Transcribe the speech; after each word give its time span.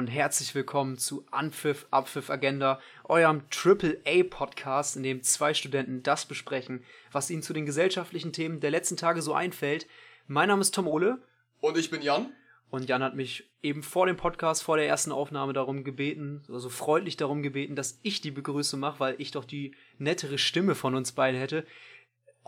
und 0.00 0.06
herzlich 0.06 0.54
willkommen 0.54 0.96
zu 0.96 1.26
Anpfiff 1.30 1.86
Abpfiff 1.90 2.30
Agenda, 2.30 2.80
eurem 3.04 3.42
Triple 3.50 4.00
A 4.06 4.22
Podcast, 4.22 4.96
in 4.96 5.02
dem 5.02 5.22
zwei 5.22 5.52
Studenten 5.52 6.02
das 6.02 6.24
besprechen, 6.24 6.82
was 7.12 7.28
ihnen 7.28 7.42
zu 7.42 7.52
den 7.52 7.66
gesellschaftlichen 7.66 8.32
Themen 8.32 8.60
der 8.60 8.70
letzten 8.70 8.96
Tage 8.96 9.20
so 9.20 9.34
einfällt. 9.34 9.86
Mein 10.26 10.48
Name 10.48 10.62
ist 10.62 10.74
Tom 10.74 10.88
Ole. 10.88 11.18
Und 11.60 11.76
ich 11.76 11.90
bin 11.90 12.00
Jan. 12.00 12.32
Und 12.70 12.88
Jan 12.88 13.02
hat 13.02 13.14
mich 13.14 13.50
eben 13.62 13.82
vor 13.82 14.06
dem 14.06 14.16
Podcast, 14.16 14.62
vor 14.62 14.78
der 14.78 14.88
ersten 14.88 15.12
Aufnahme 15.12 15.52
darum 15.52 15.84
gebeten, 15.84 16.44
also 16.48 16.70
freundlich 16.70 17.18
darum 17.18 17.42
gebeten, 17.42 17.76
dass 17.76 18.00
ich 18.02 18.22
die 18.22 18.30
Begrüßung 18.30 18.80
mache, 18.80 19.00
weil 19.00 19.16
ich 19.18 19.32
doch 19.32 19.44
die 19.44 19.74
nettere 19.98 20.38
Stimme 20.38 20.74
von 20.74 20.94
uns 20.94 21.12
beiden 21.12 21.38
hätte. 21.38 21.66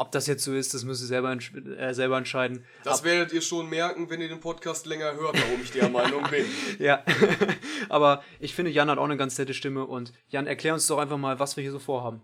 Ob 0.03 0.11
das 0.11 0.27
jetzt 0.27 0.43
so 0.43 0.53
ist, 0.53 0.75
das 0.75 0.83
müsst 0.83 1.01
ihr 1.01 1.07
selber, 1.07 1.33
äh, 1.33 1.95
selber 1.95 2.19
entscheiden. 2.19 2.67
Das 2.83 2.99
Ab 2.99 3.05
werdet 3.05 3.33
ihr 3.33 3.41
schon 3.41 3.69
merken, 3.69 4.11
wenn 4.11 4.21
ihr 4.21 4.27
den 4.27 4.41
Podcast 4.41 4.85
länger 4.85 5.15
hört, 5.15 5.41
warum 5.41 5.63
ich 5.63 5.71
der 5.71 5.89
Meinung 5.89 6.29
bin. 6.29 6.45
ja, 6.81 7.05
aber 7.89 8.25
ich 8.41 8.53
finde, 8.53 8.73
Jan 8.73 8.91
hat 8.91 8.99
auch 8.99 9.05
eine 9.05 9.17
ganz 9.17 9.39
nette 9.39 9.55
Stimme 9.55 9.87
und 9.87 10.13
Jan, 10.27 10.49
erklär 10.49 10.75
uns 10.75 10.89
doch 10.89 10.99
einfach 10.99 11.19
mal, 11.19 11.39
was 11.39 11.57
wir 11.57 11.63
hier 11.63 11.71
so 11.71 11.79
vorhaben. 11.79 12.21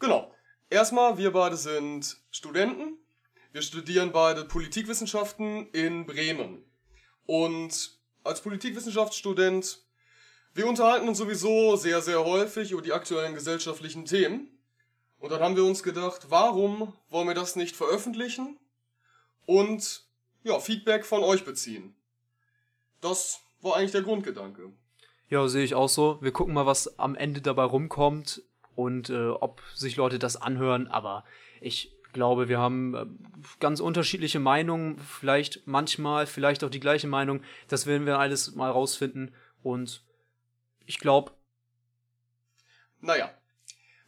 Genau. 0.00 0.34
Erstmal, 0.68 1.16
wir 1.16 1.30
beide 1.30 1.56
sind 1.56 2.16
Studenten. 2.32 2.98
Wir 3.52 3.62
studieren 3.62 4.10
beide 4.10 4.44
Politikwissenschaften 4.44 5.68
in 5.70 6.06
Bremen. 6.06 6.64
Und 7.26 8.00
als 8.24 8.40
Politikwissenschaftsstudent, 8.40 9.78
wir 10.54 10.66
unterhalten 10.66 11.06
uns 11.06 11.18
sowieso 11.18 11.76
sehr, 11.76 12.02
sehr 12.02 12.24
häufig 12.24 12.72
über 12.72 12.82
die 12.82 12.92
aktuellen 12.92 13.34
gesellschaftlichen 13.34 14.06
Themen. 14.06 14.51
Und 15.22 15.30
dann 15.30 15.40
haben 15.40 15.54
wir 15.54 15.64
uns 15.64 15.84
gedacht, 15.84 16.26
warum 16.30 16.92
wollen 17.08 17.28
wir 17.28 17.34
das 17.34 17.54
nicht 17.54 17.76
veröffentlichen 17.76 18.58
und 19.46 20.04
ja, 20.42 20.58
Feedback 20.58 21.06
von 21.06 21.22
euch 21.22 21.44
beziehen? 21.44 21.94
Das 23.00 23.40
war 23.60 23.76
eigentlich 23.76 23.92
der 23.92 24.02
Grundgedanke. 24.02 24.72
Ja, 25.28 25.46
sehe 25.46 25.62
ich 25.62 25.76
auch 25.76 25.88
so. 25.88 26.18
Wir 26.20 26.32
gucken 26.32 26.54
mal, 26.54 26.66
was 26.66 26.98
am 26.98 27.14
Ende 27.14 27.40
dabei 27.40 27.62
rumkommt 27.62 28.42
und 28.74 29.10
äh, 29.10 29.28
ob 29.28 29.62
sich 29.76 29.94
Leute 29.94 30.18
das 30.18 30.34
anhören. 30.34 30.88
Aber 30.88 31.24
ich 31.60 31.96
glaube, 32.12 32.48
wir 32.48 32.58
haben 32.58 32.94
äh, 32.96 33.06
ganz 33.60 33.78
unterschiedliche 33.78 34.40
Meinungen. 34.40 34.98
Vielleicht 34.98 35.68
manchmal, 35.68 36.26
vielleicht 36.26 36.64
auch 36.64 36.70
die 36.70 36.80
gleiche 36.80 37.06
Meinung. 37.06 37.44
Das 37.68 37.86
werden 37.86 38.06
wir 38.06 38.18
alles 38.18 38.56
mal 38.56 38.72
rausfinden. 38.72 39.32
Und 39.62 40.02
ich 40.84 40.98
glaube. 40.98 41.30
Naja, 43.00 43.30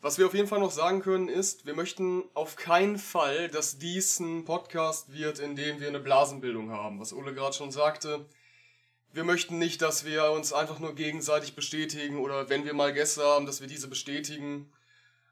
was 0.05 0.19
wir 0.19 0.27
auf 0.27 0.35
jeden 0.35 0.49
Fall 0.49 0.61
noch 0.61 0.71
sagen 0.71 1.01
können 1.01 1.31
ist, 1.31 1.65
wir 1.65 1.73
möchten 1.73 2.25
auf 2.35 2.57
keinen 2.57 2.99
Fall, 2.99 3.49
dass 3.49 3.79
dies 3.79 4.21
ein 4.21 4.45
Podcast 4.45 5.15
wird, 5.15 5.39
in 5.39 5.57
dem 5.57 5.81
wir 5.81 5.89
eine 5.89 5.99
Blasenbildung 5.99 6.71
haben. 6.73 7.01
Was 7.01 7.15
Ole 7.15 7.33
gerade 7.33 7.57
schon 7.57 7.73
sagte. 7.73 8.27
Wir 9.15 9.25
möchten 9.25 9.59
nicht, 9.59 9.81
dass 9.81 10.05
wir 10.05 10.31
uns 10.33 10.53
einfach 10.53 10.79
nur 10.79 10.95
gegenseitig 10.95 11.57
bestätigen 11.57 12.19
oder 12.19 12.51
wenn 12.51 12.67
wir 12.67 12.75
mal 12.75 12.93
Gäste 12.93 13.25
haben, 13.25 13.47
dass 13.47 13.63
wir 13.63 13.67
diese 13.67 13.89
bestätigen 13.89 14.71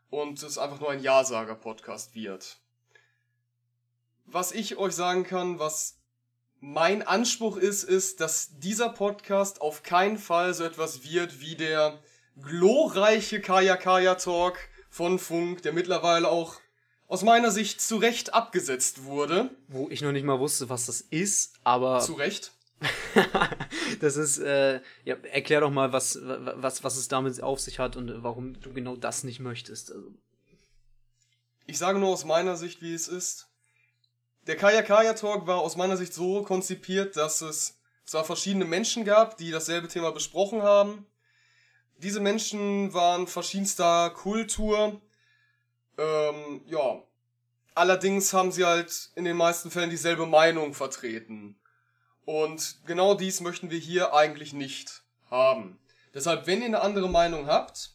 und 0.09 0.43
es 0.43 0.57
einfach 0.57 0.81
nur 0.81 0.91
ein 0.91 1.03
Ja-Sager-Podcast 1.03 2.15
wird. 2.15 2.57
Was 4.25 4.53
ich 4.53 4.79
euch 4.79 4.95
sagen 4.95 5.25
kann, 5.25 5.59
was 5.59 5.99
mein 6.61 7.03
Anspruch 7.03 7.59
ist, 7.59 7.85
ist, 7.85 8.21
dass 8.21 8.59
dieser 8.59 8.89
Podcast 8.89 9.61
auf 9.61 9.83
keinen 9.83 10.17
Fall 10.17 10.55
so 10.55 10.65
etwas 10.65 11.05
wird 11.05 11.43
wie 11.43 11.57
der 11.57 12.03
glorreiche 12.41 13.41
Kaya 13.41 13.77
Kaya 13.77 14.15
Talk 14.15 14.59
von 14.91 15.19
Funk, 15.19 15.63
der 15.63 15.73
mittlerweile 15.73 16.29
auch 16.29 16.61
aus 17.09 17.23
meiner 17.23 17.51
Sicht 17.51 17.81
zu 17.81 17.97
Recht 17.97 18.33
abgesetzt 18.33 19.05
wurde. 19.05 19.51
Wo 19.69 19.89
ich 19.91 20.01
noch 20.03 20.13
nicht 20.13 20.25
mal 20.25 20.41
wusste, 20.41 20.69
was 20.69 20.87
das 20.87 21.01
ist, 21.01 21.55
aber. 21.65 22.01
Zu 22.01 22.15
Recht? 22.15 22.53
das 24.01 24.17
ist, 24.17 24.39
äh, 24.39 24.81
ja, 25.05 25.17
erklär 25.31 25.61
doch 25.61 25.71
mal, 25.71 25.93
was, 25.93 26.19
was, 26.23 26.83
was 26.83 26.97
es 26.97 27.09
damit 27.09 27.41
auf 27.43 27.61
sich 27.61 27.79
hat 27.79 27.97
und 27.97 28.23
warum 28.23 28.61
du 28.61 28.73
genau 28.73 28.97
das 28.97 29.25
nicht 29.25 29.41
möchtest. 29.41 29.93
Also. 29.93 30.09
Ich 31.67 31.79
sage 31.79 31.99
nur 31.99 32.09
aus 32.09 32.25
meiner 32.25 32.57
Sicht, 32.57 32.83
wie 32.83 32.95
es 32.95 33.09
ist. 33.09 33.49
Der 34.47 34.57
Kaya 34.57 34.83
Kaya 34.83 35.13
Talk 35.13 35.47
war 35.47 35.59
aus 35.59 35.77
meiner 35.77 35.97
Sicht 35.97 36.13
so 36.13 36.43
konzipiert, 36.43 37.17
dass 37.17 37.41
es 37.43 37.79
zwar 38.05 38.25
verschiedene 38.25 38.65
Menschen 38.65 39.05
gab, 39.05 39.37
die 39.37 39.51
dasselbe 39.51 39.87
Thema 39.87 40.11
besprochen 40.11 40.63
haben, 40.63 41.07
diese 42.03 42.21
Menschen 42.21 42.93
waren 42.93 43.27
verschiedenster 43.27 44.11
Kultur. 44.11 45.01
Ähm, 45.99 46.63
ja. 46.67 47.03
Allerdings 47.75 48.33
haben 48.33 48.53
sie 48.53 48.65
halt 48.65 49.11
in 49.15 49.25
den 49.25 49.37
meisten 49.37 49.71
Fällen 49.71 49.91
dieselbe 49.91 50.27
Meinung 50.27 50.75
vertreten. 50.75 51.57
Und 52.25 52.79
genau 52.87 53.15
dies 53.15 53.41
möchten 53.41 53.71
wir 53.71 53.79
hier 53.79 54.15
eigentlich 54.15 54.53
nicht 54.53 55.03
haben. 55.31 55.79
Deshalb, 56.13 56.47
wenn 56.47 56.61
ihr 56.61 56.67
eine 56.67 56.83
andere 56.83 57.09
Meinung 57.09 57.47
habt, 57.47 57.95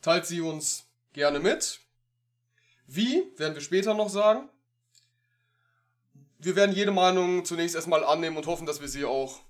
teilt 0.00 0.26
sie 0.26 0.40
uns 0.40 0.86
gerne 1.12 1.38
mit. 1.38 1.80
Wie, 2.86 3.24
werden 3.36 3.54
wir 3.54 3.60
später 3.60 3.92
noch 3.94 4.08
sagen. 4.08 4.48
Wir 6.38 6.56
werden 6.56 6.74
jede 6.74 6.92
Meinung 6.92 7.44
zunächst 7.44 7.74
erstmal 7.74 8.04
annehmen 8.04 8.36
und 8.36 8.46
hoffen, 8.46 8.66
dass 8.66 8.80
wir 8.80 8.88
sie 8.88 9.04
auch 9.04 9.40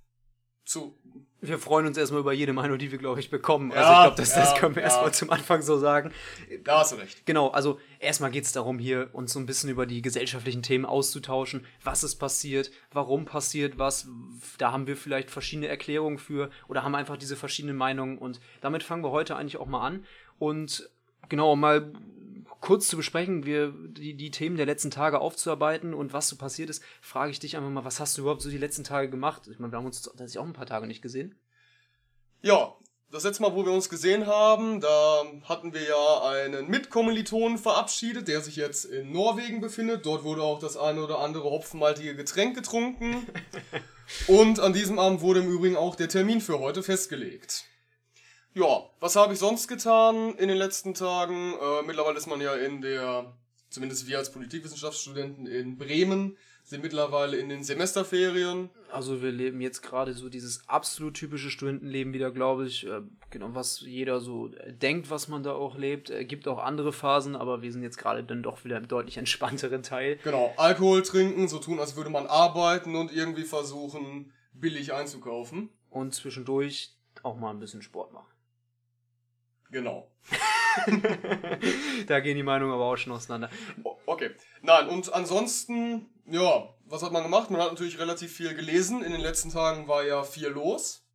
zu 0.65 0.99
wir 1.41 1.59
freuen 1.59 1.87
uns 1.87 1.99
erstmal 1.99 2.21
über 2.21 2.33
jede 2.33 2.53
Meinung, 2.53 2.79
die 2.79 2.91
wir, 2.91 2.99
glaube 2.99 3.21
ich, 3.21 3.31
bekommen. 3.31 3.71
Also 3.71 3.83
ja, 3.83 3.93
ich 3.93 4.05
glaube, 4.05 4.17
das, 4.17 4.35
ja, 4.35 4.41
das 4.41 4.55
können 4.55 4.75
wir 4.75 4.83
ja. 4.83 4.89
erstmal 4.89 5.13
zum 5.13 5.31
Anfang 5.31 5.63
so 5.63 5.79
sagen. 5.79 6.13
Da 6.65 6.81
hast 6.81 6.93
du 6.93 6.97
recht. 6.97 7.27
Genau, 7.27 7.49
also 7.49 7.79
erstmal 7.99 8.31
geht 8.31 8.45
es 8.45 8.53
darum, 8.53 8.79
hier 8.79 9.11
uns 9.13 9.33
so 9.33 9.39
ein 9.39 9.47
bisschen 9.47 9.69
über 9.69 9.87
die 9.87 10.01
gesellschaftlichen 10.01 10.63
Themen 10.63 10.87
auszutauschen. 10.87 11.67
Was 11.85 12.05
ist 12.05 12.17
passiert? 12.17 12.71
Warum 12.93 13.27
passiert 13.27 13.79
was? 13.79 14.09
Da 14.59 14.73
haben 14.73 14.87
wir 14.87 14.97
vielleicht 14.97 15.31
verschiedene 15.31 15.69
Erklärungen 15.69 16.19
für 16.19 16.51
oder 16.69 16.83
haben 16.83 16.95
einfach 16.95 17.19
diese 17.19 17.37
verschiedenen 17.37 17.77
Meinungen. 17.77 18.17
Und 18.17 18.41
damit 18.63 18.83
fangen 18.83 19.05
wir 19.05 19.11
heute 19.11 19.37
eigentlich 19.37 19.59
auch 19.59 19.67
mal 19.67 19.87
an. 19.87 20.07
Und 20.39 20.91
genau, 21.29 21.55
mal 21.55 21.93
kurz 22.67 22.89
zu 22.89 22.97
besprechen, 22.97 23.47
wir, 23.47 23.73
die, 23.73 24.17
die 24.17 24.33
Themen 24.33 24.57
der 24.57 24.67
letzten 24.67 24.91
Tage 24.91 25.21
aufzuarbeiten 25.21 25.95
und 25.95 26.13
was 26.13 26.29
so 26.29 26.35
passiert 26.35 26.69
ist, 26.69 26.83
frage 27.01 27.31
ich 27.31 27.39
dich 27.39 27.57
einfach 27.57 27.71
mal, 27.71 27.85
was 27.85 28.01
hast 28.01 28.19
du 28.19 28.23
überhaupt 28.23 28.43
so 28.43 28.51
die 28.51 28.59
letzten 28.59 28.83
Tage 28.83 29.09
gemacht? 29.09 29.47
Ich 29.49 29.61
meine, 29.61 29.73
wir 29.73 29.79
haben 29.79 29.87
uns 29.87 30.03
tatsächlich 30.03 30.39
auch 30.39 30.45
ein 30.45 30.53
paar 30.53 30.67
Tage 30.67 30.89
nicht 30.89 31.01
gesehen. 31.01 31.37
Ja, 32.43 32.75
das 33.13 33.23
letzte 33.23 33.43
Mal, 33.43 33.55
wo 33.55 33.65
wir 33.65 33.71
uns 33.71 33.89
gesehen 33.89 34.27
haben, 34.27 34.81
da 34.81 35.23
hatten 35.45 35.75
wir 35.75 35.83
ja 35.83 36.23
einen 36.29 36.69
Mitkommilitonen 36.69 37.57
verabschiedet, 37.57 38.27
der 38.27 38.41
sich 38.41 38.57
jetzt 38.57 38.85
in 38.85 39.13
Norwegen 39.13 39.61
befindet. 39.61 40.05
Dort 40.05 40.25
wurde 40.25 40.43
auch 40.43 40.59
das 40.59 40.77
eine 40.77 41.05
oder 41.05 41.21
andere 41.21 41.45
hopfenmaltige 41.45 42.17
Getränk 42.17 42.57
getrunken. 42.57 43.29
Und 44.27 44.59
an 44.59 44.73
diesem 44.73 44.99
Abend 44.99 45.21
wurde 45.21 45.39
im 45.39 45.53
Übrigen 45.53 45.77
auch 45.77 45.95
der 45.95 46.09
Termin 46.09 46.41
für 46.41 46.59
heute 46.59 46.83
festgelegt. 46.83 47.67
Ja, 48.57 48.89
was 49.01 49.17
habe 49.17 49.35
ich 49.35 49.39
sonst 49.39 49.69
getan 49.69 50.35
in 50.37 50.49
den 50.49 50.57
letzten 50.57 50.95
Tagen? 50.95 51.53
Äh, 51.53 51.83
mittlerweile 51.87 52.17
ist 52.17 52.27
man 52.27 52.41
ja 52.41 52.55
in 52.55 52.81
der, 52.81 53.35
zumindest 53.69 54.07
wir 54.07 54.17
als 54.17 54.33
Politikwissenschaftsstudenten 54.33 55.47
in 55.47 55.77
Bremen, 55.77 56.39
sind 56.65 56.83
mittlerweile 56.83 57.37
in 57.37 57.51
den 57.51 57.63
Semesterferien. 57.63 58.71
Also 58.91 59.21
wir 59.21 59.31
leben 59.31 59.61
jetzt 59.61 59.83
gerade 59.83 60.15
so 60.15 60.31
dieses 60.31 60.67
absolut 60.71 61.13
typische 61.13 61.51
Studentenleben 61.51 62.15
wieder, 62.15 62.31
glaube 62.31 62.67
ich. 62.67 62.87
Äh, 62.87 63.03
genau, 63.29 63.51
was 63.53 63.83
jeder 63.83 64.21
so 64.21 64.49
denkt, 64.69 65.11
was 65.11 65.29
man 65.29 65.43
da 65.43 65.53
auch 65.53 65.77
lebt. 65.77 66.09
Es 66.09 66.27
gibt 66.27 66.49
auch 66.49 66.59
andere 66.59 66.95
Phasen, 66.95 67.37
aber 67.37 67.61
wir 67.61 67.71
sind 67.71 67.83
jetzt 67.83 67.99
gerade 67.99 68.25
dann 68.25 68.43
doch 68.43 68.65
wieder 68.65 68.79
im 68.79 68.89
deutlich 68.89 69.19
entspannteren 69.19 69.83
Teil. 69.83 70.19
Genau, 70.25 70.55
Alkohol 70.57 71.03
trinken, 71.03 71.47
so 71.49 71.59
tun, 71.59 71.79
als 71.79 71.95
würde 71.95 72.09
man 72.09 72.27
arbeiten 72.27 72.97
und 72.97 73.15
irgendwie 73.15 73.45
versuchen, 73.45 74.33
billig 74.55 74.95
einzukaufen. 74.95 75.69
Und 75.91 76.15
zwischendurch 76.15 76.95
auch 77.23 77.37
mal 77.37 77.51
ein 77.51 77.61
bisschen 77.61 77.83
Sport 77.83 78.15
machen. 78.15 78.26
Genau. 79.71 80.11
da 82.07 82.21
gehen 82.21 82.37
die 82.37 82.43
Meinungen 82.43 82.73
aber 82.73 82.85
auch 82.85 82.97
schon 82.97 83.13
auseinander. 83.13 83.51
Okay. 84.07 84.31
Nein, 84.63 84.89
und 84.89 85.13
ansonsten, 85.13 86.07
ja, 86.27 86.69
was 86.85 87.03
hat 87.03 87.13
man 87.13 87.23
gemacht? 87.23 87.51
Man 87.51 87.61
hat 87.61 87.71
natürlich 87.71 87.99
relativ 87.99 88.33
viel 88.33 88.55
gelesen. 88.55 89.03
In 89.03 89.13
den 89.13 89.21
letzten 89.21 89.51
Tagen 89.51 89.89
war 89.89 90.05
ja 90.05 90.23
viel 90.23 90.49
los. 90.49 91.07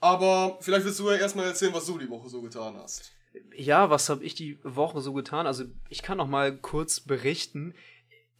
Aber 0.00 0.58
vielleicht 0.60 0.84
willst 0.84 0.98
du 0.98 1.10
ja 1.10 1.16
erstmal 1.16 1.46
erzählen, 1.46 1.74
was 1.74 1.86
du 1.86 1.96
die 1.98 2.10
Woche 2.10 2.28
so 2.28 2.42
getan 2.42 2.76
hast. 2.76 3.12
Ja, 3.56 3.88
was 3.88 4.08
habe 4.08 4.24
ich 4.24 4.34
die 4.34 4.58
Woche 4.64 5.00
so 5.00 5.12
getan? 5.12 5.46
Also 5.46 5.64
ich 5.88 6.02
kann 6.02 6.18
noch 6.18 6.26
mal 6.26 6.56
kurz 6.56 7.00
berichten 7.00 7.74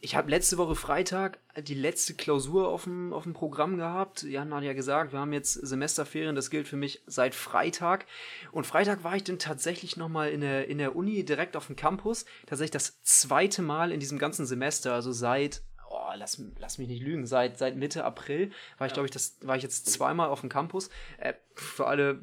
ich 0.05 0.17
habe 0.17 0.31
letzte 0.31 0.59
Woche 0.59 0.75
Freitag 0.75 1.39
die 1.57 1.75
letzte 1.75 2.15
Klausur 2.15 2.67
auf 2.67 2.85
dem, 2.85 3.13
auf 3.13 3.23
dem 3.23 3.35
Programm 3.35 3.77
gehabt. 3.77 4.25
Jan 4.25 4.53
hat 4.53 4.65
ja 4.65 4.73
gesagt, 4.73 5.13
wir 5.13 5.21
haben 5.21 5.33
jetzt 5.33 5.53
Semesterferien, 5.53 6.35
das 6.35 6.51
gilt 6.51 6.67
für 6.67 6.77
mich 6.77 7.03
seit 7.07 7.37
Freitag. 7.37 8.07
Und 8.51 8.67
Freitag 8.67 9.05
war 9.05 9.15
ich 9.15 9.23
dann 9.23 9.39
tatsächlich 9.39 9.97
nochmal 9.97 10.31
in 10.31 10.41
der, 10.41 10.67
in 10.67 10.79
der 10.79 10.97
Uni 10.97 11.25
direkt 11.25 11.57
auf 11.57 11.69
dem 11.69 11.77
Campus. 11.77 12.25
Tatsächlich 12.47 12.73
das 12.73 13.01
zweite 13.05 13.63
Mal 13.63 13.93
in 13.93 14.01
diesem 14.01 14.19
ganzen 14.19 14.45
Semester, 14.45 14.93
also 14.93 15.13
seit, 15.13 15.63
oh, 15.93 16.13
lass, 16.17 16.43
lass 16.59 16.79
mich 16.79 16.89
nicht 16.89 17.03
lügen, 17.03 17.27
seit, 17.27 17.59
seit 17.59 17.77
Mitte 17.77 18.05
April 18.05 18.51
war 18.79 18.87
ich, 18.87 18.93
glaube 18.93 19.07
ich, 19.07 19.11
das 19.11 19.39
war 19.43 19.57
ich 19.57 19.63
jetzt 19.63 19.87
zweimal 19.93 20.29
auf 20.29 20.41
dem 20.41 20.49
Campus. 20.49 20.91
Äh, 21.19 21.35
für 21.55 21.87
alle, 21.87 22.19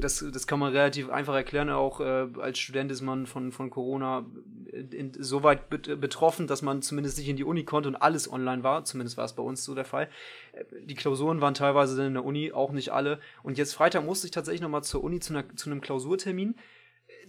das, 0.00 0.24
das 0.32 0.46
kann 0.46 0.58
man 0.58 0.72
relativ 0.72 1.10
einfach 1.10 1.34
erklären, 1.34 1.70
auch 1.70 2.00
äh, 2.00 2.26
als 2.40 2.58
Student 2.58 2.90
ist 2.90 3.00
man 3.00 3.26
von, 3.26 3.52
von 3.52 3.70
Corona 3.70 4.26
in, 4.72 5.12
so 5.18 5.42
weit 5.42 5.70
bet 5.70 6.00
betroffen, 6.00 6.46
dass 6.46 6.62
man 6.62 6.82
zumindest 6.82 7.18
nicht 7.18 7.28
in 7.28 7.36
die 7.36 7.44
Uni 7.44 7.64
konnte 7.64 7.88
und 7.88 7.96
alles 7.96 8.30
online 8.30 8.64
war, 8.64 8.84
zumindest 8.84 9.16
war 9.16 9.24
es 9.24 9.34
bei 9.34 9.42
uns 9.42 9.64
so 9.64 9.74
der 9.74 9.84
Fall. 9.84 10.08
Äh, 10.52 10.64
die 10.82 10.94
Klausuren 10.94 11.40
waren 11.40 11.54
teilweise 11.54 11.96
dann 11.96 12.06
in 12.06 12.14
der 12.14 12.24
Uni, 12.24 12.52
auch 12.52 12.72
nicht 12.72 12.90
alle. 12.90 13.20
Und 13.42 13.58
jetzt 13.58 13.74
Freitag 13.74 14.04
musste 14.04 14.26
ich 14.26 14.32
tatsächlich 14.32 14.62
nochmal 14.62 14.82
zur 14.82 15.04
Uni 15.04 15.20
zu, 15.20 15.34
einer, 15.34 15.56
zu 15.56 15.70
einem 15.70 15.80
Klausurtermin. 15.80 16.56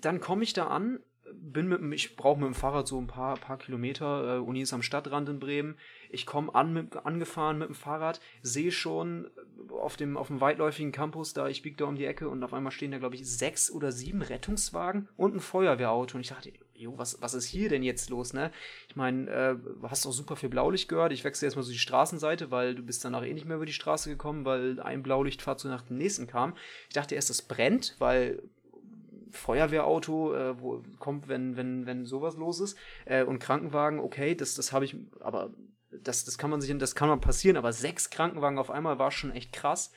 Dann 0.01 0.19
komme 0.19 0.43
ich 0.43 0.53
da 0.53 0.67
an 0.67 0.99
bin 1.33 1.67
mit 1.67 1.81
ich 1.93 2.15
brauche 2.15 2.39
mit 2.39 2.47
dem 2.47 2.53
Fahrrad 2.53 2.87
so 2.87 2.99
ein 2.99 3.07
paar, 3.07 3.37
paar 3.37 3.57
Kilometer. 3.57 4.37
Äh, 4.37 4.39
Uni 4.39 4.61
ist 4.61 4.73
am 4.73 4.81
Stadtrand 4.81 5.29
in 5.29 5.39
Bremen. 5.39 5.77
Ich 6.09 6.25
komme 6.25 6.53
an 6.55 6.73
mit, 6.73 6.95
angefahren 7.05 7.57
mit 7.57 7.69
dem 7.69 7.75
Fahrrad, 7.75 8.19
sehe 8.41 8.71
schon 8.71 9.29
auf 9.69 9.95
dem, 9.95 10.17
auf 10.17 10.27
dem 10.27 10.41
weitläufigen 10.41 10.91
Campus, 10.91 11.33
da 11.33 11.47
ich 11.47 11.61
biege 11.61 11.77
da 11.77 11.85
um 11.85 11.95
die 11.95 12.05
Ecke 12.05 12.29
und 12.29 12.43
auf 12.43 12.53
einmal 12.53 12.71
stehen 12.71 12.91
da, 12.91 12.97
glaube 12.97 13.15
ich, 13.15 13.29
sechs 13.29 13.71
oder 13.71 13.91
sieben 13.91 14.21
Rettungswagen 14.21 15.07
und 15.17 15.35
ein 15.35 15.39
Feuerwehrauto. 15.39 16.15
Und 16.15 16.21
ich 16.21 16.29
dachte, 16.29 16.51
jo, 16.73 16.97
was, 16.97 17.21
was 17.21 17.33
ist 17.33 17.45
hier 17.45 17.69
denn 17.69 17.83
jetzt 17.83 18.09
los, 18.09 18.33
ne? 18.33 18.51
Ich 18.87 18.95
meine, 18.95 19.29
äh, 19.29 19.55
hast 19.83 20.07
auch 20.07 20.11
super 20.11 20.35
viel 20.35 20.49
Blaulicht 20.49 20.89
gehört. 20.89 21.11
Ich 21.11 21.23
wechsle 21.23 21.45
erstmal 21.45 21.63
so 21.63 21.71
die 21.71 21.77
Straßenseite, 21.77 22.51
weil 22.51 22.75
du 22.75 22.81
bist 22.81 23.03
danach 23.05 23.23
eh 23.23 23.33
nicht 23.33 23.45
mehr 23.45 23.57
über 23.57 23.65
die 23.65 23.73
Straße 23.73 24.09
gekommen, 24.09 24.45
weil 24.45 24.79
ein 24.79 25.03
Blaulichtfahrzeug 25.03 25.71
nach 25.71 25.83
dem 25.83 25.97
nächsten 25.97 26.27
kam. 26.27 26.55
Ich 26.87 26.93
dachte 26.93 27.15
erst, 27.15 27.29
es 27.29 27.41
brennt, 27.41 27.95
weil 27.99 28.41
Feuerwehrauto, 29.31 30.33
äh, 30.33 30.61
wo 30.61 30.83
kommt, 30.99 31.27
wenn, 31.27 31.57
wenn, 31.57 31.85
wenn 31.85 32.05
sowas 32.05 32.37
los 32.37 32.59
ist. 32.59 32.77
Äh, 33.05 33.23
und 33.23 33.39
Krankenwagen, 33.39 33.99
okay, 33.99 34.35
das, 34.35 34.55
das 34.55 34.71
habe 34.71 34.85
ich, 34.85 34.95
aber 35.19 35.51
das, 35.91 36.25
das 36.25 36.37
kann 36.37 36.49
man 36.49 36.61
sich, 36.61 36.75
das 36.77 36.95
kann 36.95 37.09
man 37.09 37.21
passieren, 37.21 37.57
aber 37.57 37.73
sechs 37.73 38.09
Krankenwagen 38.09 38.59
auf 38.59 38.71
einmal 38.71 38.99
war 38.99 39.11
schon 39.11 39.31
echt 39.31 39.53
krass. 39.53 39.91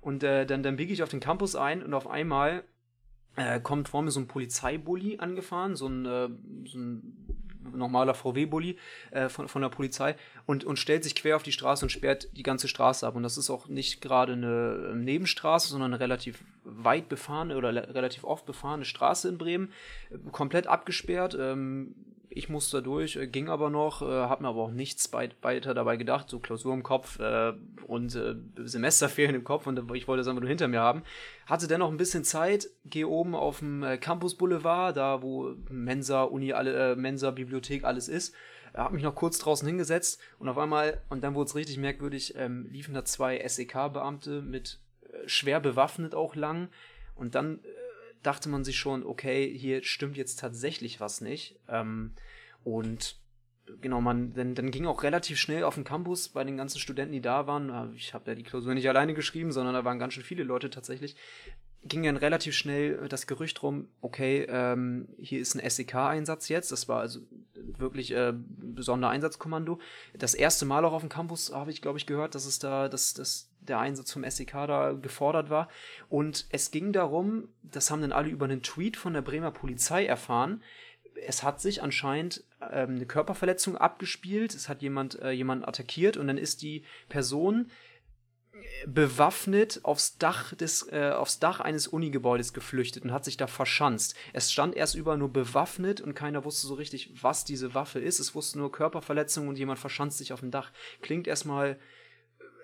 Und 0.00 0.22
äh, 0.22 0.46
dann, 0.46 0.62
dann 0.62 0.76
biege 0.76 0.92
ich 0.92 1.02
auf 1.02 1.08
den 1.08 1.20
Campus 1.20 1.56
ein 1.56 1.82
und 1.82 1.94
auf 1.94 2.06
einmal 2.06 2.64
äh, 3.36 3.60
kommt 3.60 3.88
vor 3.88 4.02
mir 4.02 4.10
so 4.10 4.20
ein 4.20 4.28
Polizeibully 4.28 5.18
angefahren, 5.18 5.76
so 5.76 5.86
ein, 5.88 6.06
äh, 6.06 6.28
so 6.64 6.78
ein 6.78 7.47
normaler 7.72 8.14
VW-Bully 8.14 8.76
äh, 9.10 9.28
von, 9.28 9.48
von 9.48 9.62
der 9.62 9.68
Polizei 9.68 10.16
und, 10.46 10.64
und 10.64 10.78
stellt 10.78 11.04
sich 11.04 11.14
quer 11.14 11.36
auf 11.36 11.42
die 11.42 11.52
Straße 11.52 11.84
und 11.84 11.90
sperrt 11.90 12.28
die 12.36 12.42
ganze 12.42 12.68
Straße 12.68 13.06
ab. 13.06 13.16
Und 13.16 13.22
das 13.22 13.36
ist 13.36 13.50
auch 13.50 13.68
nicht 13.68 14.00
gerade 14.00 14.32
eine 14.32 14.90
ähm, 14.92 15.04
Nebenstraße, 15.04 15.68
sondern 15.68 15.92
eine 15.92 16.00
relativ 16.00 16.42
weit 16.64 17.08
befahrene 17.08 17.56
oder 17.56 17.94
relativ 17.94 18.24
oft 18.24 18.46
befahrene 18.46 18.84
Straße 18.84 19.28
in 19.28 19.38
Bremen. 19.38 19.72
Komplett 20.32 20.66
abgesperrt. 20.66 21.36
Ähm, 21.38 21.94
ich 22.38 22.48
musste 22.48 22.82
durch, 22.82 23.16
äh, 23.16 23.26
ging 23.26 23.48
aber 23.48 23.68
noch, 23.68 24.00
äh, 24.00 24.04
habe 24.04 24.42
mir 24.42 24.48
aber 24.48 24.62
auch 24.62 24.70
nichts 24.70 25.12
weiter 25.12 25.74
dabei 25.74 25.96
gedacht, 25.96 26.30
so 26.30 26.38
Klausur 26.38 26.72
im 26.72 26.84
Kopf 26.84 27.18
äh, 27.18 27.52
und 27.86 28.14
äh, 28.14 28.36
Semesterferien 28.56 29.34
im 29.34 29.44
Kopf 29.44 29.66
und 29.66 29.78
ich 29.94 30.06
wollte 30.06 30.20
es 30.20 30.28
einfach 30.28 30.40
nur 30.40 30.48
hinter 30.48 30.68
mir 30.68 30.80
haben. 30.80 31.02
Hatte 31.46 31.66
dennoch 31.66 31.90
ein 31.90 31.96
bisschen 31.96 32.24
Zeit, 32.24 32.68
gehe 32.84 33.08
oben 33.08 33.34
auf 33.34 33.58
dem 33.58 33.82
äh, 33.82 33.98
Campus 33.98 34.36
Boulevard, 34.36 34.96
da 34.96 35.20
wo 35.22 35.54
Mensa, 35.68 36.22
Uni, 36.22 36.52
alle, 36.52 36.92
äh, 36.92 36.96
Mensa, 36.96 37.32
Bibliothek, 37.32 37.84
alles 37.84 38.08
ist. 38.08 38.34
Habe 38.74 38.94
mich 38.94 39.02
noch 39.02 39.14
kurz 39.14 39.38
draußen 39.38 39.66
hingesetzt 39.66 40.20
und 40.38 40.48
auf 40.48 40.58
einmal, 40.58 41.00
und 41.08 41.24
dann 41.24 41.34
wurde 41.34 41.48
es 41.48 41.56
richtig 41.56 41.78
merkwürdig, 41.78 42.34
ähm, 42.36 42.68
liefen 42.70 42.94
da 42.94 43.04
zwei 43.04 43.46
SEK-Beamte 43.46 44.42
mit 44.42 44.78
schwer 45.26 45.58
bewaffnet 45.58 46.14
auch 46.14 46.36
lang 46.36 46.68
und 47.16 47.34
dann 47.34 47.60
dachte 48.22 48.48
man 48.48 48.64
sich 48.64 48.78
schon, 48.78 49.04
okay, 49.04 49.52
hier 49.56 49.82
stimmt 49.84 50.16
jetzt 50.16 50.38
tatsächlich 50.38 51.00
was 51.00 51.20
nicht. 51.20 51.56
Ähm, 51.68 52.12
und 52.64 53.20
genau, 53.80 54.00
man, 54.00 54.32
dann, 54.34 54.54
dann 54.54 54.70
ging 54.70 54.86
auch 54.86 55.02
relativ 55.02 55.38
schnell 55.38 55.64
auf 55.64 55.74
den 55.74 55.84
Campus 55.84 56.28
bei 56.28 56.44
den 56.44 56.56
ganzen 56.56 56.78
Studenten, 56.78 57.12
die 57.12 57.20
da 57.20 57.46
waren. 57.46 57.70
Äh, 57.70 57.96
ich 57.96 58.14
habe 58.14 58.30
ja 58.30 58.34
die 58.34 58.42
Klausur 58.42 58.74
nicht 58.74 58.88
alleine 58.88 59.14
geschrieben, 59.14 59.52
sondern 59.52 59.74
da 59.74 59.84
waren 59.84 59.98
ganz 59.98 60.14
schön 60.14 60.24
viele 60.24 60.42
Leute 60.42 60.70
tatsächlich. 60.70 61.16
Ging 61.84 62.02
dann 62.02 62.16
relativ 62.16 62.54
schnell 62.54 63.08
das 63.08 63.26
Gerücht 63.28 63.62
rum, 63.62 63.88
okay, 64.00 64.46
ähm, 64.48 65.08
hier 65.16 65.40
ist 65.40 65.54
ein 65.54 65.70
SEK-Einsatz 65.70 66.48
jetzt. 66.48 66.72
Das 66.72 66.88
war 66.88 67.00
also 67.00 67.20
wirklich 67.54 68.10
äh, 68.10 68.32
besonderer 68.34 69.12
Einsatzkommando. 69.12 69.78
Das 70.18 70.34
erste 70.34 70.66
Mal 70.66 70.84
auch 70.84 70.92
auf 70.92 71.02
dem 71.02 71.08
Campus 71.08 71.52
habe 71.52 71.70
ich, 71.70 71.80
glaube 71.80 71.98
ich, 71.98 72.06
gehört, 72.06 72.34
dass 72.34 72.46
es 72.46 72.58
da, 72.58 72.88
dass, 72.88 73.14
dass 73.14 73.50
der 73.60 73.78
Einsatz 73.78 74.12
vom 74.12 74.28
SEK 74.28 74.52
da 74.66 74.92
gefordert 74.92 75.50
war. 75.50 75.68
Und 76.08 76.46
es 76.50 76.72
ging 76.72 76.92
darum, 76.92 77.48
das 77.62 77.90
haben 77.90 78.02
dann 78.02 78.12
alle 78.12 78.28
über 78.28 78.46
einen 78.46 78.62
Tweet 78.62 78.96
von 78.96 79.12
der 79.12 79.22
Bremer 79.22 79.52
Polizei 79.52 80.04
erfahren. 80.04 80.62
Es 81.26 81.42
hat 81.42 81.60
sich 81.60 81.82
anscheinend 81.82 82.44
ähm, 82.60 82.96
eine 82.96 83.06
Körperverletzung 83.06 83.76
abgespielt. 83.76 84.54
Es 84.54 84.68
hat 84.68 84.82
jemand 84.82 85.20
äh, 85.20 85.30
jemanden 85.30 85.64
attackiert 85.64 86.16
und 86.16 86.26
dann 86.26 86.38
ist 86.38 86.62
die 86.62 86.84
Person 87.08 87.70
bewaffnet 88.86 89.80
aufs 89.82 90.18
Dach 90.18 90.54
des 90.54 90.88
äh, 90.90 91.10
aufs 91.10 91.38
Dach 91.38 91.60
eines 91.60 91.86
Unigebäudes 91.86 92.52
geflüchtet 92.52 93.04
und 93.04 93.12
hat 93.12 93.24
sich 93.24 93.36
da 93.36 93.46
verschanzt. 93.46 94.14
Es 94.32 94.52
stand 94.52 94.76
erst 94.76 94.94
über 94.94 95.16
nur 95.16 95.32
bewaffnet 95.32 96.00
und 96.00 96.14
keiner 96.14 96.44
wusste 96.44 96.66
so 96.66 96.74
richtig, 96.74 97.10
was 97.22 97.44
diese 97.44 97.74
Waffe 97.74 98.00
ist. 98.00 98.18
Es 98.18 98.34
wusste 98.34 98.58
nur 98.58 98.72
Körperverletzung 98.72 99.48
und 99.48 99.58
jemand 99.58 99.78
verschanzt 99.78 100.18
sich 100.18 100.32
auf 100.32 100.40
dem 100.40 100.50
Dach. 100.50 100.72
Klingt 101.02 101.26
erstmal 101.26 101.78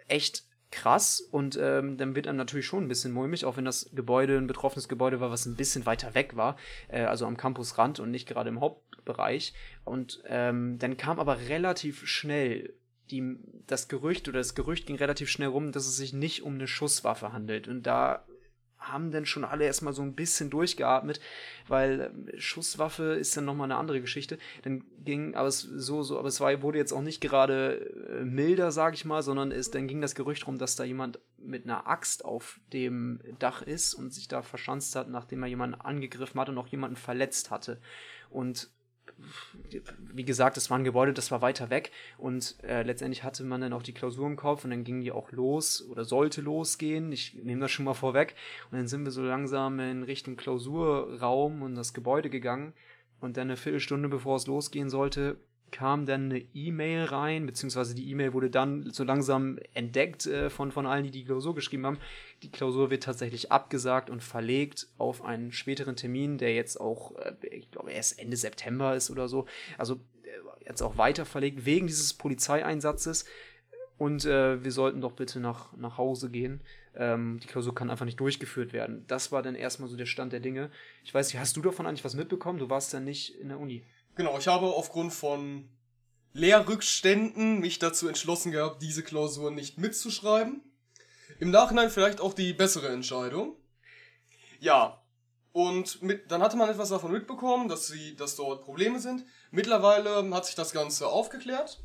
echt 0.08 0.44
krass 0.74 1.20
und 1.20 1.58
ähm, 1.60 1.96
dann 1.96 2.16
wird 2.16 2.26
einem 2.26 2.36
natürlich 2.36 2.66
schon 2.66 2.84
ein 2.84 2.88
bisschen 2.88 3.12
mulmig, 3.12 3.44
auch 3.44 3.56
wenn 3.56 3.64
das 3.64 3.90
Gebäude 3.94 4.36
ein 4.36 4.46
betroffenes 4.46 4.88
Gebäude 4.88 5.20
war, 5.20 5.30
was 5.30 5.46
ein 5.46 5.56
bisschen 5.56 5.86
weiter 5.86 6.14
weg 6.14 6.36
war, 6.36 6.56
äh, 6.88 7.04
also 7.04 7.26
am 7.26 7.36
Campusrand 7.36 8.00
und 8.00 8.10
nicht 8.10 8.28
gerade 8.28 8.48
im 8.48 8.60
Hauptbereich. 8.60 9.54
Und 9.84 10.22
ähm, 10.26 10.78
dann 10.78 10.96
kam 10.96 11.20
aber 11.20 11.38
relativ 11.48 12.06
schnell 12.06 12.74
die, 13.10 13.36
das 13.66 13.88
Gerücht 13.88 14.28
oder 14.28 14.38
das 14.38 14.54
Gerücht 14.54 14.86
ging 14.86 14.96
relativ 14.96 15.28
schnell 15.28 15.48
rum, 15.48 15.72
dass 15.72 15.86
es 15.86 15.96
sich 15.96 16.12
nicht 16.12 16.42
um 16.42 16.54
eine 16.54 16.66
Schusswaffe 16.66 17.32
handelt. 17.32 17.68
Und 17.68 17.84
da 17.84 18.24
haben 18.92 19.10
dann 19.10 19.26
schon 19.26 19.44
alle 19.44 19.64
erstmal 19.64 19.92
so 19.92 20.02
ein 20.02 20.14
bisschen 20.14 20.50
durchgeatmet, 20.50 21.20
weil 21.68 22.00
äh, 22.00 22.40
Schusswaffe 22.40 23.14
ist 23.14 23.36
dann 23.36 23.44
nochmal 23.44 23.66
eine 23.66 23.76
andere 23.76 24.00
Geschichte. 24.00 24.38
Dann 24.62 24.84
ging, 25.04 25.34
aber 25.34 25.48
es 25.48 25.60
so, 25.60 26.02
so, 26.02 26.18
aber 26.18 26.28
es 26.28 26.40
war, 26.40 26.62
wurde 26.62 26.78
jetzt 26.78 26.92
auch 26.92 27.02
nicht 27.02 27.20
gerade 27.20 27.90
äh, 28.20 28.24
milder, 28.24 28.72
sag 28.72 28.94
ich 28.94 29.04
mal, 29.04 29.22
sondern 29.22 29.50
es, 29.50 29.70
dann 29.70 29.88
ging 29.88 30.00
das 30.00 30.14
Gerücht 30.14 30.46
rum, 30.46 30.58
dass 30.58 30.76
da 30.76 30.84
jemand 30.84 31.18
mit 31.38 31.64
einer 31.64 31.86
Axt 31.86 32.24
auf 32.24 32.60
dem 32.72 33.20
Dach 33.38 33.62
ist 33.62 33.94
und 33.94 34.12
sich 34.12 34.28
da 34.28 34.42
verschanzt 34.42 34.96
hat, 34.96 35.08
nachdem 35.08 35.42
er 35.42 35.48
jemanden 35.48 35.80
angegriffen 35.80 36.40
hatte 36.40 36.52
und 36.52 36.58
auch 36.58 36.68
jemanden 36.68 36.96
verletzt 36.96 37.50
hatte. 37.50 37.80
Und 38.30 38.70
wie 40.12 40.24
gesagt, 40.24 40.56
es 40.56 40.70
war 40.70 40.78
ein 40.78 40.84
Gebäude, 40.84 41.12
das 41.12 41.30
war 41.30 41.42
weiter 41.42 41.70
weg 41.70 41.90
und 42.18 42.56
äh, 42.62 42.82
letztendlich 42.82 43.24
hatte 43.24 43.44
man 43.44 43.60
dann 43.60 43.72
auch 43.72 43.82
die 43.82 43.94
Klausur 43.94 44.26
im 44.26 44.36
Kopf 44.36 44.64
und 44.64 44.70
dann 44.70 44.84
ging 44.84 45.00
die 45.00 45.12
auch 45.12 45.32
los 45.32 45.86
oder 45.88 46.04
sollte 46.04 46.40
losgehen. 46.40 47.12
Ich 47.12 47.34
nehme 47.34 47.60
das 47.60 47.70
schon 47.70 47.84
mal 47.84 47.94
vorweg 47.94 48.34
und 48.70 48.78
dann 48.78 48.88
sind 48.88 49.04
wir 49.04 49.10
so 49.10 49.22
langsam 49.22 49.80
in 49.80 50.02
Richtung 50.02 50.36
Klausurraum 50.36 51.62
und 51.62 51.74
das 51.74 51.94
Gebäude 51.94 52.30
gegangen 52.30 52.72
und 53.20 53.36
dann 53.36 53.48
eine 53.48 53.56
Viertelstunde 53.56 54.08
bevor 54.08 54.36
es 54.36 54.46
losgehen 54.46 54.90
sollte, 54.90 55.36
kam 55.74 56.06
dann 56.06 56.26
eine 56.30 56.44
E-Mail 56.54 57.02
rein, 57.06 57.46
beziehungsweise 57.46 57.96
die 57.96 58.08
E-Mail 58.08 58.32
wurde 58.32 58.48
dann 58.48 58.92
so 58.92 59.02
langsam 59.02 59.58
entdeckt 59.74 60.24
äh, 60.24 60.48
von, 60.48 60.70
von 60.70 60.86
allen, 60.86 61.02
die 61.02 61.10
die 61.10 61.24
Klausur 61.24 61.52
geschrieben 61.56 61.84
haben. 61.84 61.98
Die 62.44 62.50
Klausur 62.52 62.90
wird 62.90 63.02
tatsächlich 63.02 63.50
abgesagt 63.50 64.08
und 64.08 64.22
verlegt 64.22 64.86
auf 64.98 65.24
einen 65.24 65.50
späteren 65.50 65.96
Termin, 65.96 66.38
der 66.38 66.54
jetzt 66.54 66.80
auch, 66.80 67.16
äh, 67.16 67.34
ich 67.50 67.72
glaube, 67.72 67.90
erst 67.90 68.20
Ende 68.20 68.36
September 68.36 68.94
ist 68.94 69.10
oder 69.10 69.26
so. 69.26 69.46
Also 69.76 69.94
äh, 70.22 70.64
jetzt 70.64 70.80
auch 70.80 70.96
weiter 70.96 71.24
verlegt 71.24 71.66
wegen 71.66 71.88
dieses 71.88 72.14
Polizeieinsatzes. 72.14 73.24
Und 73.98 74.24
äh, 74.26 74.62
wir 74.62 74.70
sollten 74.70 75.00
doch 75.00 75.12
bitte 75.12 75.40
nach, 75.40 75.76
nach 75.76 75.98
Hause 75.98 76.30
gehen. 76.30 76.60
Ähm, 76.94 77.40
die 77.42 77.48
Klausur 77.48 77.74
kann 77.74 77.90
einfach 77.90 78.04
nicht 78.04 78.20
durchgeführt 78.20 78.72
werden. 78.72 79.04
Das 79.08 79.32
war 79.32 79.42
dann 79.42 79.56
erstmal 79.56 79.88
so 79.88 79.96
der 79.96 80.06
Stand 80.06 80.32
der 80.32 80.40
Dinge. 80.40 80.70
Ich 81.02 81.12
weiß 81.12 81.32
nicht, 81.32 81.40
hast 81.40 81.56
du 81.56 81.62
davon 81.62 81.84
eigentlich 81.84 82.04
was 82.04 82.14
mitbekommen? 82.14 82.60
Du 82.60 82.70
warst 82.70 82.92
ja 82.92 83.00
nicht 83.00 83.34
in 83.40 83.48
der 83.48 83.58
Uni. 83.58 83.82
Genau, 84.16 84.38
ich 84.38 84.46
habe 84.46 84.66
aufgrund 84.66 85.12
von 85.12 85.68
Lehrrückständen 86.32 87.60
mich 87.60 87.78
dazu 87.78 88.08
entschlossen 88.08 88.52
gehabt, 88.52 88.82
diese 88.82 89.02
Klausur 89.02 89.50
nicht 89.50 89.78
mitzuschreiben. 89.78 90.62
Im 91.40 91.50
Nachhinein 91.50 91.90
vielleicht 91.90 92.20
auch 92.20 92.34
die 92.34 92.52
bessere 92.52 92.88
Entscheidung. 92.88 93.56
Ja, 94.60 95.04
und 95.52 96.02
mit, 96.02 96.30
dann 96.30 96.42
hatte 96.42 96.56
man 96.56 96.68
etwas 96.68 96.88
davon 96.88 97.12
mitbekommen, 97.12 97.68
dass, 97.68 97.86
sie, 97.86 98.16
dass 98.16 98.34
dort 98.34 98.64
Probleme 98.64 98.98
sind. 98.98 99.24
Mittlerweile 99.50 100.28
hat 100.34 100.46
sich 100.46 100.56
das 100.56 100.72
Ganze 100.72 101.06
aufgeklärt. 101.06 101.80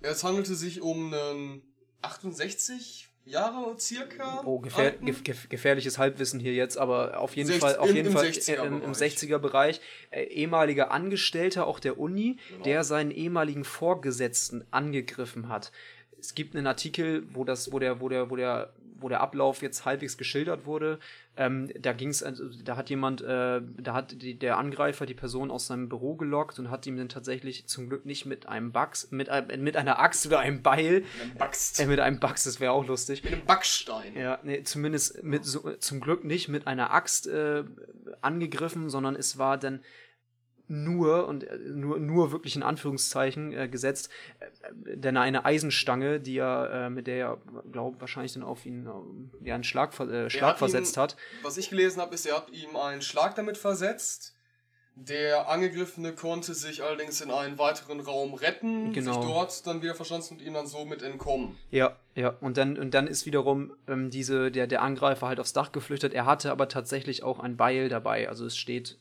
Es 0.00 0.24
handelte 0.24 0.54
sich 0.54 0.82
um 0.82 1.12
einen 1.12 1.62
68 2.02 3.07
Jahre 3.28 3.78
circa. 3.78 4.42
Oh, 4.44 4.58
gefähr 4.58 4.92
gef 4.92 5.48
gefährliches 5.48 5.98
Halbwissen 5.98 6.40
hier 6.40 6.54
jetzt, 6.54 6.78
aber 6.78 7.20
auf 7.20 7.36
jeden 7.36 7.48
60, 7.48 7.62
Fall, 7.62 7.76
auf 7.76 7.92
jeden 7.92 8.08
im, 8.08 8.12
Fall 8.14 8.26
60er 8.26 8.64
im, 8.64 8.82
im 8.82 8.92
60er 8.92 9.38
Bereich. 9.38 9.80
Äh, 10.10 10.24
ehemaliger 10.24 10.90
Angestellter 10.90 11.66
auch 11.66 11.80
der 11.80 11.98
Uni, 11.98 12.38
genau. 12.48 12.64
der 12.64 12.84
seinen 12.84 13.10
ehemaligen 13.10 13.64
Vorgesetzten 13.64 14.64
angegriffen 14.70 15.48
hat. 15.48 15.72
Es 16.20 16.34
gibt 16.34 16.54
einen 16.56 16.66
Artikel, 16.66 17.24
wo 17.32 17.44
das, 17.44 17.72
wo 17.72 17.78
der, 17.78 18.00
wo 18.00 18.08
der, 18.08 18.30
wo 18.30 18.36
der 18.36 18.72
wo 19.00 19.08
der 19.08 19.20
Ablauf 19.20 19.62
jetzt 19.62 19.84
halbwegs 19.84 20.18
geschildert 20.18 20.66
wurde. 20.66 20.98
Ähm, 21.36 21.70
da 21.78 21.92
ging 21.92 22.08
es, 22.08 22.22
also, 22.22 22.48
da 22.64 22.76
hat 22.76 22.90
jemand, 22.90 23.20
äh, 23.20 23.60
da 23.76 23.94
hat 23.94 24.20
die, 24.22 24.34
der 24.34 24.58
Angreifer 24.58 25.06
die 25.06 25.14
Person 25.14 25.52
aus 25.52 25.68
seinem 25.68 25.88
Büro 25.88 26.16
gelockt 26.16 26.58
und 26.58 26.70
hat 26.70 26.84
ihm 26.86 26.96
dann 26.96 27.08
tatsächlich 27.08 27.66
zum 27.66 27.88
Glück 27.88 28.04
nicht 28.06 28.26
mit 28.26 28.48
einem 28.48 28.72
Bugs, 28.72 29.12
mit, 29.12 29.28
äh, 29.28 29.56
mit 29.56 29.76
einer 29.76 30.00
Axt 30.00 30.26
oder 30.26 30.40
einem 30.40 30.62
Beil, 30.62 31.00
Mit 31.02 31.22
einem 31.22 31.34
Baxt. 31.34 31.78
äh, 31.78 31.86
mit 31.86 32.00
einem 32.00 32.18
Bugs, 32.18 32.42
das 32.44 32.58
wäre 32.58 32.72
auch 32.72 32.86
lustig. 32.88 33.22
Mit 33.22 33.34
einem 33.34 33.44
Backstein. 33.44 34.16
Ja, 34.16 34.40
nee, 34.42 34.64
zumindest 34.64 35.22
mit 35.22 35.44
so, 35.44 35.60
zum 35.78 36.00
Glück 36.00 36.24
nicht 36.24 36.48
mit 36.48 36.66
einer 36.66 36.92
Axt 36.92 37.28
äh, 37.28 37.62
angegriffen, 38.20 38.90
sondern 38.90 39.14
es 39.14 39.38
war 39.38 39.58
dann 39.58 39.80
nur 40.68 41.26
und 41.26 41.44
äh, 41.44 41.56
nur 41.58 41.98
nur 41.98 42.30
wirklich 42.32 42.54
in 42.56 42.62
Anführungszeichen 42.62 43.52
äh, 43.52 43.68
gesetzt, 43.68 44.10
äh, 44.40 44.96
denn 44.96 45.16
eine 45.16 45.44
Eisenstange, 45.44 46.20
die 46.20 46.38
er 46.38 46.70
äh, 46.86 46.90
mit 46.90 47.06
der 47.06 47.16
er 47.16 47.38
glaube 47.72 48.00
wahrscheinlich 48.00 48.34
dann 48.34 48.42
auf 48.42 48.66
ihn 48.66 48.86
äh, 48.86 49.46
ja 49.48 49.54
einen 49.54 49.64
Schlag 49.64 49.98
äh, 50.00 50.28
Schlag 50.30 50.50
hat 50.50 50.58
versetzt 50.58 50.96
ihn- 50.96 51.00
hat. 51.02 51.16
Was 51.42 51.56
ich 51.56 51.70
gelesen 51.70 52.00
habe, 52.00 52.14
ist, 52.14 52.26
er 52.26 52.36
hat 52.36 52.50
ihm 52.50 52.76
einen 52.76 53.02
Schlag 53.02 53.34
damit 53.34 53.56
versetzt. 53.56 54.34
Der 55.00 55.48
Angegriffene 55.48 56.12
konnte 56.12 56.54
sich 56.54 56.82
allerdings 56.82 57.20
in 57.20 57.30
einen 57.30 57.56
weiteren 57.56 58.00
Raum 58.00 58.34
retten, 58.34 58.92
Genau. 58.92 59.12
sich 59.12 59.30
dort 59.30 59.64
dann 59.64 59.80
wieder 59.80 59.94
verschanzen 59.94 60.36
und 60.36 60.42
ihm 60.44 60.54
dann 60.54 60.66
somit 60.66 61.02
entkommen. 61.02 61.56
Ja, 61.70 61.96
ja. 62.16 62.30
Und 62.40 62.56
dann, 62.56 62.76
und 62.76 62.94
dann 62.94 63.06
ist 63.06 63.24
wiederum 63.24 63.72
ähm, 63.86 64.10
diese, 64.10 64.50
der, 64.50 64.66
der 64.66 64.82
Angreifer 64.82 65.28
halt 65.28 65.38
aufs 65.38 65.52
Dach 65.52 65.70
geflüchtet. 65.70 66.14
Er 66.14 66.26
hatte 66.26 66.50
aber 66.50 66.66
tatsächlich 66.68 67.22
auch 67.22 67.38
ein 67.38 67.56
Beil 67.56 67.88
dabei. 67.88 68.28
Also 68.28 68.44
es 68.44 68.56
steht 68.56 68.98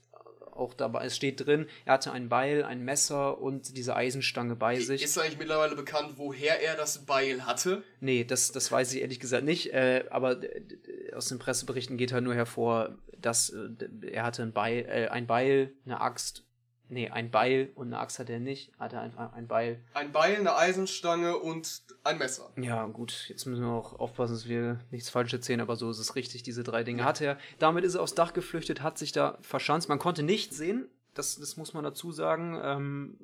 auch 0.58 0.74
dabei, 0.74 1.06
es 1.06 1.16
steht 1.16 1.46
drin, 1.46 1.68
er 1.86 1.94
hatte 1.94 2.12
ein 2.12 2.30
Beil, 2.30 2.64
ein 2.64 2.84
Messer 2.84 3.40
und 3.40 3.78
diese 3.78 3.96
Eisenstange 3.96 4.56
bei 4.56 4.80
sich. 4.80 5.04
Ist 5.04 5.18
eigentlich 5.18 5.38
mittlerweile 5.38 5.76
bekannt, 5.76 6.14
woher 6.18 6.62
er 6.62 6.76
das 6.76 7.06
Beil 7.06 7.46
hatte? 7.46 7.84
Nee, 8.00 8.24
das, 8.24 8.52
das 8.52 8.72
weiß 8.72 8.94
ich 8.94 9.02
ehrlich 9.02 9.20
gesagt 9.20 9.44
nicht. 9.44 9.74
Äh, 9.74 10.06
aber 10.10 10.38
aus 11.16 11.28
den 11.28 11.40
Presseberichten 11.40 11.98
geht 11.98 12.14
halt 12.14 12.24
nur 12.24 12.36
hervor, 12.36 12.98
dass 13.20 13.50
äh, 13.50 13.70
er 14.12 14.24
hatte 14.24 14.44
ein 14.44 14.54
Beil, 14.54 14.86
äh, 14.88 15.08
ein 15.08 15.28
Beil, 15.28 15.74
eine 15.86 16.02
Axt. 16.02 16.44
Nee, 16.90 17.10
ein 17.10 17.32
Beil 17.32 17.72
und 17.76 17.88
eine 17.88 18.00
Axt 18.00 18.20
hat 18.20 18.30
er 18.30 18.40
nicht. 18.40 18.72
Hatte 18.80 19.00
einfach 19.00 19.34
ein 19.34 19.48
Beil. 19.48 19.82
Ein 19.94 20.12
Beil, 20.12 20.38
eine 20.38 20.56
Eisenstange 20.56 21.38
und 21.38 21.82
ein 22.04 22.18
Messer. 22.18 22.52
Ja, 22.56 22.86
gut, 22.86 23.26
jetzt 23.28 23.46
müssen 23.46 23.64
wir 23.64 23.72
auch 23.72 24.00
aufpassen, 24.00 24.34
dass 24.34 24.48
wir 24.48 24.80
nichts 24.92 25.10
falsch 25.10 25.34
erzählen, 25.34 25.62
aber 25.62 25.76
so 25.76 25.90
ist 25.90 26.00
es 26.00 26.16
richtig. 26.16 26.44
Diese 26.44 26.64
drei 26.64 26.84
Dinge 26.84 27.04
hatte 27.04 27.26
er. 27.26 27.38
Damit 27.60 27.84
ist 27.84 27.96
er 27.96 28.02
aufs 28.02 28.16
Dach 28.16 28.34
geflüchtet, 28.34 28.82
hat 28.82 28.98
sich 28.98 29.12
da 29.12 29.38
verschanzt. 29.42 29.90
Man 29.90 30.00
konnte 30.00 30.24
nichts 30.24 30.56
sehen. 30.58 30.88
Das, 31.18 31.40
das 31.40 31.58
muss 31.58 31.74
man 31.74 31.84
dazu 31.84 32.12
sagen, 32.12 32.60
ähm, 32.64 33.18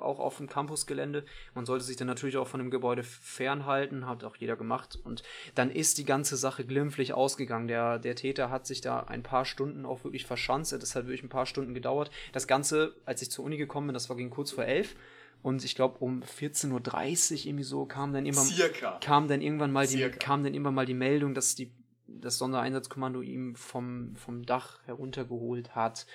auch 0.00 0.18
auf 0.18 0.36
dem 0.36 0.48
Campusgelände. 0.48 1.24
Man 1.54 1.66
sollte 1.66 1.84
sich 1.84 1.96
dann 1.96 2.06
natürlich 2.06 2.36
auch 2.36 2.48
von 2.48 2.60
dem 2.60 2.70
Gebäude 2.70 3.02
fernhalten, 3.02 4.06
hat 4.06 4.24
auch 4.24 4.36
jeder 4.36 4.56
gemacht. 4.56 4.98
Und 5.02 5.22
dann 5.54 5.70
ist 5.70 5.98
die 5.98 6.04
ganze 6.04 6.36
Sache 6.36 6.64
glimpflich 6.64 7.14
ausgegangen. 7.14 7.68
Der, 7.68 7.98
der 7.98 8.14
Täter 8.14 8.50
hat 8.50 8.66
sich 8.66 8.80
da 8.80 9.00
ein 9.00 9.22
paar 9.22 9.44
Stunden 9.44 9.86
auch 9.86 10.04
wirklich 10.04 10.26
verschanzt. 10.26 10.72
Das 10.72 10.94
hat 10.94 11.06
wirklich 11.06 11.22
ein 11.22 11.28
paar 11.28 11.46
Stunden 11.46 11.74
gedauert. 11.74 12.10
Das 12.32 12.46
Ganze, 12.46 12.94
als 13.04 13.22
ich 13.22 13.30
zur 13.30 13.44
Uni 13.44 13.56
gekommen 13.56 13.88
bin, 13.88 13.94
das 13.94 14.08
war 14.08 14.16
gegen 14.16 14.30
kurz 14.30 14.50
vor 14.50 14.64
elf. 14.64 14.94
Und 15.42 15.64
ich 15.64 15.74
glaube, 15.74 15.98
um 15.98 16.22
14.30 16.22 16.70
Uhr 16.72 17.46
irgendwie 17.46 17.64
so 17.64 17.84
kam 17.84 18.12
dann 18.12 18.26
immer 18.26 18.42
Circa. 18.42 18.98
kam 19.02 19.26
dann 19.26 19.40
irgendwann 19.40 19.72
mal 19.72 19.86
die 19.86 19.96
Circa. 19.96 20.18
kam 20.18 20.44
dann 20.44 20.54
irgendwann 20.54 20.74
mal 20.74 20.86
die 20.86 20.94
Meldung, 20.94 21.34
dass 21.34 21.56
die 21.56 21.72
das 22.20 22.38
Sondereinsatzkommando 22.38 23.22
ihm 23.22 23.54
vom, 23.54 24.14
vom 24.16 24.44
Dach 24.44 24.80
heruntergeholt 24.84 25.74
hat. 25.74 26.06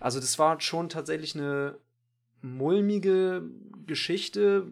Also 0.00 0.20
das 0.20 0.38
war 0.38 0.60
schon 0.60 0.88
tatsächlich 0.88 1.34
eine 1.34 1.78
mulmige 2.42 3.42
Geschichte. 3.86 4.66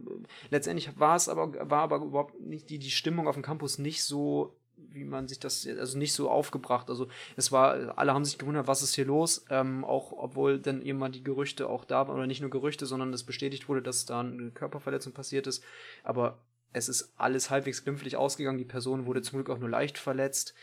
Letztendlich 0.51 0.99
war 0.99 1.17
es 1.17 1.29
aber 1.29 1.71
war 1.71 1.83
aber 1.83 1.97
überhaupt 1.99 2.41
nicht 2.41 2.71
die 2.71 2.79
die 2.79 2.91
Stimmung 2.91 3.29
auf 3.29 3.35
dem 3.35 3.43
Campus 3.43 3.79
nicht 3.79 4.05
so 4.05 4.57
wie 4.77 5.05
man 5.05 5.29
sich 5.29 5.41
das 5.41 5.67
also 5.67 5.99
nicht 5.99 6.13
so 6.13 6.31
aufgebracht 6.31 6.89
also 6.89 7.09
es 7.37 7.51
war 7.51 7.99
alle 7.99 8.15
haben 8.15 8.25
sich 8.25 8.39
gewundert 8.39 8.69
was 8.69 8.83
ist 8.83 8.95
hier 8.95 9.07
los 9.07 9.45
ähm, 9.51 9.85
auch 9.85 10.13
obwohl 10.13 10.59
dann 10.59 10.83
irgendwann 10.83 11.13
die 11.13 11.25
Gerüchte 11.25 11.69
auch 11.69 11.85
da 11.85 12.07
waren 12.07 12.17
oder 12.17 12.27
nicht 12.27 12.41
nur 12.41 12.51
Gerüchte 12.51 12.87
sondern 12.87 13.13
es 13.13 13.25
bestätigt 13.25 13.69
wurde 13.69 13.83
dass 13.83 14.05
da 14.05 14.21
eine 14.21 14.51
Körperverletzung 14.51 15.13
passiert 15.13 15.47
ist 15.47 15.65
aber 16.05 16.39
es 16.75 16.89
ist 16.91 17.15
alles 17.17 17.49
halbwegs 17.49 17.83
glimpflich 17.85 18.17
ausgegangen. 18.17 18.59
Die 18.59 18.65
Person 18.67 19.07
wurde 19.07 19.23
zum 19.23 19.39
Glück 19.39 19.49
auch 19.49 19.59
nur 19.59 19.71
leicht 19.71 19.97
verletzt. 19.97 20.55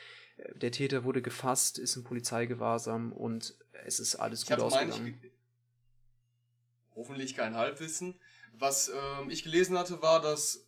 Der 0.55 0.71
Täter 0.71 1.03
wurde 1.03 1.21
gefasst, 1.21 1.79
ist 1.79 1.95
im 1.95 2.03
Polizeigewahrsam 2.03 3.11
und 3.11 3.55
es 3.85 3.99
ist 3.99 4.15
alles 4.15 4.43
Ich 4.43 4.49
gut 4.49 4.59
ausgegangen. 4.59 5.19
ich, 5.23 5.31
hoffentlich 6.95 7.35
kein 7.35 7.55
Halbwissen. 7.55 8.19
Was 8.53 8.89
ähm, 8.89 9.29
ich 9.29 9.43
gelesen 9.43 9.77
hatte, 9.77 10.01
war, 10.01 10.21
dass 10.21 10.67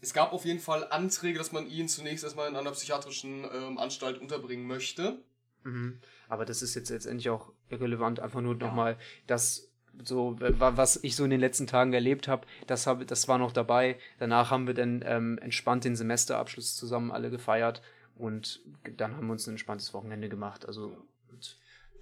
es 0.00 0.12
gab 0.12 0.32
auf 0.32 0.44
jeden 0.44 0.60
Fall 0.60 0.88
Anträge, 0.90 1.38
dass 1.38 1.52
man 1.52 1.66
ihn 1.68 1.88
zunächst 1.88 2.24
erstmal 2.24 2.48
in 2.48 2.56
einer 2.56 2.72
psychiatrischen 2.72 3.44
ähm, 3.52 3.78
Anstalt 3.78 4.18
unterbringen 4.18 4.66
möchte. 4.66 5.22
Mhm. 5.62 6.00
Aber 6.28 6.44
das 6.44 6.60
ist 6.62 6.74
jetzt 6.74 6.90
letztendlich 6.90 7.30
auch 7.30 7.52
irrelevant. 7.68 8.20
Einfach 8.20 8.40
nur 8.40 8.54
Ja. 8.58 8.66
nochmal, 8.66 8.98
dass 9.26 9.68
so, 10.04 10.36
wa- 10.40 10.76
was 10.76 10.98
ich 11.02 11.16
so 11.16 11.24
in 11.24 11.30
den 11.30 11.40
letzten 11.40 11.66
Tagen 11.66 11.92
erlebt 11.92 12.28
habe, 12.28 12.46
das, 12.66 12.86
hab, 12.86 13.06
das 13.06 13.28
war 13.28 13.38
noch 13.38 13.52
dabei. 13.52 13.98
Danach 14.18 14.50
haben 14.50 14.66
wir 14.66 14.74
dann 14.74 15.02
ähm, 15.06 15.38
entspannt 15.38 15.84
den 15.84 15.96
Semesterabschluss 15.96 16.76
zusammen 16.76 17.10
alle 17.10 17.30
gefeiert 17.30 17.82
und 18.16 18.60
dann 18.96 19.16
haben 19.16 19.26
wir 19.26 19.32
uns 19.32 19.46
ein 19.46 19.50
entspanntes 19.52 19.92
Wochenende 19.94 20.28
gemacht. 20.28 20.66
Also, 20.66 20.96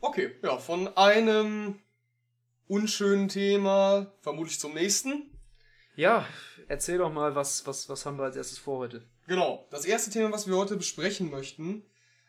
Okay, 0.02 0.30
ja, 0.42 0.56
von 0.56 0.88
einem 0.96 1.78
unschönen 2.68 3.28
Thema 3.28 4.06
vermutlich 4.22 4.58
zum 4.58 4.74
nächsten. 4.74 5.30
ja, 5.96 6.24
erzähl 6.68 6.98
doch 6.98 7.12
mal, 7.12 7.34
was, 7.34 7.66
was, 7.66 7.88
was 7.88 8.06
haben 8.06 8.16
wir 8.18 8.24
als 8.24 8.36
erstes 8.36 8.58
vor 8.58 8.78
heute? 8.78 9.02
Genau, 9.26 9.66
das 9.70 9.84
erste 9.84 10.10
Thema, 10.10 10.32
was 10.32 10.46
wir 10.48 10.56
heute 10.56 10.76
besprechen 10.76 11.30
möchten, 11.30 11.84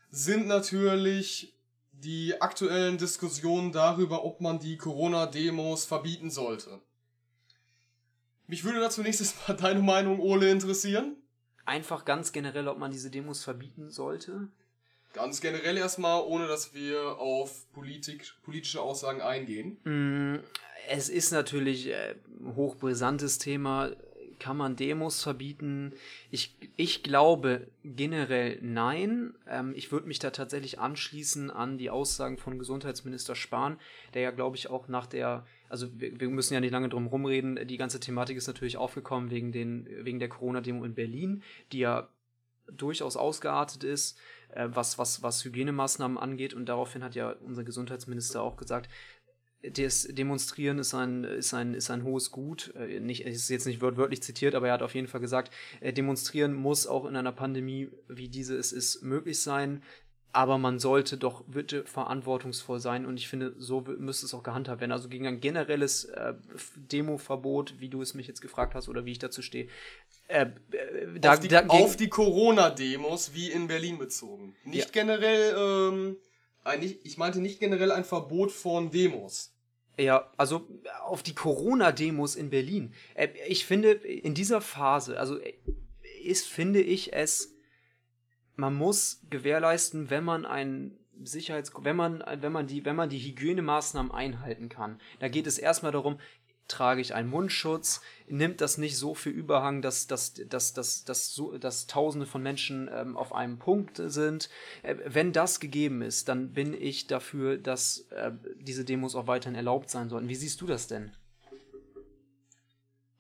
sind 0.10 0.48
natürlich 0.48 1.54
die 2.04 2.42
aktuellen 2.42 2.98
Diskussionen 2.98 3.72
darüber, 3.72 4.26
ob 4.26 4.42
man 4.42 4.60
die 4.60 4.78
Corona-Demos 4.78 5.86
verbieten 5.86 6.30
sollte. 6.32 6.80
Mich 8.48 8.64
würde 8.64 8.80
dazu 8.80 9.02
nächstes 9.02 9.36
Mal 9.48 9.56
deine 9.62 9.82
Meinung, 9.82 10.20
Ole, 10.20 10.50
interessieren. 10.50 11.16
einfach 11.66 12.06
ganz 12.06 12.32
generell, 12.32 12.68
ob 12.68 12.78
man 12.78 12.92
diese 12.92 13.10
Demos 13.10 13.44
verbieten 13.44 13.90
sollte. 13.90 14.48
Ganz 15.14 15.42
generell 15.42 15.78
erstmal, 15.78 16.22
ohne 16.24 16.48
dass 16.48 16.74
wir 16.74 17.18
auf 17.20 17.70
Politik, 17.74 18.34
politische 18.44 18.82
Aussagen 18.82 19.22
eingehen. 19.22 19.78
Mm, 19.84 20.40
Es 20.90 21.10
ist 21.10 21.32
natürlich 21.32 21.88
äh, 21.88 22.16
ein 22.40 22.56
hochbrisantes 22.56 23.38
Thema. 23.38 23.92
Kann 24.42 24.58
man 24.58 24.76
Demos 24.76 25.22
verbieten? 25.22 25.94
Ich, 26.32 26.56
ich 26.76 27.04
glaube 27.04 27.68
generell 27.84 28.58
nein. 28.64 29.36
Ähm, 29.48 29.72
ich 29.76 29.92
würde 29.92 30.08
mich 30.08 30.18
da 30.18 30.32
tatsächlich 30.32 30.80
anschließen 30.80 31.52
an 31.52 31.78
die 31.78 31.92
Aussagen 31.92 32.40
von 32.40 32.58
Gesundheitsminister 32.58 33.36
Spahn, 33.36 33.78
der 34.16 34.24
ja, 34.24 34.32
glaube 34.32 34.58
ich, 34.58 34.68
auch 34.68 34.88
nach 34.88 35.06
der, 35.06 35.46
also 35.70 35.88
wir, 35.94 36.20
wir 36.20 36.28
müssen 36.30 36.56
ja 36.56 36.60
nicht 36.60 36.72
lange 36.72 36.90
drum 36.90 37.06
rumreden, 37.06 37.68
die 37.68 37.78
ganze 37.78 38.00
Thematik 38.00 38.36
ist 38.36 38.48
natürlich 38.48 38.78
aufgekommen 38.78 39.30
wegen, 39.30 39.52
den, 39.52 39.88
wegen 40.04 40.18
der 40.18 40.30
Corona-Demo 40.30 40.86
in 40.86 40.96
Berlin, 40.96 41.44
die 41.72 41.80
ja 41.80 42.10
durchaus 42.66 43.18
ausgeartet 43.18 43.84
ist, 43.84 44.18
äh, 44.56 44.70
was, 44.72 44.98
was, 44.98 45.22
was 45.22 45.46
Hygienemaßnahmen 45.46 46.18
angeht. 46.18 46.56
Und 46.56 46.66
daraufhin 46.66 47.04
hat 47.04 47.14
ja 47.14 47.36
unser 47.46 47.64
Gesundheitsminister 47.64 48.42
auch 48.42 48.58
gesagt, 48.58 48.90
das 49.64 50.04
Demonstrieren 50.04 50.80
ist 50.80 50.94
ein, 50.94 51.24
ist 51.24 51.54
ein, 51.54 51.74
ist 51.74 51.92
ein 51.92 52.04
hohes 52.04 52.32
Gut. 52.32 52.74
Äh, 52.76 53.00
Nicht, 53.00 53.26
es 53.26 53.36
ist 53.36 53.50
jetzt 53.50 53.68
nicht 53.68 53.82
wörtlich 53.82 54.24
zitiert, 54.24 54.56
aber 54.56 54.68
er 54.68 54.74
hat 54.74 54.82
auf 54.82 54.96
jeden 54.96 55.08
Fall 55.08 55.22
gesagt, 55.22 55.54
äh, 55.80 55.94
Demonstrieren 55.94 56.54
muss 56.54 56.88
auch 56.88 57.06
in 57.06 57.16
einer 57.16 57.32
Pandemie 57.32 57.90
wie 58.08 58.28
diese 58.28 58.56
es 58.56 58.72
ist 58.72 59.04
möglich 59.04 59.42
sein. 59.42 59.84
Aber 60.34 60.58
man 60.58 60.80
sollte 60.80 61.18
doch 61.18 61.44
bitte 61.44 61.84
verantwortungsvoll 61.84 62.80
sein 62.80 63.06
und 63.06 63.18
ich 63.18 63.28
finde, 63.28 63.54
so 63.58 63.82
müsste 63.82 64.26
es 64.26 64.34
auch 64.34 64.44
gehandhabt 64.44 64.80
werden. 64.80 64.94
Also 64.94 65.10
gegen 65.10 65.28
ein 65.28 65.42
generelles 65.42 66.06
äh, 66.06 66.36
Demoverbot, 66.76 67.76
wie 67.80 67.90
du 67.90 68.02
es 68.02 68.14
mich 68.14 68.28
jetzt 68.28 68.40
gefragt 68.40 68.74
hast 68.74 68.88
oder 68.88 69.04
wie 69.04 69.12
ich 69.12 69.20
dazu 69.20 69.42
stehe, 69.42 69.68
äh, 70.30 70.46
äh, 70.72 71.20
da, 71.20 71.34
auf 71.68 71.98
die, 71.98 72.06
die 72.06 72.10
Corona-Demos 72.10 73.34
wie 73.34 73.52
in 73.52 73.68
Berlin 73.68 73.98
bezogen. 73.98 74.56
Nicht 74.64 74.94
generell, 74.94 75.54
ähm, 75.58 76.16
ich 77.04 77.18
meinte 77.18 77.40
nicht 77.42 77.60
generell 77.60 77.92
ein 77.92 78.04
Verbot 78.04 78.52
von 78.52 78.92
Demos. 78.92 79.54
Ja, 79.98 80.32
also 80.38 80.68
auf 81.04 81.22
die 81.22 81.36
Corona-Demos 81.36 82.36
in 82.36 82.50
Berlin. 82.50 82.94
Äh, 83.14 83.30
Ich 83.48 83.66
finde, 83.66 83.92
in 83.92 84.34
dieser 84.34 84.62
Phase, 84.62 85.20
also 85.20 85.38
äh, 85.38 85.54
ist, 86.24 86.48
finde 86.48 86.82
ich 86.82 87.14
es, 87.14 87.56
man 88.56 88.74
muss 88.74 89.22
gewährleisten, 89.30 90.10
wenn 90.10 90.24
man 90.24 90.46
ein 90.46 90.98
Sicherheits, 91.24 91.72
wenn 91.82 91.96
man, 91.96 92.24
wenn 92.40 92.52
man 92.52 92.68
die, 92.68 92.86
wenn 92.86 92.96
man 92.96 93.10
die 93.10 93.20
Hygienemaßnahmen 93.20 94.12
einhalten 94.12 94.70
kann. 94.70 95.00
Da 95.20 95.28
geht 95.28 95.46
es 95.46 95.60
erstmal 95.60 95.92
darum, 95.92 96.20
trage 96.68 97.02
ich 97.02 97.14
einen 97.14 97.30
Mundschutz, 97.30 98.02
nimmt 98.28 98.62
das 98.62 98.78
nicht 98.78 98.98
so 98.98 99.14
viel 99.14 99.34
Überhang, 99.34 99.82
dass, 99.82 100.08
dass, 100.08 100.34
dass, 100.34 100.74
dass, 100.74 101.04
dass, 101.04 101.34
so, 101.34 101.58
dass 101.58 101.88
Tausende 101.88 102.26
von 102.26 102.42
Menschen 102.42 102.90
ähm, 102.94 103.18
auf 103.18 103.34
einem 103.34 103.60
Punkt 103.60 104.02
sind. 104.04 104.50
Äh, 104.84 104.96
wenn 105.06 105.34
das 105.34 105.60
gegeben 105.60 106.02
ist, 106.02 106.30
dann 106.30 106.54
bin 106.54 106.74
ich 106.74 107.08
dafür, 107.08 107.58
dass 107.58 108.08
äh, 108.12 108.32
diese 108.60 108.86
Demos 108.86 109.16
auch 109.16 109.28
weiterhin 109.28 109.56
erlaubt 109.56 109.90
sein 109.90 110.10
sollten. 110.10 110.30
Wie 110.30 110.36
siehst 110.36 110.62
du 110.62 110.68
das 110.68 110.88
denn? 110.88 111.12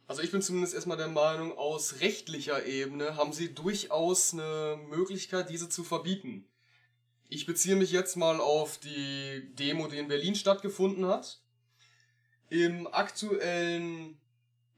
Also 0.07 0.23
ich 0.23 0.31
bin 0.31 0.41
zumindest 0.41 0.73
erstmal 0.73 0.97
der 0.97 1.07
Meinung, 1.07 1.57
aus 1.57 2.01
rechtlicher 2.01 2.65
Ebene 2.65 3.15
haben 3.15 3.31
sie 3.31 3.53
durchaus 3.53 4.33
eine 4.33 4.77
Möglichkeit, 4.89 5.49
diese 5.49 5.69
zu 5.69 5.85
verbieten. 5.85 6.45
Ich 7.29 7.45
beziehe 7.45 7.77
mich 7.77 7.93
jetzt 7.93 8.17
mal 8.17 8.41
auf 8.41 8.77
die 8.77 9.55
Demo, 9.55 9.87
die 9.87 9.99
in 9.99 10.09
Berlin 10.09 10.35
stattgefunden 10.35 11.05
hat. 11.05 11.40
Im 12.51 12.85
aktuellen 12.93 14.19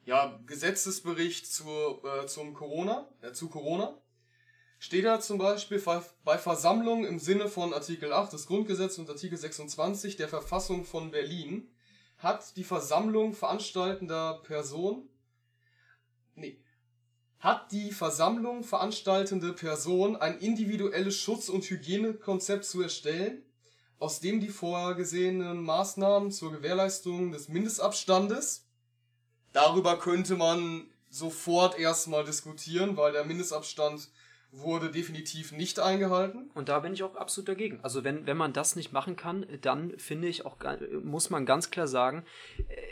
ja, 0.05 0.39
Gesetzesbericht 0.45 1.51
zur, 1.51 2.03
äh, 2.05 2.27
zum 2.27 2.53
Corona, 2.53 3.09
äh, 3.21 3.31
zu 3.31 3.49
Corona 3.49 3.97
steht 4.77 5.05
da 5.05 5.19
zum 5.19 5.39
Beispiel 5.39 5.81
bei 6.23 6.37
Versammlungen 6.37 7.03
im 7.03 7.17
Sinne 7.17 7.47
von 7.47 7.73
Artikel 7.73 8.13
8 8.13 8.31
des 8.33 8.45
Grundgesetzes 8.45 8.99
und 8.99 9.09
Artikel 9.09 9.39
26 9.39 10.17
der 10.17 10.29
Verfassung 10.29 10.85
von 10.85 11.09
Berlin 11.09 11.67
hat 12.19 12.55
die 12.57 12.63
Versammlung 12.63 13.33
veranstaltender 13.33 14.41
Person 14.43 15.09
nee, 16.35 16.61
hat 17.39 17.71
die 17.71 17.91
Versammlung 17.91 18.63
veranstaltende 18.63 19.51
Person 19.51 20.15
ein 20.15 20.37
individuelles 20.37 21.17
Schutz- 21.17 21.49
und 21.49 21.63
Hygienekonzept 21.63 22.65
zu 22.65 22.83
erstellen, 22.83 23.43
aus 23.99 24.19
dem 24.19 24.39
die 24.39 24.49
vorgesehenen 24.49 25.63
Maßnahmen 25.63 26.31
zur 26.31 26.51
Gewährleistung 26.51 27.31
des 27.31 27.47
Mindestabstandes, 27.47 28.65
darüber 29.53 29.97
könnte 29.97 30.35
man 30.35 30.89
sofort 31.09 31.77
erstmal 31.77 32.25
diskutieren, 32.25 32.97
weil 32.97 33.13
der 33.13 33.23
Mindestabstand 33.23 34.09
wurde 34.55 34.91
definitiv 34.91 35.51
nicht 35.51 35.79
eingehalten. 35.79 36.49
Und 36.53 36.69
da 36.69 36.79
bin 36.79 36.93
ich 36.93 37.03
auch 37.03 37.15
absolut 37.15 37.49
dagegen. 37.49 37.79
Also 37.81 38.03
wenn, 38.03 38.27
wenn 38.27 38.37
man 38.37 38.53
das 38.53 38.75
nicht 38.75 38.93
machen 38.93 39.15
kann, 39.15 39.45
dann 39.61 39.97
finde 39.97 40.27
ich 40.27 40.45
auch, 40.45 40.57
muss 41.03 41.29
man 41.29 41.45
ganz 41.45 41.71
klar 41.71 41.87
sagen, 41.87 42.23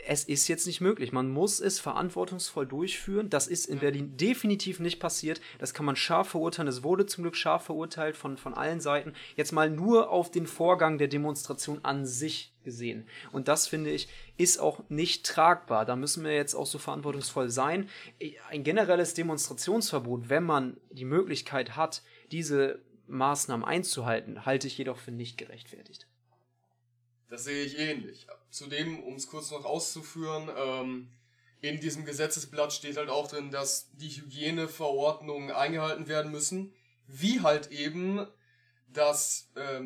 es 0.06 0.24
ist 0.24 0.48
jetzt 0.48 0.66
nicht 0.66 0.80
möglich. 0.80 1.12
Man 1.12 1.30
muss 1.30 1.60
es 1.60 1.78
verantwortungsvoll 1.78 2.66
durchführen. 2.66 3.30
Das 3.30 3.46
ist 3.46 3.66
in 3.66 3.78
Berlin 3.78 4.16
definitiv 4.16 4.80
nicht 4.80 4.98
passiert. 4.98 5.40
Das 5.58 5.72
kann 5.72 5.86
man 5.86 5.96
scharf 5.96 6.30
verurteilen. 6.30 6.68
Es 6.68 6.82
wurde 6.82 7.06
zum 7.06 7.22
Glück 7.22 7.36
scharf 7.36 7.64
verurteilt 7.64 8.16
von, 8.16 8.36
von 8.36 8.54
allen 8.54 8.80
Seiten. 8.80 9.14
Jetzt 9.36 9.52
mal 9.52 9.70
nur 9.70 10.10
auf 10.10 10.30
den 10.30 10.46
Vorgang 10.46 10.98
der 10.98 11.08
Demonstration 11.08 11.80
an 11.84 12.06
sich 12.06 12.51
gesehen. 12.64 13.06
Und 13.32 13.48
das 13.48 13.66
finde 13.66 13.90
ich 13.90 14.08
ist 14.36 14.58
auch 14.58 14.82
nicht 14.88 15.24
tragbar. 15.26 15.84
Da 15.84 15.96
müssen 15.96 16.24
wir 16.24 16.34
jetzt 16.34 16.54
auch 16.54 16.66
so 16.66 16.78
verantwortungsvoll 16.78 17.50
sein. 17.50 17.88
Ein 18.50 18.64
generelles 18.64 19.14
Demonstrationsverbot, 19.14 20.28
wenn 20.28 20.44
man 20.44 20.76
die 20.90 21.04
Möglichkeit 21.04 21.76
hat, 21.76 22.02
diese 22.30 22.80
Maßnahmen 23.06 23.64
einzuhalten, 23.64 24.46
halte 24.46 24.66
ich 24.66 24.78
jedoch 24.78 24.98
für 24.98 25.12
nicht 25.12 25.38
gerechtfertigt. 25.38 26.06
Das 27.28 27.44
sehe 27.44 27.64
ich 27.64 27.78
ähnlich. 27.78 28.26
Zudem, 28.50 29.02
um 29.04 29.14
es 29.14 29.26
kurz 29.26 29.50
noch 29.50 29.64
auszuführen, 29.64 30.50
ähm, 30.56 31.08
in 31.62 31.80
diesem 31.80 32.04
Gesetzesblatt 32.04 32.72
steht 32.72 32.96
halt 32.96 33.08
auch 33.08 33.28
drin, 33.28 33.50
dass 33.50 33.88
die 33.92 34.10
Hygieneverordnungen 34.10 35.52
eingehalten 35.52 36.08
werden 36.08 36.32
müssen, 36.32 36.74
wie 37.06 37.40
halt 37.40 37.70
eben, 37.70 38.26
dass, 38.88 39.50
äh, 39.54 39.82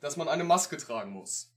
dass 0.00 0.16
man 0.16 0.28
eine 0.28 0.44
Maske 0.44 0.76
tragen 0.76 1.10
muss. 1.10 1.50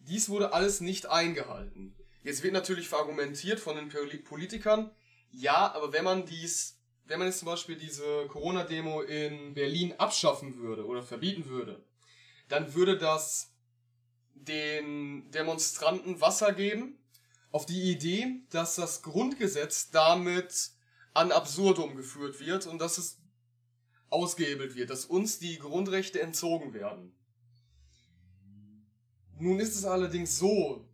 Dies 0.00 0.28
wurde 0.28 0.52
alles 0.52 0.80
nicht 0.80 1.06
eingehalten. 1.06 1.94
Jetzt 2.22 2.42
wird 2.42 2.52
natürlich 2.52 2.88
verargumentiert 2.88 3.60
von 3.60 3.76
den 3.76 3.88
Politikern, 4.24 4.90
ja, 5.30 5.72
aber 5.72 5.92
wenn 5.92 6.04
man 6.04 6.26
dies, 6.26 6.78
wenn 7.04 7.18
man 7.18 7.28
jetzt 7.28 7.38
zum 7.38 7.46
Beispiel 7.46 7.76
diese 7.76 8.26
Corona-Demo 8.26 9.02
in 9.02 9.54
Berlin 9.54 9.94
abschaffen 9.98 10.56
würde 10.56 10.84
oder 10.84 11.02
verbieten 11.02 11.46
würde, 11.46 11.84
dann 12.48 12.74
würde 12.74 12.98
das 12.98 13.54
den 14.34 15.30
Demonstranten 15.30 16.20
Wasser 16.20 16.52
geben, 16.52 16.98
auf 17.52 17.66
die 17.66 17.90
Idee, 17.90 18.42
dass 18.50 18.76
das 18.76 19.02
Grundgesetz 19.02 19.90
damit 19.90 20.70
an 21.14 21.32
absurdum 21.32 21.96
geführt 21.96 22.40
wird 22.40 22.66
und 22.66 22.78
dass 22.78 22.98
es 22.98 23.18
ausgehebelt 24.08 24.76
wird, 24.76 24.90
dass 24.90 25.04
uns 25.04 25.38
die 25.38 25.58
Grundrechte 25.58 26.20
entzogen 26.20 26.72
werden. 26.74 27.16
Nun 29.40 29.58
ist 29.58 29.74
es 29.74 29.84
allerdings 29.86 30.38
so, 30.38 30.86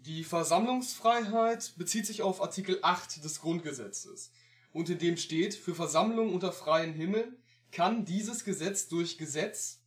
die 0.00 0.24
Versammlungsfreiheit 0.24 1.74
bezieht 1.76 2.06
sich 2.06 2.22
auf 2.22 2.42
Artikel 2.42 2.80
8 2.82 3.24
des 3.24 3.40
Grundgesetzes. 3.40 4.32
Und 4.72 4.90
in 4.90 4.98
dem 4.98 5.16
steht, 5.16 5.54
für 5.54 5.74
Versammlungen 5.74 6.34
unter 6.34 6.52
freiem 6.52 6.92
Himmel 6.92 7.38
kann 7.70 8.04
dieses 8.04 8.44
Gesetz 8.44 8.88
durch 8.88 9.18
Gesetz 9.18 9.82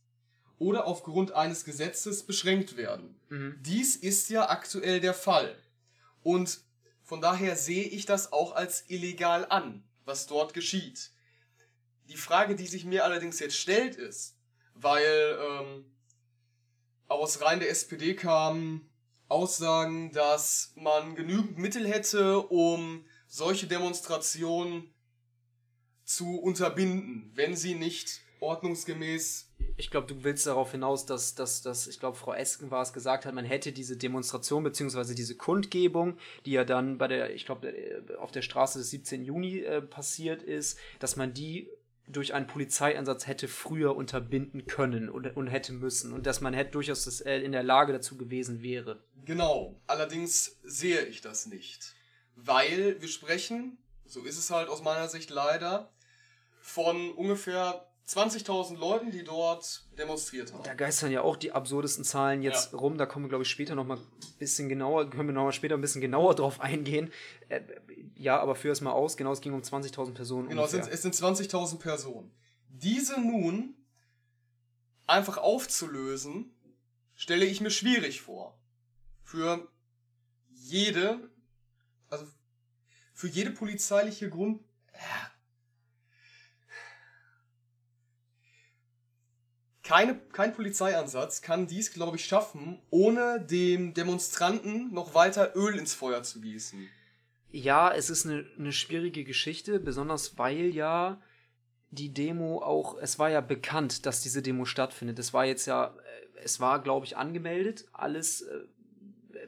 oder 0.58 0.86
aufgrund 0.86 1.32
eines 1.32 1.64
Gesetzes 1.64 2.24
beschränkt 2.24 2.78
werden. 2.78 3.20
Mhm. 3.28 3.58
Dies 3.60 3.96
ist 3.96 4.30
ja 4.30 4.48
aktuell 4.48 5.00
der 5.00 5.14
Fall. 5.14 5.54
Und 6.22 6.60
von 7.02 7.20
daher 7.20 7.54
sehe 7.54 7.84
ich 7.84 8.06
das 8.06 8.32
auch 8.32 8.54
als 8.54 8.88
illegal 8.88 9.46
an, 9.50 9.84
was 10.06 10.26
dort 10.26 10.54
geschieht. 10.54 11.10
Die 12.08 12.16
Frage, 12.16 12.56
die 12.56 12.66
sich 12.66 12.86
mir 12.86 13.04
allerdings 13.04 13.38
jetzt 13.40 13.56
stellt, 13.56 13.96
ist, 13.96 14.38
weil 14.74 15.38
ähm, 15.40 15.84
aus 17.08 17.40
Reihen 17.40 17.60
der 17.60 17.70
SPD 17.70 18.14
kamen 18.14 18.88
Aussagen, 19.28 20.12
dass 20.12 20.72
man 20.76 21.16
genügend 21.16 21.58
Mittel 21.58 21.86
hätte, 21.86 22.40
um 22.40 23.04
solche 23.26 23.66
Demonstrationen 23.66 24.94
zu 26.04 26.38
unterbinden, 26.38 27.32
wenn 27.34 27.56
sie 27.56 27.74
nicht 27.74 28.20
ordnungsgemäß. 28.40 29.50
Ich 29.76 29.90
glaube, 29.90 30.06
du 30.06 30.22
willst 30.22 30.46
darauf 30.46 30.70
hinaus, 30.70 31.06
dass, 31.06 31.34
dass, 31.34 31.62
dass 31.62 31.86
ich 31.86 31.98
glaube, 31.98 32.16
Frau 32.16 32.32
Esken 32.32 32.70
war 32.70 32.82
es 32.82 32.92
gesagt 32.92 33.26
hat, 33.26 33.34
man 33.34 33.44
hätte 33.44 33.72
diese 33.72 33.96
Demonstration 33.96 34.62
bzw. 34.62 35.14
diese 35.14 35.36
Kundgebung, 35.36 36.18
die 36.44 36.52
ja 36.52 36.64
dann 36.64 36.98
bei 36.98 37.08
der, 37.08 37.34
ich 37.34 37.46
glaube, 37.46 37.74
auf 38.18 38.30
der 38.30 38.42
Straße 38.42 38.78
des 38.78 38.90
17. 38.90 39.24
Juni 39.24 39.60
äh, 39.60 39.82
passiert 39.82 40.42
ist, 40.42 40.78
dass 41.00 41.16
man 41.16 41.34
die 41.34 41.68
durch 42.08 42.34
einen 42.34 42.46
Polizeieinsatz 42.46 43.26
hätte 43.26 43.48
früher 43.48 43.96
unterbinden 43.96 44.66
können 44.66 45.08
und, 45.08 45.36
und 45.36 45.48
hätte 45.48 45.72
müssen 45.72 46.12
und 46.12 46.26
dass 46.26 46.40
man 46.40 46.54
hätte 46.54 46.72
durchaus 46.72 47.04
das, 47.04 47.20
äh, 47.20 47.38
in 47.38 47.52
der 47.52 47.62
Lage 47.62 47.92
dazu 47.92 48.16
gewesen 48.16 48.62
wäre. 48.62 49.02
Genau, 49.24 49.80
allerdings 49.86 50.58
sehe 50.62 51.04
ich 51.04 51.20
das 51.20 51.46
nicht. 51.46 51.94
Weil 52.36 53.00
wir 53.00 53.08
sprechen, 53.08 53.78
so 54.04 54.22
ist 54.22 54.38
es 54.38 54.50
halt 54.50 54.68
aus 54.68 54.82
meiner 54.82 55.08
Sicht 55.08 55.30
leider, 55.30 55.90
von 56.60 57.12
ungefähr 57.12 57.86
20.000 58.08 58.76
Leuten, 58.78 59.10
die 59.10 59.24
dort 59.24 59.84
demonstriert 59.98 60.52
haben. 60.52 60.62
Da 60.62 60.74
geistern 60.74 61.10
ja 61.10 61.22
auch 61.22 61.34
die 61.34 61.50
absurdesten 61.50 62.04
Zahlen 62.04 62.40
jetzt 62.42 62.72
ja. 62.72 62.78
rum. 62.78 62.98
Da 62.98 63.06
kommen 63.06 63.24
wir, 63.24 63.28
glaube 63.28 63.42
ich, 63.42 63.50
später 63.50 63.74
noch 63.74 63.84
mal 63.84 63.96
ein 63.96 64.38
bisschen 64.38 64.68
genauer, 64.68 65.10
können 65.10 65.28
wir 65.28 65.32
noch 65.34 65.44
mal 65.44 65.52
später 65.52 65.74
ein 65.74 65.80
bisschen 65.80 66.00
genauer 66.00 66.36
drauf 66.36 66.60
eingehen. 66.60 67.12
Äh, 67.48 67.62
ja, 68.14 68.38
aber 68.38 68.54
führ 68.54 68.70
es 68.70 68.80
mal 68.80 68.92
aus. 68.92 69.16
Genau, 69.16 69.32
es 69.32 69.40
ging 69.40 69.52
um 69.52 69.60
20.000 69.60 70.14
Personen. 70.14 70.48
Genau, 70.48 70.62
ungefähr. 70.62 70.80
es 70.88 71.02
sind, 71.02 71.12
es 71.12 71.18
sind 71.18 71.50
20.000 71.50 71.78
Personen. 71.78 72.30
Diese 72.68 73.20
nun 73.20 73.74
einfach 75.08 75.38
aufzulösen, 75.38 76.54
stelle 77.14 77.44
ich 77.44 77.60
mir 77.60 77.70
schwierig 77.70 78.20
vor. 78.20 78.56
Für 79.24 79.66
jede, 80.48 81.28
also 82.08 82.26
für 83.14 83.26
jede 83.28 83.50
polizeiliche 83.50 84.30
Grund, 84.30 84.62
keine, 89.86 90.18
kein 90.32 90.52
Polizeiansatz 90.52 91.42
kann 91.42 91.68
dies, 91.68 91.92
glaube 91.92 92.16
ich, 92.16 92.24
schaffen, 92.24 92.80
ohne 92.90 93.40
dem 93.40 93.94
Demonstranten 93.94 94.92
noch 94.92 95.14
weiter 95.14 95.54
Öl 95.54 95.78
ins 95.78 95.94
Feuer 95.94 96.24
zu 96.24 96.40
gießen. 96.40 96.88
Ja, 97.52 97.94
es 97.94 98.10
ist 98.10 98.26
eine, 98.26 98.44
eine 98.58 98.72
schwierige 98.72 99.22
Geschichte, 99.22 99.78
besonders 99.78 100.36
weil 100.38 100.74
ja 100.74 101.22
die 101.90 102.12
Demo 102.12 102.60
auch, 102.62 102.98
es 103.00 103.20
war 103.20 103.30
ja 103.30 103.40
bekannt, 103.40 104.06
dass 104.06 104.22
diese 104.22 104.42
Demo 104.42 104.64
stattfindet. 104.64 105.20
Es 105.20 105.32
war 105.32 105.44
jetzt 105.44 105.66
ja, 105.66 105.86
äh, 105.86 106.40
es 106.42 106.58
war, 106.58 106.82
glaube 106.82 107.06
ich, 107.06 107.16
angemeldet, 107.16 107.86
alles 107.92 108.42
äh, 108.42 108.58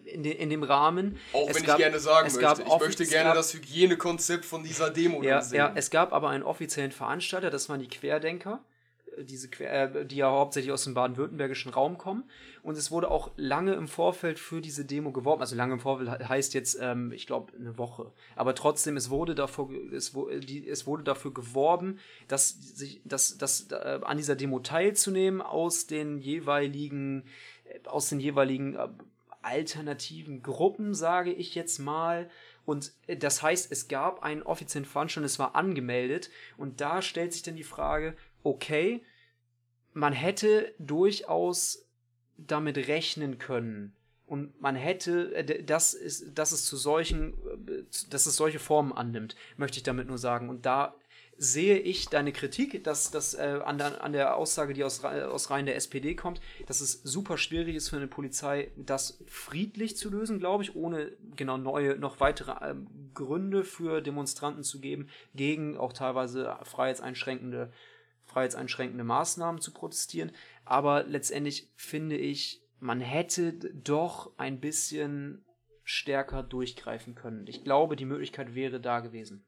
in, 0.05 0.22
de, 0.22 0.33
in 0.33 0.51
dem 0.51 0.62
Rahmen. 0.62 1.18
Auch 1.33 1.51
es 1.51 1.57
wenn 1.57 1.64
gab, 1.64 1.79
ich 1.81 1.85
gerne 1.85 1.98
sagen 1.98 2.33
möchte, 2.33 2.62
ich 2.62 2.79
möchte 2.79 3.07
gerne 3.07 3.31
gab, 3.31 3.35
das 3.35 3.55
Hygienekonzept 3.55 4.44
von 4.44 4.62
dieser 4.62 4.90
Demo 4.90 5.20
ja, 5.24 5.42
sehen. 5.42 5.59
Ja, 5.59 5.72
es 5.74 5.90
gab 5.90 6.12
aber 6.12 6.29
einen 6.29 6.44
offiziellen 6.44 6.92
Veranstalter, 6.92 7.51
das 7.51 7.68
waren 7.68 7.81
die 7.81 7.88
Querdenker 7.88 8.64
diese 9.24 9.48
äh, 9.61 10.04
die 10.04 10.16
ja 10.16 10.31
hauptsächlich 10.31 10.72
aus 10.72 10.85
dem 10.85 10.94
baden-württembergischen 10.94 11.72
Raum 11.72 11.98
kommen. 11.98 12.24
Und 12.62 12.76
es 12.76 12.90
wurde 12.90 13.11
auch 13.11 13.31
lange 13.37 13.74
im 13.74 13.88
Vorfeld 13.88 14.38
für 14.38 14.61
diese 14.61 14.85
Demo 14.85 15.12
geworben. 15.12 15.40
Also 15.40 15.57
lange 15.57 15.74
im 15.74 15.81
Vorfeld 15.81 16.28
heißt 16.28 16.54
jetzt, 16.54 16.78
ähm, 16.81 17.12
ich 17.12 17.26
glaube, 17.26 17.52
eine 17.57 17.78
Woche. 17.78 18.12
Aber 18.37 18.54
trotzdem, 18.54 18.96
es 18.96 19.11
wurde 19.11 19.35
davor, 19.35 19.70
es, 19.92 20.14
es 20.14 20.87
wurde 20.87 21.02
dafür 21.02 21.33
geworben, 21.33 21.98
dass 22.26 22.50
sich, 22.50 23.00
dass, 23.04 23.38
dass 23.38 23.70
äh, 23.70 24.00
an 24.02 24.16
dieser 24.16 24.37
Demo 24.37 24.61
teilzunehmen 24.61 25.40
aus 25.40 25.87
den 25.87 26.18
jeweiligen, 26.18 27.24
äh, 27.64 27.88
aus 27.88 28.09
den 28.09 28.20
jeweiligen 28.20 28.74
äh, 28.74 28.88
alternativen 29.42 30.42
Gruppen, 30.42 30.94
sage 30.94 31.33
ich 31.33 31.54
jetzt 31.54 31.78
mal. 31.78 32.28
Und 32.64 32.92
äh, 33.07 33.16
das 33.16 33.42
heißt, 33.42 33.72
es 33.72 33.88
gab 33.88 34.22
einen 34.22 34.42
offiziellen 34.42 34.85
Veranstaltung, 34.85 35.24
es 35.24 35.38
war 35.38 35.57
angemeldet. 35.57 36.31
Und 36.59 36.81
da 36.83 37.00
stellt 37.00 37.33
sich 37.33 37.42
dann 37.42 37.57
die 37.57 37.64
Frage, 37.64 38.14
okay, 38.48 39.02
man 39.92 40.12
hätte 40.12 40.74
durchaus 40.78 41.87
damit 42.37 42.76
rechnen 42.88 43.38
können, 43.38 43.94
und 44.28 44.61
man 44.61 44.76
hätte, 44.76 45.34
äh, 45.34 45.64
das 45.64 45.94
ist, 45.94 46.38
dass 46.38 46.52
es 46.52 46.66
zu 46.66 46.76
solchen, 46.76 47.32
äh, 47.32 47.82
dass 48.11 48.26
es 48.26 48.37
solche 48.37 48.58
Formen 48.58 48.92
annimmt, 48.92 49.34
möchte 49.56 49.78
ich 49.78 49.82
damit 49.82 50.06
nur 50.06 50.18
sagen. 50.18 50.50
Und 50.50 50.66
da 50.66 50.94
sehe 51.38 51.78
ich 51.78 52.08
deine 52.08 52.32
Kritik, 52.32 52.84
dass 52.84 53.11
das 53.11 53.34
äh, 53.34 53.61
an, 53.64 53.78
der, 53.78 54.02
an 54.04 54.12
der 54.12 54.37
Aussage, 54.37 54.74
die 54.74 54.84
aus, 54.84 55.02
aus 55.04 55.50
Reihen 55.50 55.66
der 55.66 55.76
SPD 55.76 56.14
kommt, 56.14 56.40
dass 56.66 56.80
es 56.80 57.00
super 57.04 57.38
schwierig 57.38 57.76
ist 57.76 57.88
für 57.88 57.96
eine 57.96 58.08
Polizei, 58.08 58.70
das 58.76 59.22
friedlich 59.26 59.96
zu 59.96 60.11
lösen, 60.11 60.40
glaube 60.40 60.64
ich, 60.64 60.76
ohne 60.76 61.12
genau 61.37 61.56
neue, 61.56 61.96
noch 61.96 62.20
weitere 62.20 62.52
äh, 62.72 62.74
Gründe 63.14 63.64
für 63.64 64.02
Demonstranten 64.02 64.62
zu 64.62 64.80
geben, 64.80 65.08
gegen 65.34 65.78
auch 65.78 65.94
teilweise 65.94 66.54
freiheitseinschränkende, 66.64 67.72
freiheitseinschränkende 68.29 69.05
Maßnahmen 69.05 69.61
zu 69.61 69.73
protestieren. 69.73 70.33
Aber 70.64 71.03
letztendlich 71.03 71.69
finde 71.75 72.17
ich, 72.17 72.62
man 72.79 73.01
hätte 73.01 73.53
doch 73.53 74.33
ein 74.37 74.61
bisschen 74.61 75.45
stärker 75.85 76.43
durchgreifen 76.43 77.14
können. 77.14 77.47
Ich 77.47 77.64
glaube, 77.64 77.97
die 77.97 78.05
Möglichkeit 78.05 78.55
wäre 78.55 78.81
da 78.81 79.01
gewesen. 79.01 79.45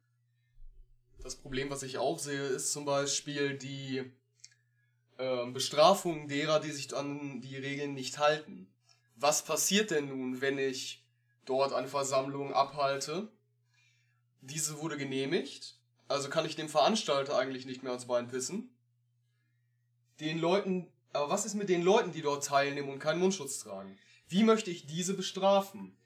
Das 1.23 1.37
Problem, 1.37 1.71
was 1.71 1.83
ich 1.83 1.99
auch 1.99 2.19
sehe, 2.19 2.43
ist 2.43 2.73
zum 2.73 2.87
Beispiel 2.87 3.59
die 3.59 4.11
äh, 5.19 5.51
Bestrafung 5.51 6.29
derer, 6.29 6.61
die 6.61 6.71
sich 6.71 6.97
an 6.97 7.43
die 7.43 7.57
Regeln 7.57 7.93
nicht 7.93 8.19
halten. 8.19 8.73
Was 9.17 9.45
passiert 9.45 9.91
denn 9.91 10.09
nun, 10.09 10.41
wenn 10.41 10.57
ich 10.57 11.05
dort 11.45 11.75
eine 11.75 11.89
Versammlung 11.89 12.55
abhalte? 12.55 13.31
Diese 14.41 14.79
wurde 14.79 14.97
genehmigt, 14.97 15.79
also 16.11 16.29
kann 16.29 16.45
ich 16.45 16.57
dem 16.57 16.69
Veranstalter 16.69 17.39
eigentlich 17.39 17.67
nicht 17.67 17.83
mehr 17.83 17.93
ans 17.93 18.07
Bein 18.07 18.29
pissen. 18.29 18.69
Den 20.19 20.39
Leuten, 20.39 20.89
aber 21.13 21.31
was 21.31 21.47
ist 21.47 21.55
mit 21.55 21.69
den 21.69 21.83
Leuten, 21.83 22.13
die 22.13 22.21
dort 22.21 22.45
teilnehmen 22.45 22.89
und 22.89 22.99
keinen 22.99 23.21
Mundschutz 23.21 23.61
tragen? 23.61 23.97
Wie 24.29 24.43
möchte 24.43 24.71
ich 24.71 24.87
diese 24.87 25.15
bestrafen? 25.15 25.97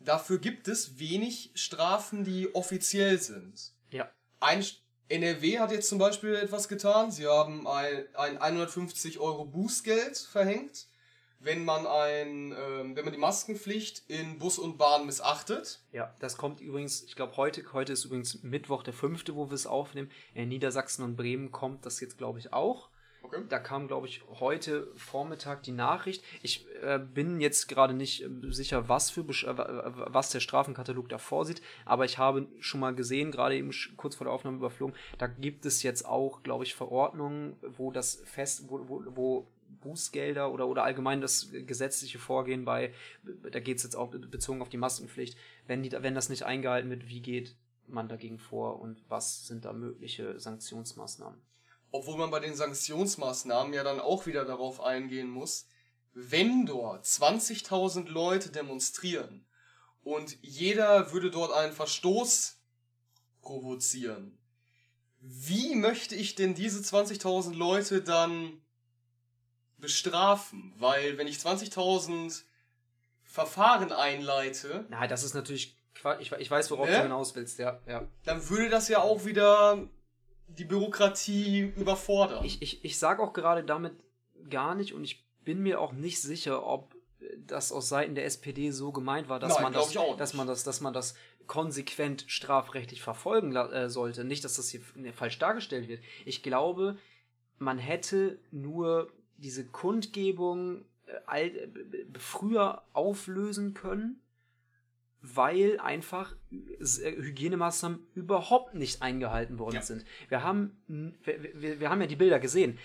Dafür 0.00 0.38
gibt 0.38 0.66
es 0.66 0.98
wenig 0.98 1.52
Strafen, 1.54 2.24
die 2.24 2.54
offiziell 2.54 3.20
sind. 3.20 3.72
Ja. 3.90 4.10
Ein 4.40 4.64
NRW 5.08 5.60
hat 5.60 5.70
jetzt 5.70 5.88
zum 5.88 5.98
Beispiel 5.98 6.34
etwas 6.34 6.66
getan. 6.66 7.12
Sie 7.12 7.26
haben 7.26 7.68
ein, 7.68 8.04
ein 8.14 8.38
150 8.38 9.20
Euro 9.20 9.44
Bußgeld 9.44 10.18
verhängt, 10.18 10.88
wenn 11.42 11.64
man 11.64 11.86
ein, 11.86 12.52
äh, 12.52 12.96
wenn 12.96 13.04
man 13.04 13.12
die 13.12 13.18
Maskenpflicht 13.18 14.04
in 14.08 14.38
Bus 14.38 14.58
und 14.58 14.78
Bahn 14.78 15.06
missachtet. 15.06 15.80
Ja, 15.92 16.14
das 16.20 16.36
kommt 16.36 16.60
übrigens, 16.60 17.02
ich 17.02 17.16
glaube 17.16 17.36
heute, 17.36 17.64
heute 17.72 17.92
ist 17.92 18.04
übrigens 18.04 18.42
Mittwoch 18.42 18.82
der 18.82 18.94
fünfte, 18.94 19.34
wo 19.34 19.50
wir 19.50 19.54
es 19.54 19.66
aufnehmen. 19.66 20.10
In 20.34 20.48
Niedersachsen 20.48 21.02
und 21.04 21.16
Bremen 21.16 21.50
kommt 21.50 21.84
das 21.84 22.00
jetzt, 22.00 22.18
glaube 22.18 22.38
ich, 22.38 22.52
auch. 22.52 22.90
Okay. 23.22 23.42
Da 23.48 23.58
kam, 23.58 23.86
glaube 23.86 24.08
ich, 24.08 24.22
heute 24.40 24.88
Vormittag 24.96 25.62
die 25.62 25.72
Nachricht. 25.72 26.24
Ich 26.42 26.66
äh, 26.82 26.98
bin 26.98 27.40
jetzt 27.40 27.68
gerade 27.68 27.94
nicht 27.94 28.22
äh, 28.22 28.28
sicher, 28.50 28.88
was, 28.88 29.10
für, 29.10 29.20
äh, 29.20 29.56
was 30.12 30.30
der 30.30 30.40
Strafenkatalog 30.40 31.08
da 31.08 31.18
vorsieht, 31.18 31.62
aber 31.84 32.04
ich 32.04 32.18
habe 32.18 32.48
schon 32.58 32.80
mal 32.80 32.94
gesehen, 32.94 33.30
gerade 33.30 33.56
eben 33.56 33.70
kurz 33.96 34.16
vor 34.16 34.24
der 34.24 34.34
Aufnahme 34.34 34.56
überflogen, 34.56 34.96
da 35.18 35.28
gibt 35.28 35.66
es 35.66 35.82
jetzt 35.82 36.04
auch, 36.04 36.42
glaube 36.42 36.64
ich, 36.64 36.74
Verordnungen, 36.74 37.56
wo 37.62 37.90
das 37.92 38.22
fest, 38.24 38.64
wo, 38.68 38.88
wo, 38.88 39.02
wo 39.14 39.46
Bußgelder 39.82 40.50
oder, 40.52 40.66
oder 40.68 40.84
allgemein 40.84 41.20
das 41.20 41.48
gesetzliche 41.50 42.18
Vorgehen 42.18 42.64
bei, 42.64 42.94
da 43.50 43.60
geht 43.60 43.78
es 43.78 43.82
jetzt 43.82 43.96
auch 43.96 44.08
bezogen 44.10 44.62
auf 44.62 44.68
die 44.68 44.78
Maskenpflicht, 44.78 45.36
wenn, 45.66 45.82
die, 45.82 45.92
wenn 45.92 46.14
das 46.14 46.28
nicht 46.28 46.44
eingehalten 46.44 46.90
wird, 46.90 47.08
wie 47.08 47.20
geht 47.20 47.56
man 47.86 48.08
dagegen 48.08 48.38
vor 48.38 48.80
und 48.80 49.02
was 49.08 49.46
sind 49.46 49.64
da 49.64 49.72
mögliche 49.72 50.38
Sanktionsmaßnahmen? 50.40 51.40
Obwohl 51.90 52.16
man 52.16 52.30
bei 52.30 52.40
den 52.40 52.54
Sanktionsmaßnahmen 52.54 53.74
ja 53.74 53.84
dann 53.84 54.00
auch 54.00 54.26
wieder 54.26 54.44
darauf 54.44 54.80
eingehen 54.80 55.28
muss, 55.28 55.66
wenn 56.14 56.66
dort 56.66 57.04
20.000 57.04 58.08
Leute 58.08 58.50
demonstrieren 58.50 59.46
und 60.02 60.38
jeder 60.42 61.12
würde 61.12 61.30
dort 61.30 61.52
einen 61.52 61.72
Verstoß 61.72 62.58
provozieren, 63.42 64.38
wie 65.20 65.74
möchte 65.74 66.14
ich 66.14 66.34
denn 66.34 66.54
diese 66.54 66.80
20.000 66.80 67.54
Leute 67.54 68.02
dann 68.02 68.61
bestrafen? 69.82 70.72
Weil 70.78 71.18
wenn 71.18 71.26
ich 71.26 71.36
20.000 71.36 72.44
Verfahren 73.24 73.92
einleite. 73.92 74.86
Na, 74.88 75.06
das 75.06 75.24
ist 75.24 75.34
natürlich. 75.34 75.76
Ich, 76.20 76.32
ich 76.32 76.50
weiß, 76.50 76.70
worauf 76.70 76.88
ne? 76.88 76.96
du 76.96 77.02
hinaus 77.02 77.36
willst, 77.36 77.58
ja, 77.58 77.78
ja. 77.86 78.08
Dann 78.24 78.48
würde 78.48 78.70
das 78.70 78.88
ja 78.88 79.02
auch 79.02 79.26
wieder 79.26 79.86
die 80.48 80.64
Bürokratie 80.64 81.60
überfordern. 81.76 82.44
Ich, 82.44 82.62
ich, 82.62 82.84
ich 82.84 82.98
sage 82.98 83.22
auch 83.22 83.32
gerade 83.32 83.62
damit 83.62 83.92
gar 84.48 84.74
nicht 84.74 84.94
und 84.94 85.04
ich 85.04 85.24
bin 85.44 85.62
mir 85.62 85.80
auch 85.80 85.92
nicht 85.92 86.20
sicher, 86.20 86.66
ob 86.66 86.96
das 87.46 87.72
aus 87.72 87.88
Seiten 87.88 88.14
der 88.14 88.24
SPD 88.24 88.70
so 88.70 88.90
gemeint 88.90 89.28
war, 89.28 89.38
dass, 89.38 89.54
Nein, 89.54 89.64
man, 89.64 89.72
das, 89.72 89.92
dass 90.16 90.34
man 90.34 90.46
das, 90.46 90.64
dass 90.64 90.80
man 90.80 90.92
das 90.92 91.14
konsequent 91.46 92.24
strafrechtlich 92.26 93.02
verfolgen 93.02 93.54
äh, 93.54 93.88
sollte. 93.88 94.24
Nicht, 94.24 94.44
dass 94.44 94.56
das 94.56 94.70
hier 94.70 94.80
falsch 95.12 95.38
dargestellt 95.38 95.88
wird. 95.88 96.00
Ich 96.24 96.42
glaube, 96.42 96.98
man 97.58 97.78
hätte 97.78 98.38
nur 98.50 99.10
diese 99.42 99.66
Kundgebung 99.66 100.84
äh, 101.32 101.48
äh 101.48 101.68
früher 102.18 102.82
auflösen 102.92 103.74
können 103.74 104.22
weil 105.22 105.78
einfach 105.78 106.34
äh, 106.50 107.12
Hygienemaßnahmen 107.12 108.00
überhaupt 108.14 108.74
nicht 108.74 109.02
eingehalten 109.02 109.58
worden 109.58 109.76
ja. 109.76 109.82
sind. 109.82 110.04
Wir 110.28 110.42
haben, 110.42 110.76
wir, 110.88 111.80
wir, 111.80 111.90
haben 111.90 112.00
ja 112.00 112.08
die 112.08 112.16
Bilder 112.16 112.40
gesehen. 112.40 112.78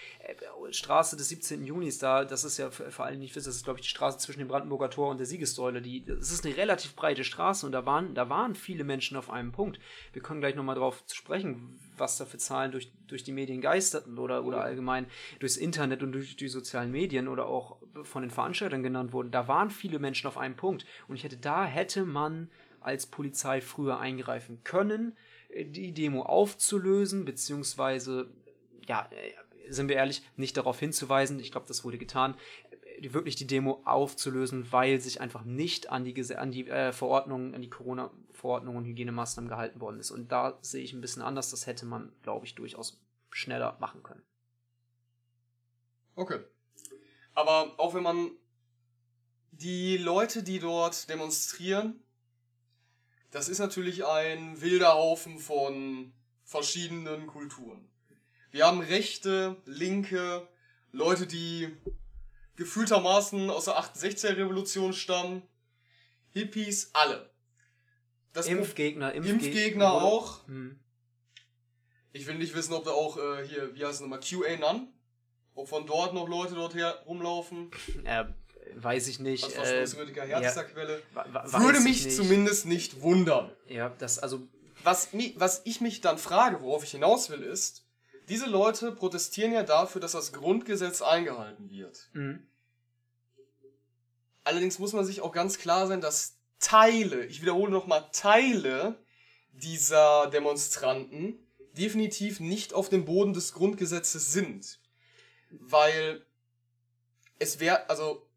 Straße 0.70 1.17
des 1.17 1.30
17. 1.30 1.65
Junis, 1.65 1.98
da, 1.98 2.26
das 2.26 2.43
ist 2.43 2.58
ja 2.58 2.70
für, 2.70 2.91
für 2.91 3.04
alle 3.04 3.17
nicht 3.17 3.36
wissen, 3.36 3.48
das 3.48 3.56
ist, 3.56 3.63
glaube 3.63 3.80
ich, 3.80 3.86
die 3.86 3.89
Straße 3.89 4.20
zwischen 4.20 4.39
dem 4.39 4.48
Brandenburger 4.48 4.91
Tor 4.91 5.10
und 5.10 5.17
der 5.17 5.26
Siegessäule. 5.26 5.82
Die, 5.82 6.06
das 6.06 6.32
ist 6.32 6.46
eine 6.46 6.56
relativ 6.56 6.96
breite 6.96 7.24
Straße 7.24 7.65
und 7.65 7.72
da 7.72 7.86
waren, 7.86 8.13
da 8.13 8.30
waren 8.30 8.54
viele 8.54 8.84
Menschen 8.84 9.17
auf 9.17 9.32
einem 9.32 9.52
Punkt. 9.52 9.80
Wir 10.13 10.22
können 10.22 10.39
gleich 10.39 10.56
nochmal 10.56 10.76
drauf 10.76 11.04
sprechen, 11.12 11.80
was 12.00 12.18
da 12.18 12.26
für 12.26 12.38
Zahlen 12.38 12.72
durch, 12.72 12.92
durch 13.08 13.24
die 13.24 13.32
Medien 13.32 13.62
geisterten 13.62 14.18
oder, 14.18 14.46
oder 14.46 14.62
allgemein 14.62 15.08
durchs 15.40 15.58
Internet 15.58 16.04
und 16.04 16.12
durch 16.12 16.36
die 16.36 16.48
sozialen 16.48 16.92
Medien 16.92 17.28
oder 17.28 17.48
auch 17.48 17.78
von 18.04 18.22
den 18.22 18.32
Veranstaltern 18.32 18.84
genannt 18.84 19.14
wurden. 19.14 19.32
Da 19.32 19.48
waren 19.48 19.70
viele 19.70 20.00
Menschen 20.00 20.28
auf 20.28 20.38
einem 20.38 20.56
Punkt. 20.56 20.86
Und 21.08 21.16
ich 21.16 21.24
hätte, 21.24 21.38
da 21.38 21.66
hätte 21.66 22.06
man 22.06 22.50
als 22.80 23.06
Polizei 23.06 23.62
früher 23.62 24.00
eingreifen 24.00 24.64
können, 24.64 25.16
die 25.54 25.94
Demo 25.94 26.24
aufzulösen, 26.24 27.26
beziehungsweise, 27.26 28.30
ja, 28.88 29.10
sind 29.70 29.90
wir 29.90 29.98
ehrlich, 29.98 30.22
nicht 30.36 30.56
darauf 30.58 30.80
hinzuweisen, 30.80 31.40
ich 31.40 31.52
glaube, 31.52 31.68
das 31.68 31.84
wurde 31.84 31.98
getan, 31.98 32.36
wirklich 33.02 33.36
die 33.36 33.48
Demo 33.48 33.82
aufzulösen, 33.86 34.72
weil 34.72 35.00
sich 35.00 35.22
einfach 35.22 35.44
nicht 35.44 35.90
an 35.90 36.04
die, 36.04 36.36
an 36.36 36.52
die 36.52 36.68
äh, 36.68 36.92
Verordnungen, 36.92 37.54
an 37.54 37.62
die 37.62 37.70
Corona-Verordnungen 37.70 38.78
und 38.78 38.86
Hygienemaßnahmen 38.86 39.50
gehalten 39.50 39.80
worden 39.82 40.00
ist. 40.00 40.12
Und 40.12 40.32
da 40.32 40.58
sehe 40.62 40.84
ich 40.84 40.94
ein 40.94 41.02
bisschen 41.02 41.22
anders, 41.22 41.52
das 41.52 41.68
hätte 41.68 41.86
man, 41.86 42.12
glaube 42.24 42.46
ich, 42.46 42.56
durchaus 42.56 43.02
schneller 43.30 43.78
machen 43.80 44.04
können. 44.04 44.24
Okay. 46.16 46.40
Aber 47.34 47.80
auch 47.80 47.94
wenn 47.94 48.04
man 48.04 48.32
die 49.52 49.98
Leute, 49.98 50.44
die 50.44 50.60
dort 50.60 51.10
demonstrieren, 51.10 52.04
das 53.32 53.50
ist 53.50 53.60
natürlich 53.60 54.06
ein 54.06 54.62
wilder 54.62 54.94
Haufen 54.94 55.38
von 55.38 56.14
verschiedenen 56.44 57.28
Kulturen. 57.28 57.88
Wir 58.52 58.66
haben 58.66 58.80
rechte, 58.80 59.58
linke, 59.66 60.48
Leute, 60.92 61.28
die 61.28 61.76
gefühltermaßen 62.58 63.50
aus 63.50 63.65
der 63.65 63.80
68er 63.80 64.36
Revolution 64.36 64.91
stammen, 64.91 65.43
Hippies, 66.32 66.91
alle. 66.93 67.32
Das 68.34 68.48
Impfgegner, 68.48 69.13
Impfge 69.13 69.32
Impfgegner 69.32 69.91
auch. 69.93 70.46
Hm. 70.48 70.80
Ich 72.12 72.28
will 72.28 72.36
nicht 72.36 72.56
wissen, 72.56 72.74
ob 72.74 72.84
da 72.84 72.91
auch 72.91 73.17
äh, 73.17 73.48
hier, 73.48 73.74
wie 73.76 73.86
heißt 73.86 73.96
es 73.96 74.02
nochmal, 74.02 74.20
QA-Nun, 74.20 74.88
ob 75.56 75.70
von 75.70 75.86
dort 75.86 76.13
noch 76.13 76.28
Leute 76.28 76.56
dort 76.56 76.76
her 76.76 77.04
rumlaufen. 77.06 77.72
Ja, 78.06 78.34
weiß 78.76 79.08
ich 79.08 79.20
nicht. 79.20 79.43
Also 79.43 79.56
Verschwörungstheoretiker, 79.56 80.26
äh, 80.26 80.28
Herzerquelle. 80.28 81.02
Ja, 81.15 81.62
Würde 81.62 81.80
mich 81.80 82.06
nicht. 82.06 82.15
zumindest 82.15 82.65
nicht 82.65 83.02
wundern. 83.02 83.52
Ja, 83.67 83.89
das, 83.89 84.20
also. 84.20 84.48
Was, 84.84 85.10
was 85.36 85.62
ich 85.65 85.82
mich 85.82 86.02
dann 86.02 86.17
frage, 86.17 86.62
worauf 86.62 86.84
ich 86.84 86.91
hinaus 86.91 87.30
will, 87.30 87.41
ist, 87.41 87.87
diese 88.30 88.46
Leute 88.46 88.92
protestieren 88.92 89.54
ja 89.54 89.63
dafür, 89.63 90.02
dass 90.02 90.12
das 90.12 90.34
Grundgesetz 90.34 91.02
eingehalten 91.02 91.70
wird. 91.70 92.10
Mhm. 92.13 92.48
Allerdings 94.44 94.80
muss 94.80 94.94
man 94.94 95.06
sich 95.06 95.22
auch 95.22 95.32
ganz 95.32 95.58
klar 95.58 95.88
sein, 95.88 96.02
dass 96.02 96.38
Teile, 96.60 97.26
ich 97.26 97.42
wiederhole 97.42 97.72
nochmal, 97.72 98.08
Teile 98.12 98.98
dieser 99.52 100.28
Demonstranten 100.28 101.38
definitiv 101.74 102.40
nicht 102.40 102.74
auf 102.74 102.90
dem 102.90 103.06
Boden 103.06 103.34
des 103.34 103.54
Grundgesetzes 103.54 104.32
sind. 104.32 104.80
Weil 105.52 106.26
es 107.40 107.60
wäre, 107.60 107.90
also 107.90 108.28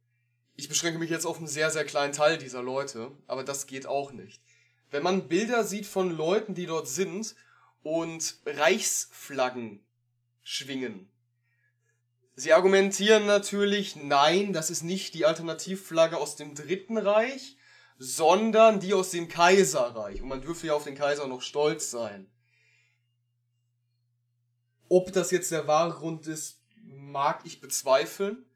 ich 0.57 0.69
beschränke 0.69 0.99
mich 0.99 1.11
jetzt 1.11 1.27
auf 1.27 1.39
einen 1.39 1.47
sehr, 1.47 1.71
sehr 1.71 1.85
kleinen 1.85 2.13
Teil 2.13 2.39
dieser 2.39 2.63
Leute, 2.63 3.13
aber 3.27 3.45
das 3.45 3.67
geht 3.67 3.87
auch 3.87 4.13
nicht. 4.13 4.43
Wenn 4.91 5.03
man 5.03 5.29
Bilder 5.29 5.65
sieht 5.65 5.87
von 5.87 6.11
Leuten, 6.11 6.55
die 6.55 6.67
dort 6.67 6.89
sind 6.89 7.35
und 7.83 8.37
Reichsflaggen 8.47 9.85
schwingen, 10.43 11.11
Sie 12.41 12.55
argumentieren 12.55 13.27
natürlich, 13.27 13.97
nein, 13.97 14.55
das 14.55 14.71
ist 14.71 14.83
nicht 14.83 15.13
die 15.13 15.27
Alternativflagge 15.27 16.17
aus 16.17 16.37
dem 16.37 16.55
Dritten 16.55 16.97
Reich, 16.97 17.59
sondern 17.99 18.81
die 18.81 18.95
aus 18.95 19.11
dem 19.11 19.29
Kaiserreich. 19.29 20.23
Und 20.23 20.29
man 20.29 20.41
dürfe 20.41 20.69
ja 20.69 20.73
auf 20.73 20.85
den 20.85 20.95
Kaiser 20.95 21.27
noch 21.27 21.43
stolz 21.43 21.91
sein. 21.91 22.31
Ob 24.89 25.13
das 25.13 25.31
jetzt 25.33 25.51
der 25.51 25.67
wahre 25.67 25.93
Grund 25.93 26.27
ist, 26.27 26.63
mag 26.83 27.43
ich 27.45 27.61
bezweifeln. 27.61 28.47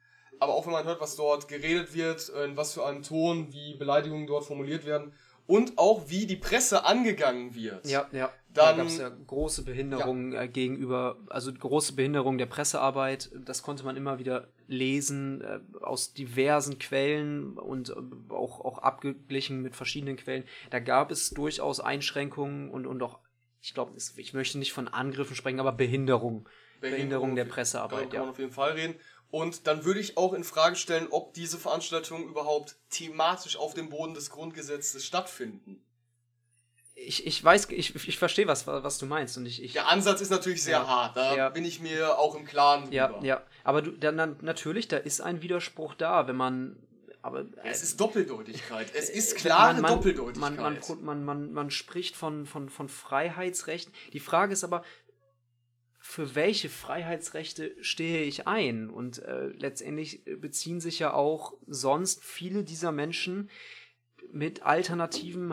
Aber 0.40 0.54
auch 0.54 0.64
wenn 0.64 0.72
man 0.72 0.86
hört, 0.86 1.02
was 1.02 1.16
dort 1.16 1.46
geredet 1.48 1.92
wird, 1.92 2.30
in 2.30 2.56
was 2.56 2.72
für 2.72 2.86
einem 2.86 3.02
Ton, 3.02 3.52
wie 3.52 3.74
Beleidigungen 3.74 4.26
dort 4.26 4.46
formuliert 4.46 4.86
werden 4.86 5.12
und 5.46 5.76
auch 5.76 6.08
wie 6.08 6.26
die 6.26 6.36
Presse 6.36 6.84
angegangen 6.84 7.54
wird. 7.54 7.86
Ja, 7.86 8.08
ja. 8.12 8.32
Dann- 8.54 8.76
da 8.76 8.82
gab 8.82 8.86
es 8.86 8.98
ja 8.98 9.08
große 9.08 9.64
Behinderungen 9.64 10.32
äh, 10.32 10.48
gegenüber, 10.48 11.18
also 11.28 11.52
große 11.52 11.94
Behinderung 11.94 12.38
der 12.38 12.46
Pressearbeit. 12.46 13.30
Das 13.44 13.62
konnte 13.62 13.84
man 13.84 13.96
immer 13.96 14.18
wieder 14.18 14.48
lesen 14.66 15.42
äh, 15.42 15.60
aus 15.82 16.14
diversen 16.14 16.78
Quellen 16.78 17.58
und 17.58 17.90
äh, 17.90 17.94
auch, 18.30 18.60
auch 18.60 18.78
abgeglichen 18.78 19.60
mit 19.60 19.76
verschiedenen 19.76 20.16
Quellen. 20.16 20.44
Da 20.70 20.78
gab 20.78 21.10
es 21.10 21.30
durchaus 21.30 21.80
Einschränkungen 21.80 22.70
und, 22.70 22.86
und 22.86 23.02
auch, 23.02 23.18
ich 23.60 23.74
glaube, 23.74 23.92
ich 24.16 24.34
möchte 24.34 24.58
nicht 24.58 24.72
von 24.72 24.88
Angriffen 24.88 25.36
sprechen, 25.36 25.60
aber 25.60 25.72
Behinderung. 25.72 26.48
Behinderung 26.80 27.34
der 27.34 27.46
Pressearbeit, 27.46 28.10
kann 28.10 28.18
man 28.18 28.24
ja. 28.26 28.30
auf 28.30 28.38
jeden 28.38 28.52
Fall 28.52 28.72
reden. 28.72 28.94
Und 29.30 29.66
dann 29.66 29.84
würde 29.84 29.98
ich 29.98 30.16
auch 30.16 30.32
in 30.32 30.44
Frage 30.44 30.76
stellen, 30.76 31.08
ob 31.10 31.34
diese 31.34 31.58
Veranstaltungen 31.58 32.28
überhaupt 32.28 32.76
thematisch 32.90 33.56
auf 33.56 33.74
dem 33.74 33.88
Boden 33.88 34.14
des 34.14 34.30
Grundgesetzes 34.30 35.04
stattfinden. 35.04 35.82
Ich, 36.96 37.26
ich 37.26 37.42
weiß, 37.42 37.68
ich, 37.70 37.94
ich 38.08 38.18
verstehe, 38.18 38.46
was, 38.46 38.66
was 38.66 38.98
du 38.98 39.06
meinst. 39.06 39.36
Und 39.36 39.46
ich, 39.46 39.62
ich, 39.62 39.72
Der 39.72 39.88
Ansatz 39.88 40.20
ist 40.20 40.30
natürlich 40.30 40.62
sehr 40.62 40.78
Ja. 40.78 40.86
hart, 40.86 41.16
da 41.16 41.36
Ja. 41.36 41.48
bin 41.50 41.64
ich 41.64 41.80
mir 41.80 42.18
auch 42.18 42.34
im 42.36 42.44
Klaren 42.44 42.90
ja, 42.92 43.08
drüber. 43.08 43.24
ja. 43.26 43.42
Aber 43.64 43.82
du, 43.82 43.90
dann, 43.90 44.36
natürlich, 44.42 44.86
da 44.88 44.96
ist 44.98 45.20
ein 45.20 45.42
Widerspruch 45.42 45.94
da, 45.94 46.26
wenn 46.28 46.36
man. 46.36 46.76
Aber 47.20 47.40
äh, 47.40 47.44
Es 47.64 47.82
ist 47.82 47.98
Doppeldeutigkeit. 48.00 48.94
Es 48.94 49.08
ist 49.10 49.34
klare 49.36 49.72
man, 49.74 49.82
man, 49.82 49.90
Doppeldeutigkeit. 49.94 50.56
Man, 50.56 50.78
man, 50.78 51.04
man, 51.04 51.24
man, 51.24 51.52
man 51.52 51.70
spricht 51.70 52.14
von, 52.16 52.46
von, 52.46 52.68
von 52.68 52.88
Freiheitsrechten. 52.88 53.92
Die 54.12 54.20
Frage 54.20 54.52
ist 54.52 54.62
aber, 54.62 54.84
für 55.98 56.34
welche 56.34 56.68
Freiheitsrechte 56.68 57.74
stehe 57.80 58.24
ich 58.24 58.46
ein? 58.46 58.90
Und 58.90 59.20
äh, 59.20 59.46
letztendlich 59.46 60.22
beziehen 60.38 60.80
sich 60.80 60.98
ja 60.98 61.14
auch 61.14 61.54
sonst 61.66 62.22
viele 62.22 62.62
dieser 62.62 62.92
Menschen 62.92 63.48
mit 64.34 64.62
Alternativen, 64.62 65.52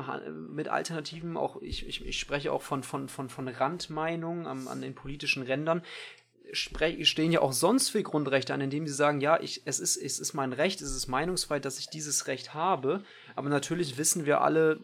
mit 0.49 0.67
Alternativen, 0.67 1.37
auch 1.37 1.61
ich, 1.61 1.87
ich, 1.87 2.03
ich 2.03 2.19
spreche 2.19 2.51
auch 2.51 2.63
von, 2.63 2.81
von, 2.81 3.07
von, 3.07 3.29
von 3.29 3.47
Randmeinungen 3.47 4.47
am, 4.47 4.67
an 4.67 4.81
den 4.81 4.95
politischen 4.95 5.43
Rändern, 5.43 5.83
stehen 6.51 7.31
ja 7.31 7.41
auch 7.41 7.53
sonst 7.53 7.89
für 7.89 8.01
Grundrechte 8.01 8.53
an, 8.53 8.59
indem 8.59 8.87
sie 8.87 8.93
sagen, 8.93 9.21
ja, 9.21 9.39
ich, 9.39 9.61
es, 9.65 9.79
ist, 9.79 9.97
es 9.97 10.19
ist 10.19 10.33
mein 10.33 10.51
Recht, 10.51 10.81
es 10.81 10.95
ist 10.95 11.07
Meinungsfreiheit, 11.07 11.63
dass 11.63 11.77
ich 11.77 11.89
dieses 11.89 12.25
Recht 12.25 12.55
habe. 12.55 13.03
Aber 13.35 13.49
natürlich 13.49 13.97
wissen 13.99 14.25
wir 14.25 14.41
alle, 14.41 14.79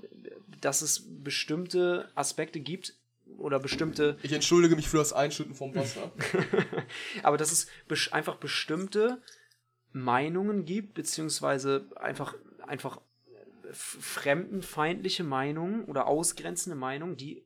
dass 0.61 0.81
es 0.81 1.03
bestimmte 1.23 2.09
Aspekte 2.13 2.59
gibt 2.59 2.93
oder 3.37 3.59
bestimmte 3.59 4.17
ich 4.21 4.31
entschuldige 4.31 4.75
mich 4.75 4.87
für 4.87 4.97
das 4.97 5.11
Einschütten 5.11 5.55
vom 5.55 5.75
Wasser. 5.75 6.11
aber 7.23 7.37
dass 7.37 7.51
es 7.51 7.67
einfach 8.11 8.35
bestimmte 8.35 9.21
Meinungen 9.91 10.65
gibt, 10.65 10.93
beziehungsweise 10.93 11.89
einfach, 11.95 12.35
einfach 12.65 13.01
fremdenfeindliche 13.71 15.23
Meinungen 15.23 15.85
oder 15.85 16.07
ausgrenzende 16.07 16.75
Meinungen, 16.75 17.17
die 17.17 17.45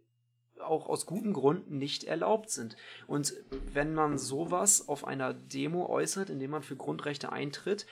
auch 0.59 0.87
aus 0.87 1.05
gutem 1.05 1.33
Grund 1.33 1.71
nicht 1.71 2.03
erlaubt 2.03 2.49
sind. 2.49 2.75
Und 3.07 3.33
wenn 3.73 3.93
man 3.93 4.17
sowas 4.17 4.87
auf 4.87 5.05
einer 5.05 5.33
Demo 5.33 5.87
äußert, 5.87 6.29
indem 6.29 6.51
man 6.51 6.63
für 6.63 6.75
Grundrechte 6.75 7.31
eintritt, 7.31 7.85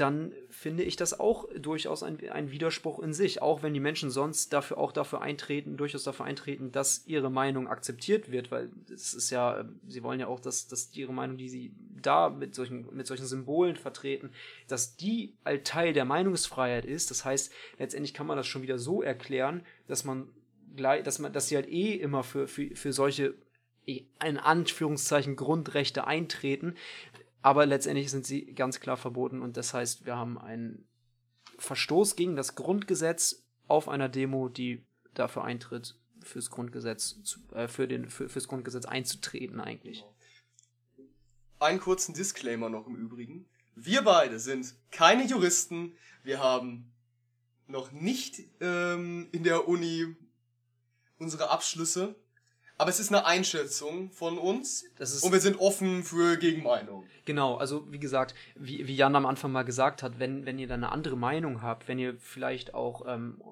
dann 0.00 0.32
finde 0.50 0.82
ich 0.82 0.96
das 0.96 1.18
auch 1.18 1.48
durchaus 1.56 2.02
ein, 2.02 2.18
ein 2.30 2.50
Widerspruch 2.50 3.00
in 3.00 3.12
sich, 3.12 3.42
auch 3.42 3.62
wenn 3.62 3.74
die 3.74 3.80
Menschen 3.80 4.10
sonst 4.10 4.52
dafür 4.52 4.78
auch 4.78 4.92
dafür 4.92 5.20
eintreten, 5.20 5.76
durchaus 5.76 6.04
dafür 6.04 6.26
eintreten, 6.26 6.72
dass 6.72 7.06
ihre 7.06 7.30
Meinung 7.30 7.68
akzeptiert 7.68 8.30
wird, 8.30 8.50
weil 8.50 8.70
es 8.92 9.14
ist 9.14 9.30
ja, 9.30 9.64
sie 9.86 10.02
wollen 10.02 10.20
ja 10.20 10.26
auch, 10.26 10.40
dass, 10.40 10.68
dass 10.68 10.94
ihre 10.94 11.12
Meinung, 11.12 11.36
die 11.36 11.48
sie 11.48 11.72
da 12.00 12.30
mit 12.30 12.54
solchen, 12.54 12.86
mit 12.94 13.06
solchen 13.06 13.26
Symbolen 13.26 13.76
vertreten, 13.76 14.30
dass 14.68 14.96
die 14.96 15.34
ein 15.44 15.64
Teil 15.64 15.92
der 15.92 16.04
Meinungsfreiheit 16.04 16.84
ist. 16.84 17.10
Das 17.10 17.24
heißt, 17.24 17.52
letztendlich 17.78 18.14
kann 18.14 18.26
man 18.26 18.36
das 18.36 18.46
schon 18.46 18.62
wieder 18.62 18.78
so 18.78 19.02
erklären, 19.02 19.64
dass 19.86 20.04
man 20.04 20.28
gleich, 20.76 21.02
dass 21.02 21.18
man, 21.18 21.32
dass 21.32 21.48
sie 21.48 21.56
halt 21.56 21.68
eh 21.68 21.94
immer 21.94 22.22
für, 22.22 22.46
für, 22.46 22.74
für 22.74 22.92
solche 22.92 23.34
eh, 23.86 24.04
in 24.24 24.38
Anführungszeichen 24.38 25.34
Grundrechte 25.36 26.06
eintreten, 26.06 26.74
aber 27.42 27.66
letztendlich 27.66 28.10
sind 28.10 28.26
sie 28.26 28.46
ganz 28.54 28.80
klar 28.80 28.96
verboten 28.96 29.42
und 29.42 29.56
das 29.56 29.74
heißt, 29.74 30.06
wir 30.06 30.16
haben 30.16 30.38
einen 30.38 30.88
Verstoß 31.58 32.16
gegen 32.16 32.36
das 32.36 32.54
Grundgesetz 32.54 33.44
auf 33.66 33.88
einer 33.88 34.08
Demo, 34.08 34.48
die 34.48 34.86
dafür 35.14 35.44
eintritt, 35.44 35.98
fürs 36.22 36.50
Grundgesetz, 36.50 37.22
zu, 37.22 37.40
äh, 37.52 37.68
für 37.68 37.88
den, 37.88 38.08
für, 38.08 38.28
fürs 38.28 38.48
Grundgesetz 38.48 38.84
einzutreten 38.84 39.60
eigentlich. 39.60 40.04
Einen 41.58 41.80
kurzen 41.80 42.14
Disclaimer 42.14 42.68
noch 42.68 42.86
im 42.86 42.96
Übrigen. 42.96 43.46
Wir 43.74 44.02
beide 44.02 44.38
sind 44.38 44.74
keine 44.90 45.24
Juristen. 45.26 45.94
Wir 46.22 46.40
haben 46.40 46.92
noch 47.66 47.92
nicht 47.92 48.40
ähm, 48.60 49.28
in 49.32 49.44
der 49.44 49.68
Uni 49.68 50.16
unsere 51.18 51.50
Abschlüsse. 51.50 52.14
Aber 52.80 52.90
es 52.90 53.00
ist 53.00 53.08
eine 53.12 53.26
Einschätzung 53.26 54.10
von 54.12 54.38
uns. 54.38 54.84
Und 55.22 55.32
wir 55.32 55.40
sind 55.40 55.58
offen 55.58 56.04
für 56.04 56.36
Gegenmeinungen. 56.36 57.08
Genau, 57.24 57.56
also 57.56 57.84
wie 57.90 57.98
gesagt, 57.98 58.34
wie, 58.54 58.86
wie 58.86 58.94
Jan 58.94 59.16
am 59.16 59.26
Anfang 59.26 59.50
mal 59.50 59.64
gesagt 59.64 60.02
hat, 60.02 60.18
wenn, 60.20 60.46
wenn 60.46 60.58
ihr 60.60 60.68
da 60.68 60.74
eine 60.74 60.92
andere 60.92 61.16
Meinung 61.16 61.60
habt, 61.60 61.88
wenn 61.88 61.98
ihr 61.98 62.16
vielleicht 62.20 62.74
auch 62.74 63.02
ähm, 63.06 63.42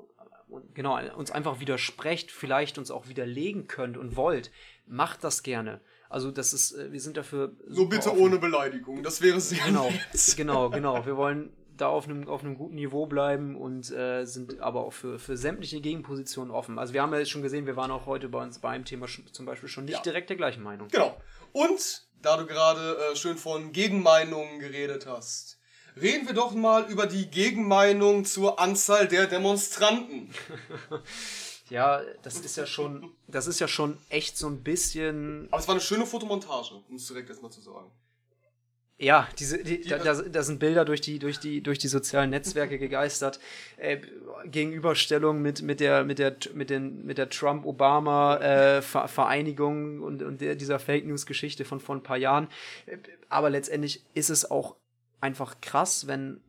genau, 0.74 0.98
uns 1.16 1.30
einfach 1.30 1.58
widersprecht, 1.60 2.30
vielleicht 2.30 2.78
uns 2.78 2.90
auch 2.90 3.08
widerlegen 3.08 3.66
könnt 3.66 3.96
und 3.96 4.16
wollt, 4.16 4.50
macht 4.86 5.24
das 5.24 5.42
gerne. 5.42 5.80
Also 6.08 6.30
das 6.30 6.52
ist, 6.52 6.72
äh, 6.72 6.92
wir 6.92 7.00
sind 7.00 7.16
dafür. 7.16 7.52
So 7.66 7.86
bitte 7.86 8.10
offen. 8.12 8.20
ohne 8.20 8.38
Beleidigung. 8.38 9.02
Das 9.02 9.20
wäre 9.22 9.40
sehr 9.40 9.64
Genau, 9.66 9.90
nett. 9.90 10.34
genau, 10.36 10.70
genau. 10.70 11.04
Wir 11.04 11.16
wollen 11.16 11.50
da 11.76 11.88
auf 11.88 12.06
einem, 12.08 12.28
auf 12.28 12.42
einem 12.42 12.56
guten 12.56 12.74
Niveau 12.76 13.06
bleiben 13.06 13.56
und 13.56 13.90
äh, 13.90 14.24
sind 14.24 14.60
aber 14.60 14.84
auch 14.84 14.92
für, 14.92 15.18
für 15.18 15.36
sämtliche 15.36 15.80
Gegenpositionen 15.80 16.50
offen. 16.50 16.78
Also 16.78 16.92
wir 16.94 17.02
haben 17.02 17.12
ja 17.12 17.24
schon 17.24 17.42
gesehen, 17.42 17.66
wir 17.66 17.76
waren 17.76 17.90
auch 17.90 18.06
heute 18.06 18.28
bei 18.28 18.42
uns 18.42 18.58
beim 18.58 18.84
Thema 18.84 19.08
schon, 19.08 19.26
zum 19.32 19.46
Beispiel 19.46 19.68
schon 19.68 19.84
nicht 19.84 19.94
Ja. 19.96 20.02
direkt 20.02 20.30
der 20.30 20.36
gleichen 20.36 20.62
Meinung. 20.62 20.88
Genau. 20.88 21.16
Und 21.52 22.02
da 22.22 22.36
du 22.36 22.46
gerade 22.46 22.96
äh, 23.12 23.16
schön 23.16 23.36
von 23.36 23.72
Gegenmeinungen 23.72 24.58
geredet 24.58 25.06
hast, 25.06 25.58
reden 26.00 26.26
wir 26.26 26.34
doch 26.34 26.52
mal 26.54 26.90
über 26.90 27.06
die 27.06 27.30
Gegenmeinung 27.30 28.24
zur 28.24 28.58
Anzahl 28.58 29.08
der 29.08 29.26
Demonstranten. 29.26 30.30
Ja, 31.68 32.00
das 32.22 32.38
ist 32.38 32.56
ja 32.56 32.64
schon, 32.64 33.12
das 33.26 33.48
ist 33.48 33.58
ja 33.58 33.66
schon 33.66 33.98
echt 34.08 34.38
so 34.38 34.46
ein 34.46 34.62
bisschen 34.62 35.48
Aber 35.50 35.60
es 35.60 35.66
war 35.66 35.74
eine 35.74 35.80
schöne 35.82 36.06
Fotomontage, 36.06 36.76
um 36.88 36.94
es 36.94 37.08
direkt 37.08 37.28
erstmal 37.28 37.50
zu 37.50 37.60
sagen. 37.60 37.90
Ja, 38.98 39.28
diese, 39.38 39.62
die, 39.62 39.82
da, 39.82 39.98
da, 39.98 40.42
sind 40.42 40.58
Bilder 40.58 40.86
durch 40.86 41.02
die, 41.02 41.18
durch 41.18 41.38
die, 41.38 41.62
durch 41.62 41.78
die 41.78 41.88
sozialen 41.88 42.30
Netzwerke 42.30 42.78
gegeistert. 42.78 43.38
Äh, 43.76 43.98
Gegenüberstellung 44.46 45.42
mit, 45.42 45.60
mit 45.60 45.80
der, 45.80 46.04
mit 46.04 46.18
der, 46.18 46.36
mit 46.54 46.70
den, 46.70 47.04
mit 47.04 47.18
der 47.18 47.28
Trump-Obama-Vereinigung 47.28 50.00
und, 50.00 50.22
und 50.22 50.40
der, 50.40 50.54
dieser 50.54 50.78
Fake 50.78 51.06
News-Geschichte 51.06 51.66
von 51.66 51.78
vor 51.78 51.94
ein 51.94 52.02
paar 52.02 52.16
Jahren. 52.16 52.48
Äh, 52.86 52.96
Aber 53.28 53.50
letztendlich 53.50 54.02
ist 54.14 54.30
es 54.30 54.50
auch 54.50 54.76
einfach 55.20 55.60
krass, 55.60 56.06
wenn, 56.06 56.40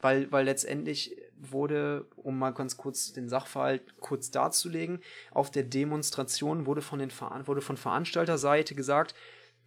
weil, 0.00 0.32
weil 0.32 0.46
letztendlich 0.46 1.16
wurde, 1.38 2.06
um 2.16 2.36
mal 2.38 2.50
ganz 2.50 2.76
kurz 2.76 3.12
den 3.12 3.28
Sachverhalt 3.28 3.82
kurz 4.00 4.32
darzulegen, 4.32 5.00
auf 5.30 5.50
der 5.50 5.64
Demonstration 5.64 6.66
wurde 6.66 6.82
von 6.82 6.98
den 6.98 7.10
Veran 7.10 7.46
wurde 7.46 7.60
von 7.60 7.76
Veranstalterseite 7.76 8.74
gesagt, 8.74 9.14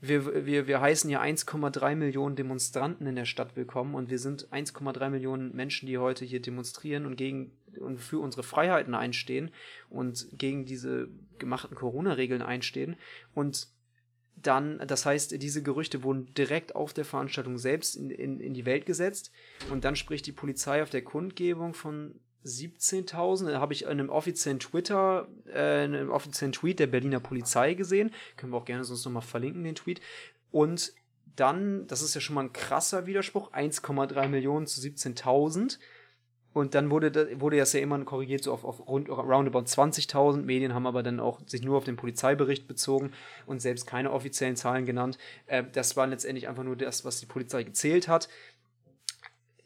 wir, 0.02 0.46
wir, 0.46 0.68
wir 0.68 0.82
heißen 0.82 1.10
hier 1.10 1.22
1,3 1.22 1.96
Millionen 1.96 2.36
Demonstranten 2.36 3.08
in 3.08 3.16
der 3.16 3.26
Stadt 3.26 3.56
willkommen 3.56 3.96
und 3.96 4.10
wir 4.10 4.20
sind 4.20 4.48
1,3 4.52 5.10
Millionen 5.10 5.56
Menschen, 5.56 5.88
die 5.88 5.98
heute 5.98 6.26
hier 6.26 6.42
demonstrieren 6.42 7.06
und 7.06 7.16
gegen 7.16 7.52
und 7.80 8.00
für 8.00 8.20
unsere 8.20 8.44
Freiheiten 8.44 8.94
einstehen 8.94 9.52
und 9.90 10.28
gegen 10.38 10.66
diese 10.66 11.10
gemachten 11.40 11.76
Corona-Regeln 11.76 12.42
einstehen. 12.42 12.96
Und 13.34 13.68
dann, 14.36 14.82
das 14.86 15.06
heißt, 15.06 15.42
diese 15.42 15.64
Gerüchte 15.64 16.04
wurden 16.04 16.34
direkt 16.34 16.76
auf 16.76 16.94
der 16.94 17.06
Veranstaltung 17.06 17.58
selbst 17.58 17.96
in, 17.96 18.10
in, 18.10 18.40
in 18.40 18.54
die 18.54 18.66
Welt 18.66 18.86
gesetzt. 18.86 19.32
Und 19.72 19.86
dann 19.86 19.96
spricht 19.96 20.26
die 20.26 20.32
Polizei 20.32 20.84
auf 20.84 20.90
der 20.90 21.04
Kundgebung 21.04 21.74
von 21.74 22.20
17.000. 22.46 23.52
Da 23.52 23.60
habe 23.60 23.74
ich 23.74 23.84
in 23.84 23.90
einem 23.90 24.10
offiziellen 24.10 24.60
Twitter, 24.60 25.28
äh, 25.54 25.86
in 25.86 25.96
einem 25.96 26.12
offiziellen 26.12 26.52
Tweet 26.52 26.80
der 26.80 26.88
Berliner 26.88 27.20
Polizei 27.20 27.74
gesehen. 27.74 28.12
Können 28.38 28.54
wir 28.54 28.58
auch 28.58 28.66
gerne 28.66 28.84
sonst 28.84 29.04
nochmal 29.06 29.22
verlinken, 29.24 29.64
den 29.64 29.76
Tweet. 29.76 30.02
Und 30.52 30.94
dann, 31.36 31.86
das 31.88 32.02
ist 32.02 32.16
ja 32.16 32.22
schon 32.22 32.36
mal 32.36 32.44
ein 32.46 32.54
krasser 32.54 33.08
Widerspruch, 33.08 33.52
1,3 33.52 34.28
Millionen 34.30 34.68
zu 34.68 34.80
17.000. 34.80 35.80
Und 36.54 36.74
dann 36.74 36.90
wurde, 36.90 37.12
da- 37.12 37.26
wurde 37.42 37.58
das 37.58 37.74
ja 37.74 37.82
immer 37.82 38.02
korrigiert, 38.06 38.42
so 38.42 38.54
auf, 38.54 38.64
auf 38.64 38.88
rund, 38.88 39.10
roundabout 39.10 39.66
20.000. 39.66 40.44
Medien 40.44 40.74
haben 40.74 40.88
aber 40.88 41.04
dann 41.04 41.20
auch 41.20 41.42
sich 41.46 41.62
nur 41.62 41.76
auf 41.78 41.84
den 41.84 41.98
Polizeibericht 41.98 42.66
bezogen 42.66 43.12
und 43.46 43.62
selbst 43.62 43.86
keine 43.86 44.12
offiziellen 44.12 44.56
Zahlen 44.56 44.86
genannt. 44.86 45.18
Äh, 45.48 45.66
das 45.74 45.98
war 45.98 46.08
letztendlich 46.08 46.48
einfach 46.48 46.64
nur 46.64 46.78
das, 46.78 47.04
was 47.04 47.20
die 47.20 47.26
Polizei 47.26 47.64
gezählt 47.64 48.08
hat. 48.08 48.30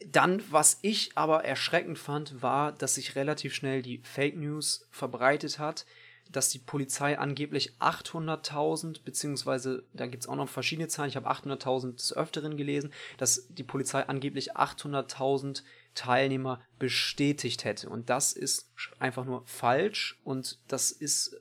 Dann, 0.05 0.41
was 0.49 0.79
ich 0.81 1.11
aber 1.15 1.43
erschreckend 1.43 1.99
fand, 1.99 2.41
war, 2.41 2.71
dass 2.71 2.95
sich 2.95 3.15
relativ 3.15 3.53
schnell 3.53 3.81
die 3.81 4.01
Fake 4.03 4.37
News 4.37 4.87
verbreitet 4.91 5.59
hat, 5.59 5.85
dass 6.31 6.49
die 6.49 6.59
Polizei 6.59 7.17
angeblich 7.17 7.73
800.000, 7.79 9.03
beziehungsweise 9.03 9.83
da 9.93 10.05
gibt 10.05 10.23
es 10.23 10.29
auch 10.29 10.35
noch 10.35 10.47
verschiedene 10.47 10.87
Zahlen, 10.87 11.09
ich 11.09 11.15
habe 11.15 11.29
800.000 11.29 11.95
des 11.95 12.15
Öfteren 12.15 12.55
gelesen, 12.55 12.93
dass 13.17 13.47
die 13.49 13.63
Polizei 13.63 14.07
angeblich 14.07 14.55
800.000 14.55 15.63
Teilnehmer 15.95 16.61
bestätigt 16.77 17.65
hätte. 17.65 17.89
Und 17.89 18.09
das 18.09 18.33
ist 18.33 18.71
einfach 18.99 19.25
nur 19.25 19.43
falsch 19.47 20.19
und 20.23 20.59
das 20.67 20.91
ist 20.91 21.35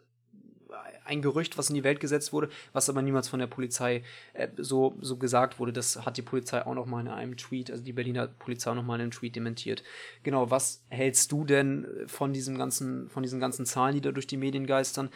ein 1.05 1.23
Gerücht, 1.23 1.57
was 1.59 1.69
in 1.71 1.75
die 1.75 1.85
Welt 1.85 2.01
gesetzt 2.01 2.33
wurde, 2.33 2.51
was 2.73 2.88
aber 2.91 3.01
niemals 3.03 3.29
von 3.29 3.41
der 3.41 3.47
Polizei 3.47 4.03
äh, 4.35 4.49
so, 4.59 4.97
so 5.01 5.17
gesagt 5.17 5.59
wurde. 5.59 5.73
Das 5.73 6.05
hat 6.05 6.17
die 6.17 6.23
Polizei 6.23 6.64
auch 6.67 6.75
noch 6.75 6.87
mal 6.87 7.01
in 7.01 7.09
einem 7.09 7.37
Tweet, 7.37 7.71
also 7.71 7.83
die 7.83 7.93
Berliner 7.93 8.27
Polizei 8.29 8.71
auch 8.71 8.75
noch 8.75 8.83
mal 8.85 8.97
in 8.97 9.03
einem 9.03 9.11
Tweet 9.11 9.37
dementiert. 9.37 9.83
Genau, 10.23 10.51
was 10.51 10.85
hältst 10.88 11.33
du 11.33 11.45
denn 11.45 11.87
von 12.07 12.33
diesem 12.33 12.59
ganzen, 12.59 13.09
von 13.09 13.23
diesen 13.23 13.41
ganzen 13.41 13.64
Zahlen, 13.67 13.95
die 13.95 14.01
da 14.01 14.12
durch 14.12 14.27
die 14.27 14.37
Medien 14.37 14.67
geistern? 14.67 15.11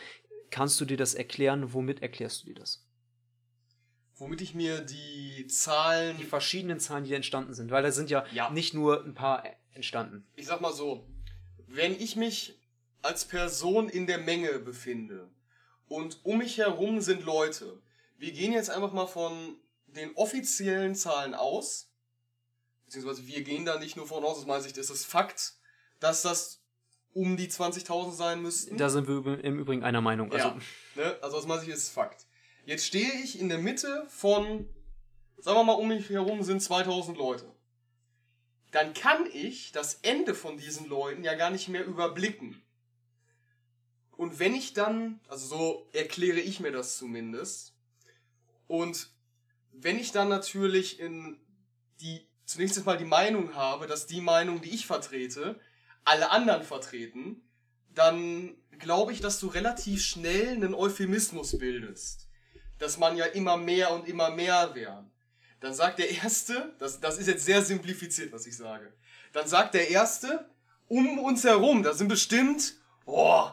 Kannst 0.50 0.80
du 0.80 0.84
dir 0.84 0.96
das 0.96 1.14
erklären? 1.14 1.72
Womit 1.72 2.02
erklärst 2.02 2.42
du 2.42 2.46
dir 2.48 2.54
das? 2.54 2.84
Womit 4.16 4.40
ich 4.40 4.54
mir 4.54 4.80
die 4.80 5.46
Zahlen, 5.48 6.16
Die 6.18 6.24
verschiedenen 6.24 6.78
Zahlen, 6.78 7.04
die 7.04 7.10
da 7.10 7.16
entstanden 7.16 7.54
sind, 7.54 7.70
weil 7.70 7.82
da 7.82 7.90
sind 7.90 8.08
ja, 8.10 8.24
Ja. 8.32 8.50
nicht 8.50 8.72
nur 8.74 9.04
ein 9.04 9.14
paar 9.14 9.44
äh, 9.44 9.50
entstanden. 9.72 10.24
ich 10.36 10.46
sag 10.46 10.60
mal 10.60 10.72
so, 10.72 11.06
wenn 11.66 11.92
ich 11.92 12.16
mich 12.16 12.58
als 13.00 13.24
Person 13.24 13.88
in 13.88 14.06
der 14.06 14.18
Menge 14.18 14.58
befinde 14.60 15.28
und 15.92 16.24
um 16.24 16.38
mich 16.38 16.56
herum 16.56 17.02
sind 17.02 17.22
Leute, 17.22 17.78
wir 18.16 18.32
gehen 18.32 18.52
jetzt 18.52 18.70
einfach 18.70 18.92
mal 18.92 19.06
von 19.06 19.56
den 19.86 20.14
offiziellen 20.14 20.94
Zahlen 20.94 21.34
aus, 21.34 21.92
beziehungsweise 22.86 23.26
wir 23.26 23.42
gehen 23.42 23.66
da 23.66 23.78
nicht 23.78 23.96
nur 23.96 24.06
von 24.06 24.24
aus, 24.24 24.38
aus 24.38 24.46
meiner 24.46 24.62
Sicht 24.62 24.78
ist 24.78 24.88
es 24.88 25.04
Fakt, 25.04 25.52
dass 26.00 26.22
das 26.22 26.62
um 27.12 27.36
die 27.36 27.48
20.000 27.48 28.12
sein 28.12 28.40
müssten. 28.40 28.78
Da 28.78 28.88
sind 28.88 29.06
wir 29.06 29.44
im 29.44 29.58
Übrigen 29.58 29.84
einer 29.84 30.00
Meinung. 30.00 30.32
Also, 30.32 30.48
ja, 30.48 30.58
ne? 30.94 31.18
also 31.20 31.36
aus 31.36 31.46
meiner 31.46 31.60
Sicht 31.60 31.72
ist 31.72 31.82
es 31.82 31.90
Fakt. 31.90 32.24
Jetzt 32.64 32.86
stehe 32.86 33.12
ich 33.22 33.38
in 33.38 33.50
der 33.50 33.58
Mitte 33.58 34.06
von, 34.08 34.66
sagen 35.36 35.58
wir 35.58 35.64
mal, 35.64 35.72
um 35.72 35.88
mich 35.88 36.08
herum 36.08 36.42
sind 36.42 36.62
2000 36.62 37.18
Leute. 37.18 37.54
Dann 38.70 38.94
kann 38.94 39.26
ich 39.30 39.72
das 39.72 39.96
Ende 39.96 40.34
von 40.34 40.56
diesen 40.56 40.88
Leuten 40.88 41.22
ja 41.22 41.34
gar 41.34 41.50
nicht 41.50 41.68
mehr 41.68 41.84
überblicken. 41.84 42.62
Und 44.16 44.38
wenn 44.38 44.54
ich 44.54 44.72
dann, 44.72 45.20
also 45.28 45.46
so 45.46 45.88
erkläre 45.92 46.40
ich 46.40 46.60
mir 46.60 46.72
das 46.72 46.96
zumindest, 46.96 47.74
und 48.66 49.10
wenn 49.72 49.98
ich 49.98 50.12
dann 50.12 50.28
natürlich 50.28 51.00
in 51.00 51.38
die, 52.00 52.26
zunächst 52.44 52.84
mal 52.84 52.96
die 52.96 53.04
Meinung 53.04 53.54
habe, 53.54 53.86
dass 53.86 54.06
die 54.06 54.20
Meinung, 54.20 54.60
die 54.60 54.70
ich 54.70 54.86
vertrete, 54.86 55.58
alle 56.04 56.30
anderen 56.30 56.62
vertreten, 56.62 57.42
dann 57.94 58.56
glaube 58.78 59.12
ich, 59.12 59.20
dass 59.20 59.40
du 59.40 59.48
relativ 59.48 60.02
schnell 60.02 60.48
einen 60.48 60.74
Euphemismus 60.74 61.58
bildest. 61.58 62.28
Dass 62.78 62.98
man 62.98 63.16
ja 63.16 63.26
immer 63.26 63.56
mehr 63.56 63.92
und 63.92 64.08
immer 64.08 64.30
mehr 64.30 64.74
wären. 64.74 65.10
Dann 65.60 65.74
sagt 65.74 65.98
der 65.98 66.10
Erste, 66.10 66.74
das, 66.78 67.00
das 67.00 67.18
ist 67.18 67.28
jetzt 67.28 67.44
sehr 67.44 67.62
simplifiziert, 67.62 68.32
was 68.32 68.46
ich 68.46 68.56
sage. 68.56 68.92
Dann 69.32 69.46
sagt 69.46 69.74
der 69.74 69.90
Erste, 69.90 70.50
um 70.88 71.18
uns 71.20 71.44
herum, 71.44 71.82
da 71.82 71.94
sind 71.94 72.08
bestimmt, 72.08 72.74
oh, 73.06 73.48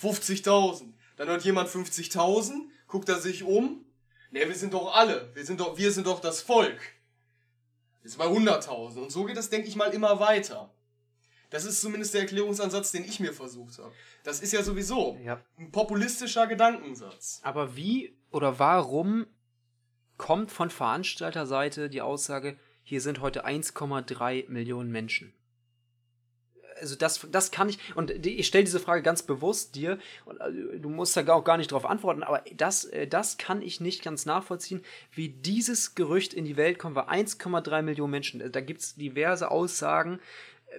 50.000. 0.00 0.92
Dann 1.16 1.28
hört 1.28 1.44
jemand 1.44 1.68
50.000, 1.68 2.52
guckt 2.86 3.08
er 3.08 3.18
sich 3.18 3.42
um, 3.42 3.84
ne, 4.30 4.40
wir 4.46 4.54
sind 4.54 4.74
doch 4.74 4.94
alle, 4.94 5.30
wir 5.34 5.44
sind 5.44 5.60
doch, 5.60 5.78
wir 5.78 5.92
sind 5.92 6.06
doch 6.06 6.20
das 6.20 6.42
Volk. 6.42 6.80
Wir 8.02 8.10
sind 8.10 8.18
bei 8.18 8.26
100.000. 8.26 8.98
Und 8.98 9.10
so 9.10 9.24
geht 9.24 9.36
das, 9.36 9.50
denke 9.50 9.68
ich 9.68 9.76
mal, 9.76 9.92
immer 9.92 10.20
weiter. 10.20 10.70
Das 11.50 11.64
ist 11.64 11.80
zumindest 11.80 12.12
der 12.14 12.22
Erklärungsansatz, 12.22 12.92
den 12.92 13.04
ich 13.04 13.20
mir 13.20 13.32
versucht 13.32 13.78
habe. 13.78 13.92
Das 14.24 14.40
ist 14.40 14.52
ja 14.52 14.62
sowieso 14.62 15.18
ja. 15.24 15.40
ein 15.58 15.70
populistischer 15.70 16.46
Gedankensatz. 16.46 17.40
Aber 17.42 17.76
wie 17.76 18.16
oder 18.30 18.58
warum 18.58 19.26
kommt 20.18 20.50
von 20.50 20.70
Veranstalterseite 20.70 21.88
die 21.88 22.02
Aussage, 22.02 22.58
hier 22.82 23.00
sind 23.00 23.20
heute 23.20 23.46
1,3 23.46 24.48
Millionen 24.48 24.90
Menschen? 24.90 25.32
Also 26.80 26.96
das, 26.96 27.26
das 27.30 27.50
kann 27.50 27.68
ich, 27.68 27.78
und 27.94 28.10
ich 28.26 28.46
stelle 28.46 28.64
diese 28.64 28.80
Frage 28.80 29.02
ganz 29.02 29.22
bewusst 29.22 29.74
dir, 29.74 29.98
und 30.24 30.38
äh, 30.40 30.78
du 30.78 30.88
musst 30.88 31.16
da 31.16 31.26
auch 31.32 31.44
gar 31.44 31.56
nicht 31.56 31.70
darauf 31.72 31.86
antworten, 31.86 32.22
aber 32.22 32.42
das, 32.54 32.84
äh, 32.84 33.06
das 33.06 33.38
kann 33.38 33.62
ich 33.62 33.80
nicht 33.80 34.02
ganz 34.02 34.26
nachvollziehen, 34.26 34.82
wie 35.12 35.28
dieses 35.30 35.94
Gerücht 35.94 36.34
in 36.34 36.44
die 36.44 36.56
Welt 36.56 36.78
kommt, 36.78 36.94
weil 36.96 37.04
1,3 37.04 37.82
Millionen 37.82 38.10
Menschen, 38.10 38.52
da 38.52 38.60
gibt 38.60 38.80
es 38.80 38.94
diverse 38.94 39.50
Aussagen, 39.50 40.20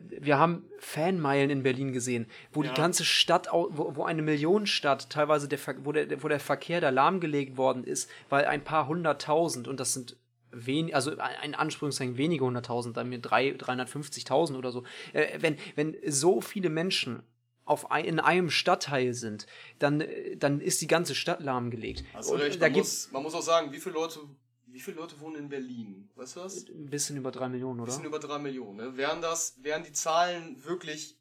wir 0.01 0.37
haben 0.37 0.65
Fanmeilen 0.79 1.49
in 1.49 1.63
Berlin 1.63 1.93
gesehen, 1.93 2.27
wo 2.51 2.61
Ja. 2.61 2.69
die 2.73 2.79
ganze 2.79 3.05
Stadt, 3.05 3.47
wo, 3.51 3.95
wo 3.95 4.03
eine 4.03 4.21
Millionenstadt 4.21 5.09
teilweise, 5.09 5.47
der, 5.47 5.59
wo, 5.83 5.91
der, 5.91 6.21
wo 6.21 6.27
der 6.27 6.39
Verkehr 6.41 6.81
da 6.81 6.89
lahmgelegt 6.89 7.57
worden 7.57 7.83
ist, 7.83 8.09
weil 8.29 8.45
ein 8.45 8.63
paar 8.63 8.87
hunderttausend, 8.87 9.67
und 9.67 9.79
das 9.79 9.93
sind 9.93 10.15
wen, 10.65 10.93
also 10.93 11.17
ein 11.17 11.55
Anspruchszeichen 11.55 12.17
wenige 12.17 12.45
hunderttausend, 12.45 12.97
dann 12.97 13.09
mir 13.09 13.19
drei, 13.19 13.49
350.000 13.49 14.57
oder 14.57 14.71
so, 14.71 14.83
äh, 15.13 15.39
wenn, 15.41 15.57
wenn 15.75 15.95
so 16.05 16.41
viele 16.41 16.69
Menschen 16.69 17.23
auf 17.65 17.91
ein, 17.91 18.05
in 18.05 18.19
einem 18.19 18.49
Stadtteil 18.49 19.13
sind, 19.13 19.45
dann, 19.79 20.01
äh, 20.01 20.37
dann 20.37 20.59
ist 20.61 20.81
die 20.81 20.87
ganze 20.87 21.15
Stadt 21.15 21.41
lahmgelegt. 21.41 22.03
Und 22.13 22.39
recht, 22.39 22.61
da 22.61 22.65
man 22.65 22.73
gibt's 22.73 23.05
muss, 23.05 23.11
man 23.11 23.23
muss 23.23 23.33
auch 23.35 23.41
sagen, 23.41 23.71
wie 23.71 23.79
viele 23.79 23.95
Leute, 23.95 24.19
wie 24.67 24.79
viele 24.79 24.97
Leute 24.97 25.19
wohnen 25.19 25.35
in 25.35 25.49
Berlin? 25.49 26.09
Weißt 26.15 26.35
du 26.35 26.39
das? 26.41 26.67
ein 26.67 26.89
bisschen 26.89 27.17
über 27.17 27.31
drei 27.31 27.49
Millionen, 27.49 27.79
Ein 27.79 27.83
oder? 27.83 27.91
bisschen 27.91 28.05
über 28.05 28.19
drei 28.19 28.39
Millionen. 28.39 28.77
Ne? 28.77 28.97
Wären 28.97 29.21
das, 29.21 29.55
wären 29.61 29.83
die 29.83 29.91
Zahlen 29.91 30.63
wirklich 30.63 31.17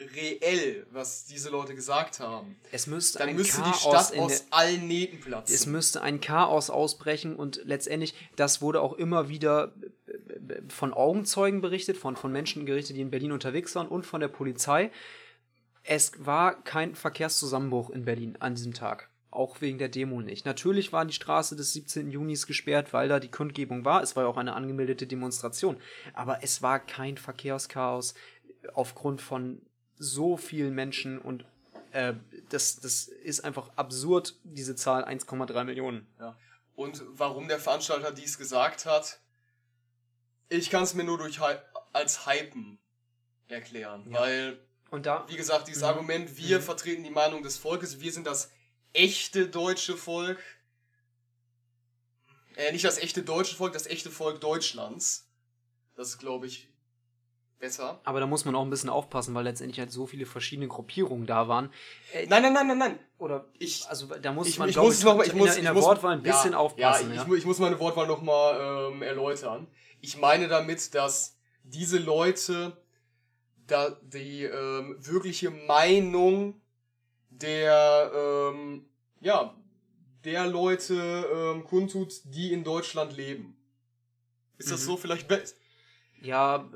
reell, 0.00 0.86
was 0.90 1.26
diese 1.26 1.50
Leute 1.50 1.74
gesagt 1.74 2.20
haben, 2.20 2.56
Es 2.72 2.86
müsste 2.86 3.18
dann 3.18 3.28
ein 3.28 3.36
müsste 3.36 3.58
die 3.58 3.70
Chaos 3.70 3.80
Stadt 3.80 4.10
in 4.10 4.16
der, 4.16 4.24
aus 4.24 4.44
allen 4.50 4.88
Nähten 4.88 5.20
platzen. 5.20 5.54
Es 5.54 5.66
müsste 5.66 6.02
ein 6.02 6.20
Chaos 6.20 6.70
ausbrechen 6.70 7.36
und 7.36 7.60
letztendlich, 7.64 8.14
das 8.36 8.62
wurde 8.62 8.80
auch 8.80 8.94
immer 8.94 9.28
wieder 9.28 9.74
äh, 10.06 10.62
von 10.68 10.92
Augenzeugen 10.92 11.60
berichtet, 11.60 11.96
von, 11.96 12.16
von 12.16 12.32
Menschen 12.32 12.66
gerichtet, 12.66 12.96
die 12.96 13.02
in 13.02 13.10
Berlin 13.10 13.32
unterwegs 13.32 13.74
waren 13.74 13.88
und 13.88 14.06
von 14.06 14.20
der 14.20 14.28
Polizei. 14.28 14.90
Es 15.82 16.12
war 16.18 16.62
kein 16.62 16.94
Verkehrszusammenbruch 16.94 17.90
in 17.90 18.04
Berlin 18.04 18.36
an 18.40 18.54
diesem 18.54 18.74
Tag. 18.74 19.08
Auch 19.30 19.60
wegen 19.60 19.78
der 19.78 19.88
Demo 19.88 20.20
nicht. 20.20 20.44
Natürlich 20.44 20.92
war 20.92 21.04
die 21.04 21.12
Straße 21.12 21.54
des 21.54 21.72
17. 21.72 22.10
Junis 22.10 22.48
gesperrt, 22.48 22.92
weil 22.92 23.08
da 23.08 23.20
die 23.20 23.30
Kundgebung 23.30 23.84
war. 23.84 24.02
Es 24.02 24.16
war 24.16 24.24
ja 24.24 24.28
auch 24.28 24.36
eine 24.36 24.54
angemeldete 24.54 25.06
Demonstration. 25.06 25.76
Aber 26.14 26.42
es 26.42 26.62
war 26.62 26.80
kein 26.80 27.16
Verkehrschaos 27.16 28.14
aufgrund 28.74 29.22
von 29.22 29.62
so 30.02 30.36
vielen 30.38 30.74
Menschen 30.74 31.18
und 31.20 31.44
äh, 31.92 32.14
das, 32.48 32.80
das 32.80 33.04
ist 33.06 33.44
einfach 33.44 33.70
absurd, 33.76 34.34
diese 34.44 34.74
Zahl 34.74 35.04
1,3 35.04 35.64
Millionen. 35.64 36.06
Ja. 36.18 36.36
Und 36.74 37.02
warum 37.10 37.46
der 37.48 37.60
Veranstalter 37.60 38.10
dies 38.10 38.38
gesagt 38.38 38.86
hat, 38.86 39.20
ich 40.48 40.70
kann 40.70 40.82
es 40.82 40.94
mir 40.94 41.04
nur 41.04 41.18
durch 41.18 41.38
als 41.92 42.26
Hypen 42.26 42.78
erklären. 43.48 44.10
Ja. 44.10 44.20
Weil, 44.20 44.58
Und 44.90 45.04
da, 45.06 45.26
wie 45.28 45.36
gesagt, 45.36 45.68
dieses 45.68 45.82
Mhm. 45.82 45.88
Argument, 45.88 46.36
wir 46.38 46.58
Mhm. 46.58 46.62
vertreten 46.62 47.04
die 47.04 47.10
Meinung 47.10 47.42
des 47.42 47.58
Volkes, 47.58 48.00
wir 48.00 48.12
sind 48.12 48.26
das 48.26 48.50
echte 48.94 49.48
deutsche 49.48 49.96
Volk. 49.96 50.40
Äh, 52.56 52.72
nicht 52.72 52.84
das 52.84 52.98
echte 52.98 53.22
deutsche 53.22 53.54
Volk, 53.56 53.74
das 53.74 53.86
echte 53.86 54.10
Volk 54.10 54.40
Deutschlands. 54.40 55.28
Das 55.94 56.08
ist, 56.08 56.18
glaube 56.18 56.46
ich, 56.46 56.68
besser. 57.60 58.00
aber 58.04 58.18
da 58.20 58.26
muss 58.26 58.44
man 58.44 58.54
auch 58.56 58.62
ein 58.62 58.70
bisschen 58.70 58.88
aufpassen, 58.90 59.34
weil 59.34 59.44
letztendlich 59.44 59.78
halt 59.78 59.92
so 59.92 60.06
viele 60.06 60.26
verschiedene 60.26 60.66
Gruppierungen 60.66 61.26
da 61.26 61.46
waren. 61.46 61.70
Äh, 62.12 62.26
Nein, 62.26 62.42
nein, 62.42 62.52
nein, 62.54 62.66
nein, 62.66 62.78
nein. 62.78 62.98
Oder 63.18 63.44
Ich, 63.58 63.86
also 63.88 64.06
da 64.06 64.32
muss 64.32 64.48
ich, 64.48 64.58
man 64.58 64.68
ich 64.68 64.76
muss 64.76 65.02
noch 65.04 65.16
mal, 65.16 65.26
ich 65.26 65.32
in, 65.32 65.38
muss, 65.38 65.46
der, 65.48 65.54
in 65.56 65.60
ich 65.60 65.64
der 65.66 65.74
muss, 65.74 65.84
Wortwahl 65.84 66.12
ein 66.14 66.22
bisschen 66.22 66.52
ja, 66.52 66.58
aufpassen. 66.58 67.08
Ja, 67.08 67.10
ich, 67.10 67.16
Ja, 67.16 67.22
ich, 67.22 67.28
mu- 67.28 67.34
ich 67.36 67.44
muss 67.44 67.58
meine 67.58 67.78
Wortwahl 67.78 68.06
nochmal 68.08 68.90
ähm, 68.92 69.02
erläutern. 69.02 69.66
Ich 70.00 70.16
meine 70.18 70.48
damit, 70.48 70.94
dass 70.94 71.36
diese 71.62 71.98
Leute 71.98 72.76
da 73.66 73.90
die 74.02 74.44
ähm, 74.44 74.96
wirkliche 74.98 75.50
Meinung 75.50 76.60
der 77.28 78.10
ähm, 78.14 78.86
ja 79.20 79.54
der 80.24 80.46
Leute 80.46 80.94
ähm, 81.54 81.64
kundtut, 81.64 82.12
die 82.24 82.52
in 82.52 82.64
Deutschland 82.64 83.16
leben. 83.16 83.56
Ist 84.58 84.70
das 84.70 84.80
Mhm. 84.82 84.86
so 84.86 84.96
vielleicht 84.96 85.28
besser? 85.28 85.54
ja, 86.22 86.68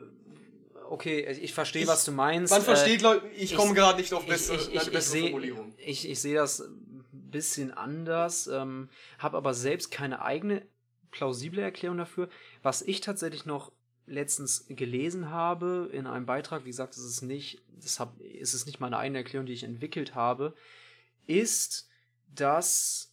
okay, 0.88 1.20
ich 1.40 1.52
verstehe, 1.54 1.82
Ich- 1.82 1.88
was 1.88 2.04
du 2.04 2.12
meinst. 2.12 2.50
Man 2.52 2.62
Äh, 2.62 2.64
versteht, 2.64 3.02
Leute, 3.02 3.26
ich 3.28 3.52
ich- 3.52 3.56
komme 3.56 3.74
gerade 3.74 4.00
nicht 4.00 4.12
auf 4.12 4.26
bessere, 4.26 4.56
ich, 4.56 4.68
ich, 4.68 4.74
ich 4.74 4.90
bessere 4.90 5.00
sehe 5.12 5.22
Formulierung. 5.30 5.74
ich, 5.78 6.08
ich 6.08 6.20
sehe 6.20 6.34
das 6.34 6.60
ein 6.60 7.04
bisschen 7.12 7.72
anders, 7.72 8.46
ähm, 8.46 8.88
habe 9.18 9.36
aber 9.36 9.54
selbst 9.54 9.90
keine 9.90 10.22
eigene 10.22 10.66
plausible 11.10 11.62
Erklärung 11.62 11.98
dafür. 11.98 12.28
Was 12.62 12.82
ich 12.82 13.00
tatsächlich 13.00 13.44
noch 13.46 13.72
letztens 14.06 14.66
gelesen 14.68 15.30
habe 15.30 15.88
in 15.92 16.06
einem 16.06 16.26
Beitrag, 16.26 16.64
wie 16.64 16.70
gesagt, 16.70 16.94
es 16.96 17.04
ist 17.04 17.22
nicht, 17.22 17.62
das 17.80 17.98
hab, 18.00 18.20
es 18.20 18.52
ist 18.54 18.66
nicht 18.66 18.80
meine 18.80 18.98
eigene 18.98 19.18
Erklärung, 19.18 19.46
die 19.46 19.52
ich 19.54 19.62
entwickelt 19.64 20.14
habe, 20.14 20.54
ist, 21.26 21.88
dass 22.34 23.10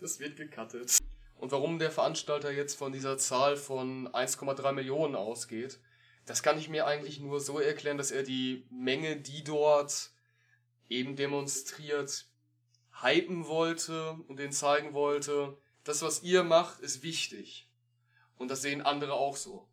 Das 0.00 0.18
wird 0.20 0.36
gecuttet. 0.36 0.98
Und 1.38 1.52
warum 1.52 1.78
der 1.78 1.90
Veranstalter 1.90 2.50
jetzt 2.50 2.74
von 2.74 2.92
dieser 2.92 3.18
Zahl 3.18 3.56
von 3.56 4.08
1,3 4.08 4.72
Millionen 4.72 5.14
ausgeht, 5.14 5.78
das 6.26 6.42
kann 6.42 6.58
ich 6.58 6.68
mir 6.68 6.86
eigentlich 6.86 7.20
nur 7.20 7.40
so 7.40 7.58
erklären, 7.58 7.98
dass 7.98 8.10
er 8.10 8.22
die 8.22 8.66
Menge, 8.70 9.16
die 9.16 9.44
dort 9.44 10.10
eben 10.88 11.16
demonstriert, 11.16 12.26
hypen 13.02 13.46
wollte 13.46 14.12
und 14.28 14.38
denen 14.38 14.52
zeigen 14.52 14.94
wollte, 14.94 15.58
das, 15.82 16.02
was 16.02 16.22
ihr 16.22 16.44
macht, 16.44 16.80
ist 16.80 17.02
wichtig. 17.02 17.68
Und 18.36 18.50
das 18.50 18.62
sehen 18.62 18.80
andere 18.80 19.12
auch 19.12 19.36
so. 19.36 19.68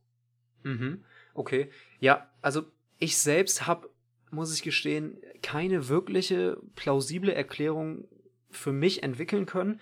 Mhm. 0.64 1.04
Okay. 1.34 1.72
Ja, 2.00 2.30
also 2.42 2.66
ich 3.00 3.18
selbst 3.18 3.66
habe, 3.66 3.90
muss 4.30 4.54
ich 4.54 4.62
gestehen, 4.62 5.18
keine 5.42 5.88
wirkliche 5.88 6.58
plausible 6.76 7.34
Erklärung 7.34 8.08
für 8.50 8.74
mich 8.74 9.04
entwickeln 9.04 9.46
können. 9.46 9.80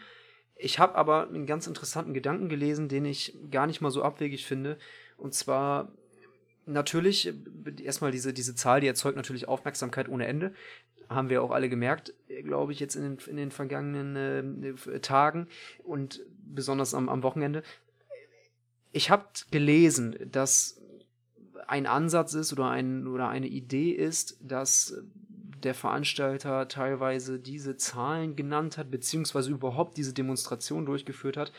Ich 0.62 0.78
habe 0.78 0.96
aber 0.96 1.30
einen 1.30 1.46
ganz 1.46 1.68
interessanten 1.68 2.14
Gedanken 2.14 2.50
gelesen, 2.50 2.90
den 2.90 3.06
ich 3.06 3.34
gar 3.50 3.66
nicht 3.66 3.80
mal 3.80 3.92
so 3.92 4.04
abwegig 4.04 4.46
finde. 4.46 4.78
Und 5.18 5.34
zwar 5.34 5.90
natürlich 6.66 7.34
erstmal 7.82 8.12
diese, 8.12 8.34
diese 8.34 8.56
Zahl, 8.56 8.82
die 8.82 8.88
erzeugt 8.88 9.16
natürlich 9.16 9.48
Aufmerksamkeit 9.48 10.10
ohne 10.10 10.28
Ende. 10.28 10.54
Haben 11.08 11.30
wir 11.30 11.42
auch 11.42 11.52
alle 11.52 11.70
gemerkt, 11.70 12.14
glaube 12.44 12.74
ich, 12.74 12.82
jetzt 12.82 12.96
in 12.96 13.04
den, 13.04 13.18
in 13.28 13.38
den 13.38 13.52
vergangenen 13.52 14.64
äh, 14.64 15.00
Tagen 15.00 15.48
und 15.84 16.22
besonders 16.44 16.94
am, 16.94 17.08
am 17.08 17.24
Wochenende. 17.24 17.64
Ich 18.92 19.10
habe 19.10 19.26
gelesen, 19.52 20.18
dass 20.30 20.82
ein 21.68 21.88
Ansatz 21.88 22.34
ist 22.34 22.52
oder, 22.52 22.70
ein, 22.70 23.08
oder 23.08 23.30
eine 23.30 23.48
Idee 23.48 23.92
ist, 23.92 24.38
dass 24.42 25.02
der 25.64 25.74
Veranstalter 25.74 26.68
teilweise 26.68 27.40
diese 27.40 27.78
Zahlen 27.78 28.36
genannt 28.36 28.78
hat, 28.78 28.92
beziehungsweise 28.92 29.52
überhaupt 29.52 29.98
diese 29.98 30.14
Demonstration 30.14 30.86
durchgeführt 30.86 31.38
hat. 31.38 31.52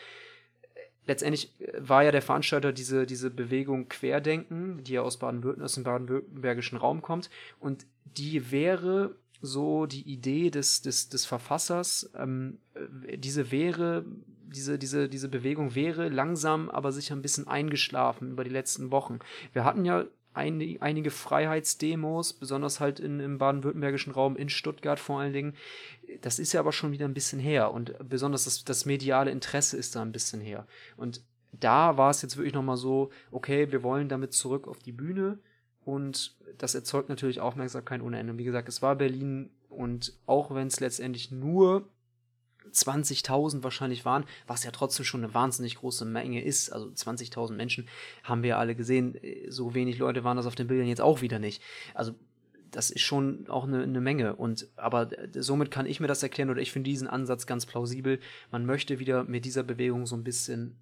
Letztendlich 1.05 1.59
äh, 1.59 1.73
war 1.77 2.03
ja 2.03 2.11
der 2.11 2.21
Veranstalter 2.21 2.71
diese, 2.71 3.05
diese 3.05 3.29
Bewegung 3.29 3.89
Querdenken, 3.89 4.83
die 4.83 4.93
ja 4.93 5.01
aus 5.01 5.17
Baden-Württemberg, 5.17 5.65
aus 5.65 5.73
dem 5.75 5.83
baden-württembergischen 5.83 6.77
Raum 6.77 7.01
kommt. 7.01 7.29
Und 7.59 7.85
die 8.05 8.51
wäre 8.51 9.15
so 9.41 9.87
die 9.87 10.03
Idee 10.03 10.51
des, 10.51 10.81
des, 10.81 11.09
des 11.09 11.25
Verfassers, 11.25 12.11
ähm, 12.15 12.59
äh, 12.75 13.17
diese 13.17 13.51
wäre, 13.51 14.05
diese, 14.45 14.77
diese, 14.77 15.09
diese 15.09 15.29
Bewegung 15.29 15.75
wäre 15.75 16.09
langsam, 16.09 16.69
aber 16.69 16.91
sicher 16.91 17.15
ein 17.15 17.21
bisschen 17.21 17.47
eingeschlafen 17.47 18.31
über 18.31 18.43
die 18.43 18.49
letzten 18.49 18.91
Wochen. 18.91 19.19
Wir 19.53 19.63
hatten 19.63 19.85
ja 19.85 20.05
ein, 20.33 20.77
einige 20.79 21.11
Freiheitsdemos, 21.11 22.33
besonders 22.33 22.79
halt 22.79 22.99
in, 22.99 23.19
im 23.19 23.37
baden-württembergischen 23.37 24.13
Raum, 24.13 24.35
in 24.35 24.49
Stuttgart 24.49 24.99
vor 24.99 25.19
allen 25.19 25.33
Dingen. 25.33 25.55
Das 26.21 26.39
ist 26.39 26.53
ja 26.53 26.59
aber 26.59 26.71
schon 26.71 26.91
wieder 26.91 27.05
ein 27.05 27.13
bisschen 27.13 27.39
her 27.39 27.71
und 27.71 27.93
besonders 28.07 28.45
das, 28.45 28.63
das 28.63 28.85
mediale 28.85 29.31
Interesse 29.31 29.77
ist 29.77 29.95
da 29.95 30.01
ein 30.01 30.11
bisschen 30.11 30.41
her. 30.41 30.67
Und 30.97 31.21
da 31.51 31.97
war 31.97 32.09
es 32.09 32.21
jetzt 32.21 32.37
wirklich 32.37 32.53
nochmal 32.53 32.77
so, 32.77 33.11
okay, 33.31 33.71
wir 33.71 33.83
wollen 33.83 34.09
damit 34.09 34.33
zurück 34.33 34.67
auf 34.67 34.79
die 34.79 34.93
Bühne 34.93 35.39
und 35.83 36.37
das 36.57 36.75
erzeugt 36.75 37.09
natürlich 37.09 37.39
Aufmerksamkeit 37.39 38.01
ohne 38.01 38.19
Ende. 38.19 38.37
Wie 38.37 38.43
gesagt, 38.43 38.69
es 38.69 38.81
war 38.81 38.95
Berlin 38.95 39.49
und 39.69 40.13
auch 40.25 40.53
wenn 40.53 40.67
es 40.67 40.79
letztendlich 40.79 41.31
nur 41.31 41.89
20.000 42.73 43.63
wahrscheinlich 43.63 44.05
waren, 44.05 44.25
was 44.47 44.63
ja 44.63 44.71
trotzdem 44.71 45.05
schon 45.05 45.23
eine 45.23 45.33
wahnsinnig 45.33 45.75
große 45.75 46.05
Menge 46.05 46.43
ist. 46.43 46.71
Also 46.71 46.87
20.000 46.87 47.53
Menschen 47.53 47.87
haben 48.23 48.43
wir 48.43 48.57
alle 48.57 48.75
gesehen. 48.75 49.17
So 49.49 49.73
wenig 49.73 49.97
Leute 49.97 50.23
waren 50.23 50.37
das 50.37 50.45
auf 50.45 50.55
den 50.55 50.67
Bildern 50.67 50.87
jetzt 50.87 51.01
auch 51.01 51.21
wieder 51.21 51.39
nicht. 51.39 51.61
Also 51.93 52.15
das 52.71 52.89
ist 52.89 53.01
schon 53.01 53.47
auch 53.49 53.65
eine, 53.65 53.83
eine 53.83 54.01
Menge. 54.01 54.35
Und 54.35 54.67
aber 54.77 55.09
somit 55.35 55.71
kann 55.71 55.85
ich 55.85 55.99
mir 55.99 56.07
das 56.07 56.23
erklären 56.23 56.49
oder 56.49 56.61
ich 56.61 56.71
finde 56.71 56.89
diesen 56.89 57.07
Ansatz 57.07 57.45
ganz 57.45 57.65
plausibel. 57.65 58.19
Man 58.51 58.65
möchte 58.65 58.99
wieder 58.99 59.23
mit 59.23 59.45
dieser 59.45 59.63
Bewegung 59.63 60.05
so 60.05 60.15
ein 60.15 60.23
bisschen 60.23 60.77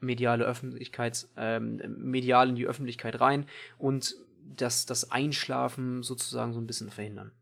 mediale 0.00 0.44
Öffentlichkeit, 0.44 1.28
ähm, 1.36 1.80
medial 1.98 2.48
in 2.48 2.56
die 2.56 2.66
Öffentlichkeit 2.66 3.20
rein 3.20 3.46
und 3.78 4.16
das, 4.56 4.86
das 4.86 5.10
Einschlafen 5.10 6.02
sozusagen 6.02 6.52
so 6.52 6.60
ein 6.60 6.66
bisschen 6.66 6.90
verhindern. 6.90 7.32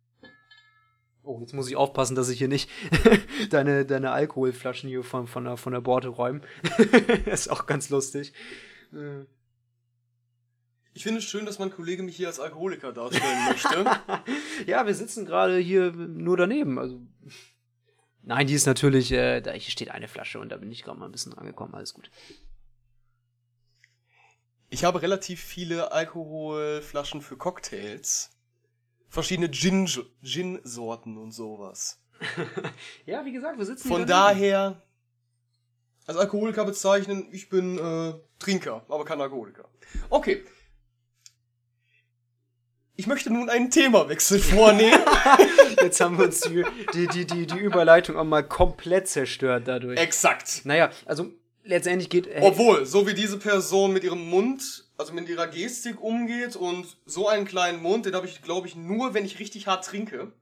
Oh, 1.28 1.40
jetzt 1.40 1.52
muss 1.52 1.68
ich 1.68 1.76
aufpassen, 1.76 2.14
dass 2.14 2.30
ich 2.30 2.38
hier 2.38 2.48
nicht 2.48 2.70
deine, 3.50 3.84
deine 3.84 4.12
Alkoholflaschen 4.12 4.88
hier 4.88 5.04
von, 5.04 5.26
von, 5.26 5.44
der, 5.44 5.58
von 5.58 5.74
der 5.74 5.82
Borte 5.82 6.08
räume. 6.08 6.40
ist 7.26 7.50
auch 7.50 7.66
ganz 7.66 7.90
lustig. 7.90 8.32
Äh. 8.94 9.26
Ich 10.94 11.02
finde 11.02 11.18
es 11.18 11.24
schön, 11.24 11.44
dass 11.44 11.58
mein 11.58 11.70
Kollege 11.70 12.02
mich 12.02 12.16
hier 12.16 12.28
als 12.28 12.40
Alkoholiker 12.40 12.94
darstellen 12.94 13.44
möchte. 13.46 13.84
ja, 14.66 14.86
wir 14.86 14.94
sitzen 14.94 15.26
gerade 15.26 15.58
hier 15.58 15.92
nur 15.92 16.38
daneben. 16.38 16.78
Also. 16.78 16.98
Nein, 18.22 18.46
die 18.46 18.54
ist 18.54 18.64
natürlich, 18.64 19.12
äh, 19.12 19.42
da 19.42 19.60
steht 19.60 19.90
eine 19.90 20.08
Flasche 20.08 20.40
und 20.40 20.48
da 20.48 20.56
bin 20.56 20.72
ich 20.72 20.82
gerade 20.82 20.98
mal 20.98 21.04
ein 21.04 21.12
bisschen 21.12 21.34
angekommen. 21.34 21.74
Alles 21.74 21.92
gut. 21.92 22.10
Ich 24.70 24.84
habe 24.84 25.02
relativ 25.02 25.42
viele 25.42 25.92
Alkoholflaschen 25.92 27.20
für 27.20 27.36
Cocktails 27.36 28.30
verschiedene 29.08 29.50
Gin-Sorten 29.50 31.16
und 31.16 31.32
sowas. 31.32 32.00
ja, 33.06 33.24
wie 33.24 33.32
gesagt, 33.32 33.58
wir 33.58 33.64
sitzen 33.64 33.88
Von 33.88 34.06
daher, 34.06 34.82
als 36.06 36.16
Alkoholiker 36.16 36.64
bezeichnen, 36.64 37.28
ich 37.32 37.48
bin 37.48 37.78
äh, 37.78 38.14
Trinker, 38.38 38.84
aber 38.88 39.04
kein 39.04 39.20
Alkoholiker. 39.20 39.68
Okay. 40.10 40.44
Ich 42.96 43.06
möchte 43.06 43.32
nun 43.32 43.48
einen 43.48 43.70
Themawechsel 43.70 44.40
vornehmen. 44.40 45.00
Jetzt 45.80 46.00
haben 46.00 46.18
wir 46.18 46.24
uns 46.24 46.40
die, 46.40 46.64
die, 46.94 47.06
die, 47.06 47.26
die, 47.26 47.46
die 47.46 47.58
Überleitung 47.58 48.16
auch 48.16 48.24
mal 48.24 48.42
komplett 48.42 49.06
zerstört 49.06 49.68
dadurch. 49.68 50.00
Exakt. 50.00 50.62
Naja, 50.64 50.90
also 51.06 51.30
letztendlich 51.62 52.10
geht. 52.10 52.26
Hey, 52.26 52.42
Obwohl, 52.42 52.84
so 52.86 53.06
wie 53.06 53.14
diese 53.14 53.38
Person 53.38 53.92
mit 53.92 54.02
ihrem 54.02 54.28
Mund 54.28 54.87
also 54.98 55.14
mit 55.14 55.28
ihrer 55.28 55.46
Gestik 55.46 56.00
umgeht 56.00 56.56
und 56.56 56.98
so 57.06 57.28
einen 57.28 57.46
kleinen 57.46 57.80
Mund, 57.80 58.04
den 58.04 58.14
habe 58.14 58.26
ich, 58.26 58.42
glaube 58.42 58.66
ich, 58.66 58.76
nur, 58.76 59.14
wenn 59.14 59.24
ich 59.24 59.38
richtig 59.38 59.66
hart 59.66 59.84
trinke. 59.84 60.32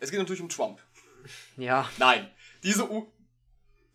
Es 0.00 0.10
geht 0.10 0.18
natürlich 0.18 0.40
um 0.40 0.48
Trump. 0.48 0.80
Ja. 1.56 1.90
Nein. 1.98 2.30
Diese 2.62 2.90
U 2.90 3.06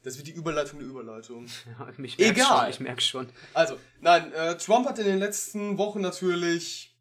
das 0.03 0.17
wird 0.17 0.28
die 0.28 0.32
Überleitung 0.32 0.80
der 0.80 0.88
Überleitung. 0.88 1.47
Ja, 1.65 1.88
ich 2.03 2.20
Egal. 2.20 2.61
Schon, 2.61 2.70
ich 2.70 2.80
merke 2.80 3.01
schon. 3.01 3.30
Also, 3.53 3.78
nein, 3.99 4.32
äh, 4.34 4.57
Trump 4.57 4.88
hat 4.88 4.99
in 4.99 5.05
den 5.05 5.20
letzten 5.20 5.78
Wochen 5.78 6.01
natürlich 6.01 6.95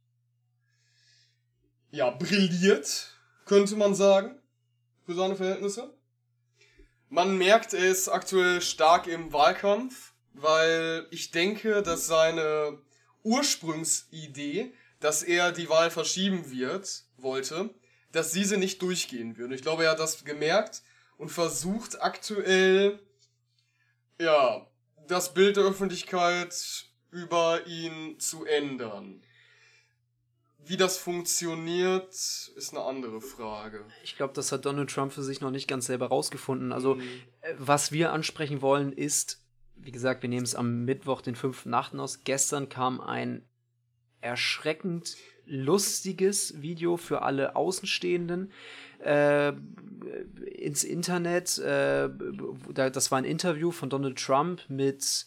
ja, 1.91 2.11
brilliert, 2.11 3.15
könnte 3.45 3.77
man 3.77 3.95
sagen, 3.95 4.39
für 5.07 5.15
seine 5.15 5.37
Verhältnisse. 5.37 5.95
Man 7.09 7.39
merkt, 7.39 7.73
er 7.73 7.87
ist 7.87 8.09
aktuell 8.09 8.61
stark 8.61 9.07
im 9.07 9.33
Wahlkampf, 9.33 10.13
weil 10.35 11.07
ich 11.11 11.31
denke, 11.31 11.83
dass 11.83 12.07
seine 12.07 12.79
Ursprungsidee, 13.23 14.73
dass 15.01 15.23
er 15.23 15.53
die 15.53 15.69
Wahl 15.69 15.91
verschieben 15.91 16.51
wird, 16.51 17.05
wollte, 17.17 17.71
dass 18.13 18.33
diese 18.33 18.57
nicht 18.57 18.83
durchgehen 18.83 19.37
würde. 19.37 19.55
Ich 19.55 19.63
glaube, 19.63 19.85
er 19.85 19.93
hat 19.93 20.01
das 20.01 20.25
gemerkt 20.25 20.83
und 21.19 21.31
versucht 21.31 22.03
aktuell, 22.03 22.99
ja, 24.21 24.67
das 25.07 25.35
Bild 25.35 25.57
der 25.57 25.65
Öffentlichkeit 25.65 26.55
über 27.11 27.67
ihn 27.67 28.19
zu 28.19 28.45
ändern. 28.45 29.23
Wie 30.59 30.77
das 30.77 30.99
funktioniert, 30.99 32.13
ist 32.13 32.75
eine 32.75 32.85
andere 32.85 33.23
Frage. 33.23 33.87
Ich 34.05 34.17
glaube, 34.17 34.35
das 34.35 34.53
hat 34.53 34.67
Donald 34.67 34.91
Trump 34.91 35.13
für 35.13 35.23
sich 35.23 35.41
noch 35.41 35.51
nicht 35.51 35.67
ganz 35.67 35.87
selber 35.87 36.09
rausgefunden. 36.09 36.73
Also, 36.73 36.97
mhm. 36.97 37.23
was 37.57 37.91
wir 37.91 38.13
ansprechen 38.13 38.61
wollen, 38.61 38.93
ist, 38.93 39.41
wie 39.83 39.93
gesagt, 39.93 40.23
wir 40.23 40.29
nehmen 40.29 40.45
es 40.45 40.55
am 40.55 40.85
Mittwoch, 40.85 41.21
den 41.21 41.37
5.8. 41.37 41.99
aus. 41.99 42.25
Gestern 42.25 42.69
kam 42.69 43.01
ein 43.01 43.43
erschreckend 44.21 45.17
lustiges 45.47 46.61
Video 46.61 46.97
für 46.97 47.23
alle 47.23 47.57
Außenstehenden 47.57 48.53
äh, 49.03 49.53
ins 50.45 50.85
Internet. 50.85 51.59
Äh, 51.59 52.11
das 52.75 53.11
war 53.11 53.19
ein 53.19 53.25
Interview 53.25 53.71
von 53.71 53.89
Donald 53.89 54.19
Trump 54.19 54.63
mit 54.69 55.27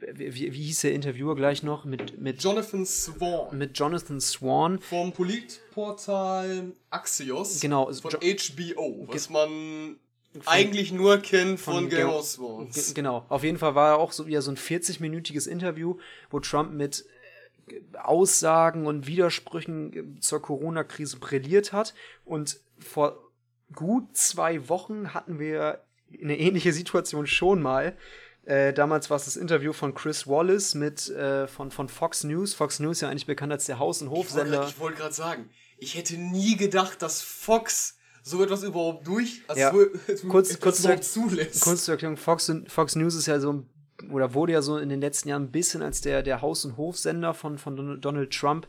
wie, 0.00 0.52
wie, 0.52 0.62
hieß 0.62 0.82
der 0.82 0.92
Interviewer 0.92 1.34
gleich 1.34 1.62
noch? 1.62 1.84
Mit, 1.84 2.20
mit 2.20 2.42
Jonathan 2.42 2.86
Swan. 2.86 3.58
Mit 3.58 3.76
Jonathan 3.78 4.20
Swan. 4.20 4.78
Vom 4.78 5.12
Politportal 5.12 6.72
Axios. 6.90 7.60
Genau. 7.60 7.92
Von 7.92 8.10
jo 8.10 8.18
HBO, 8.20 9.08
was 9.08 9.28
man 9.28 9.98
eigentlich 10.46 10.92
nur 10.92 11.18
kennt 11.18 11.60
von, 11.60 11.74
von 11.74 11.88
Game 11.88 12.08
of 12.08 12.34
Thrones. 12.34 12.94
Genau. 12.94 13.24
Auf 13.28 13.44
jeden 13.44 13.58
Fall 13.58 13.74
war 13.74 13.92
er 13.92 13.98
auch 13.98 14.12
so 14.12 14.26
wieder 14.26 14.42
so 14.42 14.50
ein 14.50 14.56
40-minütiges 14.56 15.48
Interview, 15.48 15.96
wo 16.30 16.40
Trump 16.40 16.72
mit 16.72 17.04
äh, 17.68 17.98
Aussagen 17.98 18.86
und 18.86 19.06
Widersprüchen 19.06 20.16
äh, 20.16 20.20
zur 20.20 20.42
Corona-Krise 20.42 21.18
brilliert 21.18 21.72
hat. 21.72 21.94
Und 22.24 22.60
vor 22.78 23.18
gut 23.74 24.16
zwei 24.16 24.68
Wochen 24.68 25.14
hatten 25.14 25.38
wir 25.38 25.82
eine 26.22 26.38
ähnliche 26.38 26.72
Situation 26.72 27.26
schon 27.26 27.60
mal. 27.60 27.96
Äh, 28.44 28.72
damals 28.72 29.10
war 29.10 29.18
es 29.18 29.26
das 29.26 29.36
Interview 29.36 29.74
von 29.74 29.94
Chris 29.94 30.26
Wallace 30.26 30.74
mit 30.74 31.10
äh, 31.10 31.46
von, 31.46 31.70
von 31.70 31.90
Fox 31.90 32.24
News. 32.24 32.54
Fox 32.54 32.80
News 32.80 33.02
ja 33.02 33.10
eigentlich 33.10 33.26
bekannt 33.26 33.52
als 33.52 33.66
der 33.66 33.78
Haus- 33.78 34.00
und 34.00 34.10
Hofsender. 34.10 34.66
Ich 34.66 34.80
wollte 34.80 34.96
gerade 34.96 35.14
sagen, 35.14 35.50
ich 35.76 35.96
hätte 35.96 36.16
nie 36.16 36.56
gedacht, 36.56 37.02
dass 37.02 37.20
Fox 37.20 37.97
so 38.28 38.42
etwas 38.42 38.62
überhaupt 38.62 39.06
durch, 39.06 39.42
also 39.48 39.60
Ja. 39.60 39.72
so, 39.72 40.28
Kurz- 40.28 40.58
kurz 40.60 40.80
überhaupt 40.80 41.04
zulässt. 41.04 41.60
Kurz 41.62 41.84
zur 41.84 41.92
Erklärung, 41.94 42.16
Fox, 42.16 42.52
Fox 42.68 42.94
News 42.96 43.14
ist 43.14 43.26
ja 43.26 43.40
so 43.40 43.52
ein- 43.52 43.66
oder 44.12 44.34
wurde 44.34 44.52
ja 44.52 44.62
so 44.62 44.76
in 44.78 44.88
den 44.88 45.00
letzten 45.00 45.28
Jahren 45.28 45.44
ein 45.44 45.50
bisschen 45.50 45.82
als 45.82 46.00
der, 46.00 46.22
der 46.22 46.40
Haus- 46.40 46.64
und 46.64 46.76
Hofsender 46.76 47.34
von, 47.34 47.58
von 47.58 47.74
Don- 47.76 48.00
Donald 48.00 48.30
Trump 48.32 48.66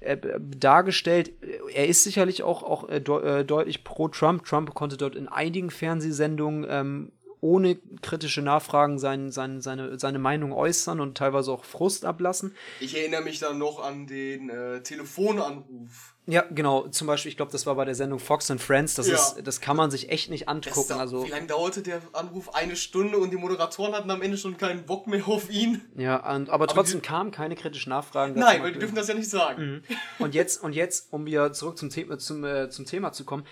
äh, 0.00 0.16
dargestellt. 0.56 1.32
Er 1.74 1.86
ist 1.86 2.04
sicherlich 2.04 2.42
auch, 2.42 2.62
auch 2.62 2.88
äh, 2.88 2.96
äh, 2.98 3.44
deutlich 3.44 3.84
pro 3.84 4.08
Trump. 4.08 4.44
Trump 4.46 4.72
konnte 4.74 4.96
dort 4.96 5.14
in 5.16 5.28
einigen 5.28 5.70
Fernsehsendungen 5.70 6.66
ähm, 6.68 7.12
ohne 7.40 7.76
kritische 8.02 8.42
Nachfragen 8.42 8.98
sein, 8.98 9.30
sein, 9.32 9.60
seine, 9.60 9.98
seine 9.98 10.18
Meinung 10.18 10.52
äußern 10.52 11.00
und 11.00 11.16
teilweise 11.16 11.52
auch 11.52 11.64
Frust 11.64 12.04
ablassen. 12.04 12.54
Ich 12.80 12.96
erinnere 12.96 13.22
mich 13.22 13.38
dann 13.38 13.58
noch 13.58 13.82
an 13.82 14.06
den 14.06 14.50
äh, 14.50 14.82
Telefonanruf. 14.82 16.14
Ja, 16.26 16.44
genau. 16.50 16.86
Zum 16.88 17.06
Beispiel, 17.06 17.30
ich 17.30 17.36
glaube, 17.36 17.50
das 17.50 17.66
war 17.66 17.74
bei 17.74 17.84
der 17.84 17.94
Sendung 17.94 18.18
Fox 18.20 18.50
and 18.50 18.60
Friends. 18.60 18.94
Das, 18.94 19.08
Ja. 19.08 19.14
ist, 19.14 19.36
das 19.44 19.60
kann 19.60 19.76
man 19.76 19.90
sich 19.90 20.10
echt 20.10 20.30
nicht 20.30 20.48
angucken. 20.48 20.86
da, 20.88 20.98
Also, 20.98 21.24
wie 21.26 21.30
lange 21.30 21.46
dauerte 21.46 21.82
der 21.82 22.00
Anruf? 22.12 22.54
Eine 22.54 22.76
Stunde 22.76 23.18
und 23.18 23.30
die 23.30 23.36
Moderatoren 23.36 23.94
hatten 23.94 24.10
am 24.10 24.22
Ende 24.22 24.36
schon 24.36 24.56
keinen 24.56 24.84
Bock 24.84 25.06
mehr 25.06 25.26
auf 25.26 25.50
ihn. 25.50 25.80
ja, 25.96 26.32
und, 26.34 26.50
aber 26.50 26.66
trotzdem 26.68 27.02
kamen 27.02 27.30
keine 27.32 27.56
kritischen 27.56 27.90
Nachfragen. 27.90 28.38
Nein, 28.38 28.62
weil 28.62 28.72
die 28.72 28.78
dürfen 28.78 28.94
das 28.94 29.08
ja 29.08 29.14
nicht 29.14 29.30
sagen. 29.30 29.82
Und 30.18 30.34
jetzt, 30.34 30.62
und 30.62 30.74
jetzt, 30.74 31.12
um 31.12 31.26
wieder 31.26 31.52
zurück 31.52 31.78
zum 31.78 31.90
Thema, 31.90 32.18
zum, 32.18 32.44
äh, 32.44 32.68
zum 32.70 32.84
Thema 32.86 33.12
zu 33.12 33.24
kommen, 33.24 33.44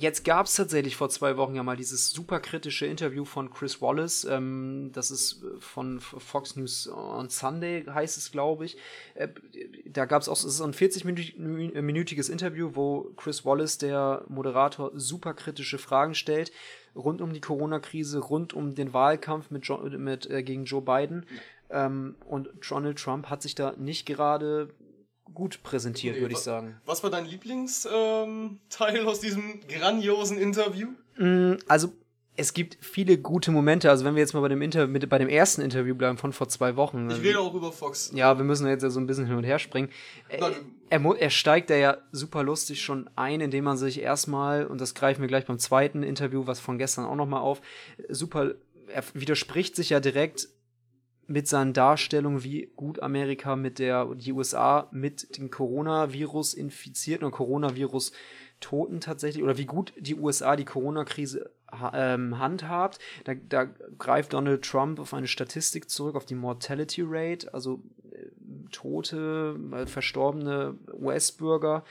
jetzt 0.00 0.24
gab 0.24 0.46
es 0.46 0.54
tatsächlich 0.54 0.96
vor 0.96 1.08
zwei 1.10 1.36
Wochen 1.36 1.54
ja 1.54 1.62
mal 1.62 1.76
dieses 1.76 2.10
super 2.10 2.40
kritische 2.40 2.86
Interview 2.86 3.24
von 3.24 3.50
Chris 3.50 3.80
Wallace. 3.80 4.24
Ähm, 4.24 4.90
das 4.92 5.10
ist 5.10 5.42
äh, 5.42 5.60
von 5.60 6.00
Fox 6.00 6.56
News 6.56 6.88
on 6.88 7.28
Sunday, 7.28 7.84
heißt 7.84 8.16
es, 8.16 8.32
glaube 8.32 8.64
ich. 8.64 8.76
Äh, 9.14 9.28
da 9.86 10.06
gab 10.06 10.22
es 10.22 10.28
auch, 10.28 10.36
es 10.36 10.44
ist 10.44 10.56
so 10.56 10.64
ein 10.64 10.72
40-minütiges 10.72 12.30
Interview, 12.30 12.70
wo 12.74 13.12
Chris 13.16 13.44
Wallace, 13.44 13.78
der 13.78 14.24
Moderator, 14.28 14.90
super 14.94 15.34
kritische 15.34 15.78
Fragen 15.78 16.14
stellt. 16.14 16.52
Rund 16.96 17.20
um 17.20 17.32
die 17.32 17.40
Corona-Krise, 17.40 18.18
rund 18.18 18.52
um 18.52 18.74
den 18.74 18.92
Wahlkampf 18.92 19.50
mit, 19.50 19.66
jo 19.66 19.78
mit 19.78 20.28
äh, 20.28 20.42
gegen 20.42 20.64
Joe 20.64 20.82
Biden. 20.82 21.26
Ähm, 21.70 22.16
und 22.26 22.48
Donald 22.68 22.98
Trump 22.98 23.30
hat 23.30 23.42
sich 23.42 23.54
da 23.54 23.74
nicht 23.76 24.06
gerade 24.06 24.70
gut 25.34 25.62
präsentiert, 25.62 26.16
Nee, 26.16 26.20
würde 26.22 26.34
ich 26.34 26.40
sagen. 26.40 26.80
Was 26.86 27.02
war 27.02 27.10
dein 27.10 27.24
Lieblingsteil 27.26 28.96
ähm, 28.96 29.06
aus 29.06 29.20
diesem 29.20 29.60
grandiosen 29.68 30.38
Interview? 30.38 30.88
Mm, 31.18 31.54
Also, 31.68 31.92
es 32.36 32.54
gibt 32.54 32.78
viele 32.80 33.18
gute 33.18 33.50
Momente. 33.50 33.90
Also, 33.90 34.04
wenn 34.04 34.14
wir 34.14 34.20
jetzt 34.20 34.32
mal 34.32 34.40
bei 34.40 34.48
dem, 34.48 34.62
Inter 34.62 34.86
mit, 34.86 35.06
bei 35.08 35.18
dem 35.18 35.28
ersten 35.28 35.60
Interview 35.60 35.94
bleiben 35.94 36.16
von 36.16 36.32
vor 36.32 36.48
zwei 36.48 36.76
Wochen. 36.76 37.10
Ich 37.10 37.20
rede 37.22 37.38
auch 37.40 37.54
über 37.54 37.70
Fox. 37.72 38.12
ja, 38.14 38.36
wir 38.38 38.44
müssen 38.44 38.66
jetzt 38.66 38.82
ja 38.82 38.88
so 38.90 38.98
ein 39.00 39.06
bisschen 39.06 39.26
hin 39.26 39.36
und 39.36 39.44
her 39.44 39.58
springen. 39.58 39.90
Äh, 40.28 40.40
er, 40.88 40.98
mu- 41.00 41.12
er 41.14 41.30
steigt 41.30 41.68
da 41.70 41.74
ja 41.74 41.98
super 42.12 42.42
lustig 42.42 42.82
schon 42.82 43.10
ein, 43.16 43.40
indem 43.40 43.64
man 43.64 43.76
sich 43.76 44.00
erstmal, 44.00 44.66
und 44.66 44.80
das 44.80 44.94
greifen 44.94 45.20
wir 45.20 45.28
gleich 45.28 45.44
beim 45.46 45.58
zweiten 45.58 46.02
Interview, 46.02 46.46
was 46.46 46.60
von 46.60 46.78
gestern 46.78 47.04
auch 47.04 47.16
nochmal 47.16 47.40
auf, 47.42 47.60
super, 48.08 48.54
er 48.88 49.04
widerspricht 49.14 49.76
sich 49.76 49.90
ja 49.90 50.00
direkt 50.00 50.48
mit 51.30 51.46
seinen 51.46 51.72
Darstellungen, 51.72 52.42
wie 52.42 52.72
gut 52.74 53.00
Amerika 53.00 53.54
mit 53.54 53.78
der, 53.78 54.16
die 54.16 54.32
USA 54.32 54.88
mit 54.90 55.38
dem 55.38 55.48
Coronavirus 55.48 56.54
infizierten 56.54 57.24
oder 57.24 57.36
Coronavirus-Toten 57.36 58.98
tatsächlich, 59.00 59.44
oder 59.44 59.56
wie 59.56 59.64
gut 59.64 59.92
die 59.96 60.16
USA 60.16 60.56
die 60.56 60.64
Corona-Krise 60.64 61.52
ähm, 61.94 62.40
handhabt. 62.40 62.98
Da, 63.22 63.34
da 63.34 63.66
greift 63.96 64.32
Donald 64.32 64.64
Trump 64.64 64.98
auf 64.98 65.14
eine 65.14 65.28
Statistik 65.28 65.88
zurück, 65.88 66.16
auf 66.16 66.26
die 66.26 66.34
Mortality 66.34 67.02
Rate, 67.06 67.54
also 67.54 67.80
äh, 68.10 68.26
tote, 68.72 69.56
äh, 69.70 69.86
verstorbene 69.86 70.78
US-Bürger 70.92 71.84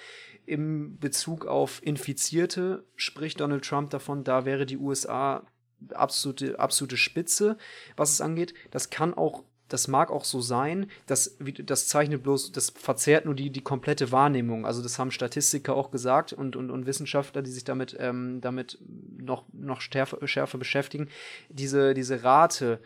im 0.46 0.98
Bezug 1.00 1.46
auf 1.46 1.80
Infizierte 1.82 2.84
spricht 2.98 3.40
Donald 3.40 3.64
Trump 3.64 3.92
davon, 3.92 4.26
da 4.26 4.44
wäre 4.44 4.66
die 4.66 4.78
USA 4.78 5.46
absolute, 5.94 6.60
absolute 6.60 6.98
Spitze, 6.98 7.58
was 7.96 8.12
es 8.12 8.22
angeht. 8.22 8.54
Das 8.72 8.90
kann 8.90 9.14
auch, 9.14 9.44
das 9.68 9.88
mag 9.88 10.12
auch 10.12 10.26
so 10.26 10.42
sein, 10.42 10.90
das, 11.06 11.38
das 11.64 11.88
zeichnet 11.88 12.24
bloß, 12.24 12.52
das 12.52 12.72
verzerrt 12.72 13.26
nur 13.26 13.36
die, 13.36 13.50
die 13.50 13.62
komplette 13.62 14.12
Wahrnehmung. 14.12 14.66
Also 14.66 14.82
das 14.82 14.98
haben 14.98 15.12
Statistiker 15.12 15.76
auch 15.76 15.92
gesagt 15.92 16.34
und, 16.34 16.56
und, 16.56 16.72
und 16.72 16.86
Wissenschaftler, 16.86 17.42
die 17.42 17.52
sich 17.52 17.64
damit, 17.64 17.96
ähm, 18.00 18.42
damit 18.42 18.80
noch, 19.18 19.44
noch 19.54 19.82
schärfer, 19.82 20.26
schärfer 20.28 20.58
beschäftigen. 20.58 21.08
Diese, 21.50 21.94
diese 21.94 22.24
Rate, 22.24 22.80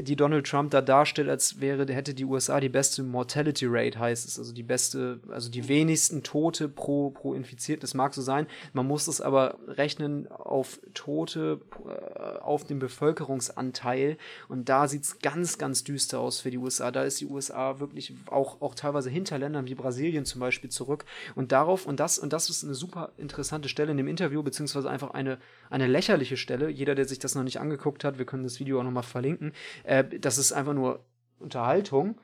die 0.00 0.16
Donald 0.16 0.46
Trump 0.46 0.70
da 0.70 0.80
darstellt, 0.80 1.28
als 1.28 1.60
wäre, 1.60 1.86
hätte 1.92 2.14
die 2.14 2.24
USA 2.24 2.60
die 2.60 2.68
beste 2.68 3.02
Mortality 3.02 3.66
Rate, 3.68 3.98
heißt 3.98 4.26
es, 4.26 4.38
also 4.38 4.52
die 4.52 4.62
beste, 4.62 5.20
also 5.28 5.50
die 5.50 5.68
wenigsten 5.68 6.22
Tote 6.22 6.68
pro, 6.68 7.10
pro 7.10 7.34
Infizierten. 7.34 7.82
Das 7.82 7.94
mag 7.94 8.14
so 8.14 8.22
sein. 8.22 8.46
Man 8.72 8.86
muss 8.86 9.06
es 9.08 9.20
aber 9.20 9.58
rechnen 9.68 10.30
auf 10.30 10.80
Tote, 10.94 11.60
äh, 11.86 12.38
auf 12.38 12.64
den 12.64 12.78
Bevölkerungsanteil. 12.78 14.16
Und 14.48 14.68
da 14.68 14.88
sieht 14.88 15.04
es 15.04 15.18
ganz, 15.18 15.58
ganz 15.58 15.84
düster 15.84 16.20
aus 16.20 16.40
für 16.40 16.50
die 16.50 16.58
USA. 16.58 16.90
Da 16.90 17.02
ist 17.04 17.20
die 17.20 17.26
USA 17.26 17.80
wirklich 17.80 18.14
auch, 18.26 18.60
auch 18.60 18.74
teilweise 18.74 19.10
hinter 19.10 19.38
Ländern 19.38 19.66
wie 19.66 19.74
Brasilien 19.74 20.24
zum 20.24 20.40
Beispiel 20.40 20.70
zurück. 20.70 21.04
Und 21.34 21.52
darauf, 21.52 21.86
und 21.86 22.00
das, 22.00 22.18
und 22.18 22.32
das 22.32 22.48
ist 22.48 22.64
eine 22.64 22.74
super 22.74 23.12
interessante 23.18 23.68
Stelle 23.68 23.90
in 23.90 23.96
dem 23.96 24.08
Interview, 24.08 24.42
beziehungsweise 24.42 24.88
einfach 24.88 25.10
eine, 25.10 25.38
eine 25.70 25.86
lächerliche 25.86 26.36
Stelle. 26.36 26.68
Jeder, 26.68 26.94
der 26.94 27.06
sich 27.06 27.18
das 27.18 27.34
noch 27.34 27.42
nicht 27.42 27.60
angeguckt 27.60 28.04
hat, 28.04 28.18
wir 28.18 28.24
können 28.24 28.44
das 28.44 28.60
Video 28.60 28.80
auch 28.80 28.84
nochmal 28.84 29.02
verlinken. 29.02 29.52
Äh, 29.84 30.04
das 30.04 30.38
ist 30.38 30.52
einfach 30.52 30.74
nur 30.74 31.04
Unterhaltung. 31.38 32.20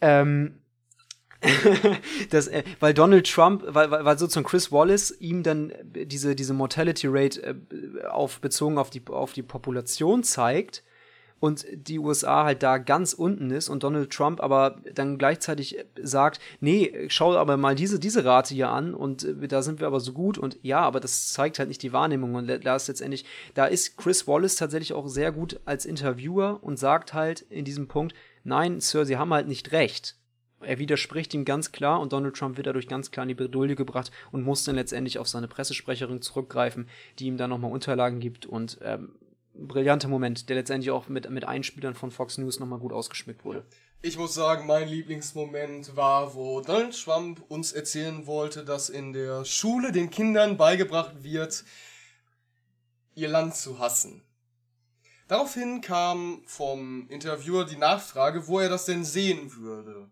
Ähm, 0.00 0.60
das, 2.30 2.48
äh, 2.48 2.64
weil 2.80 2.94
Donald 2.94 3.30
Trump, 3.30 3.62
weil, 3.66 3.90
weil, 3.90 4.04
weil 4.04 4.18
sozusagen 4.18 4.46
Chris 4.46 4.72
Wallace 4.72 5.12
ihm 5.20 5.42
dann 5.42 5.70
äh, 5.70 6.06
diese, 6.06 6.34
diese 6.34 6.52
Mortality 6.52 7.06
Rate 7.08 7.42
äh, 7.42 8.06
auf, 8.06 8.40
bezogen 8.40 8.78
auf 8.78 8.90
die, 8.90 9.02
auf 9.06 9.32
die 9.32 9.42
Population 9.42 10.24
zeigt 10.24 10.82
und 11.40 11.66
die 11.72 11.98
USA 11.98 12.44
halt 12.44 12.62
da 12.62 12.78
ganz 12.78 13.12
unten 13.12 13.50
ist 13.50 13.68
und 13.68 13.82
Donald 13.82 14.10
Trump 14.10 14.40
aber 14.40 14.80
dann 14.94 15.18
gleichzeitig 15.18 15.78
sagt, 16.02 16.40
nee, 16.60 17.06
schau 17.08 17.36
aber 17.36 17.56
mal 17.56 17.74
diese, 17.74 17.98
diese 17.98 18.24
Rate 18.24 18.54
hier 18.54 18.70
an 18.70 18.94
und 18.94 19.24
äh, 19.24 19.48
da 19.48 19.62
sind 19.62 19.80
wir 19.80 19.86
aber 19.86 20.00
so 20.00 20.12
gut 20.12 20.38
und 20.38 20.58
ja, 20.62 20.80
aber 20.80 21.00
das 21.00 21.32
zeigt 21.32 21.58
halt 21.58 21.68
nicht 21.68 21.82
die 21.82 21.92
Wahrnehmung 21.92 22.34
und 22.34 22.48
da 22.64 22.76
ist 22.76 22.88
letztendlich, 22.88 23.24
da 23.54 23.66
ist 23.66 23.96
Chris 23.96 24.26
Wallace 24.26 24.56
tatsächlich 24.56 24.92
auch 24.92 25.08
sehr 25.08 25.32
gut 25.32 25.60
als 25.64 25.86
Interviewer 25.86 26.58
und 26.62 26.78
sagt 26.78 27.14
halt 27.14 27.42
in 27.42 27.64
diesem 27.64 27.88
Punkt, 27.88 28.14
nein, 28.44 28.80
Sir, 28.80 29.04
Sie 29.04 29.16
haben 29.16 29.32
halt 29.32 29.48
nicht 29.48 29.72
recht. 29.72 30.16
Er 30.60 30.80
widerspricht 30.80 31.34
ihm 31.34 31.44
ganz 31.44 31.70
klar 31.70 32.00
und 32.00 32.12
Donald 32.12 32.34
Trump 32.34 32.56
wird 32.56 32.66
dadurch 32.66 32.88
ganz 32.88 33.12
klar 33.12 33.22
in 33.22 33.28
die 33.28 33.34
Bredouille 33.34 33.76
gebracht 33.76 34.10
und 34.32 34.42
muss 34.42 34.64
dann 34.64 34.74
letztendlich 34.74 35.18
auf 35.18 35.28
seine 35.28 35.46
Pressesprecherin 35.46 36.20
zurückgreifen, 36.20 36.88
die 37.18 37.26
ihm 37.26 37.36
dann 37.36 37.50
nochmal 37.50 37.70
Unterlagen 37.70 38.18
gibt 38.18 38.44
und 38.44 38.78
ähm, 38.82 39.12
brillanter 39.58 40.08
Moment, 40.08 40.48
der 40.48 40.56
letztendlich 40.56 40.90
auch 40.90 41.08
mit, 41.08 41.28
mit 41.30 41.44
Einspielern 41.44 41.94
von 41.94 42.10
Fox 42.10 42.38
News 42.38 42.60
nochmal 42.60 42.78
gut 42.78 42.92
ausgeschmückt 42.92 43.44
wurde. 43.44 43.64
Ich 44.00 44.16
muss 44.16 44.34
sagen, 44.34 44.66
mein 44.66 44.88
Lieblingsmoment 44.88 45.96
war, 45.96 46.34
wo 46.34 46.60
Donald 46.60 46.96
Trump 47.02 47.42
uns 47.48 47.72
erzählen 47.72 48.26
wollte, 48.26 48.64
dass 48.64 48.88
in 48.88 49.12
der 49.12 49.44
Schule 49.44 49.90
den 49.90 50.10
Kindern 50.10 50.56
beigebracht 50.56 51.24
wird, 51.24 51.64
ihr 53.14 53.28
Land 53.28 53.56
zu 53.56 53.80
hassen. 53.80 54.22
Daraufhin 55.26 55.80
kam 55.80 56.42
vom 56.46 57.08
Interviewer 57.08 57.66
die 57.66 57.76
Nachfrage, 57.76 58.46
wo 58.46 58.60
er 58.60 58.68
das 58.68 58.86
denn 58.86 59.04
sehen 59.04 59.54
würde. 59.56 60.08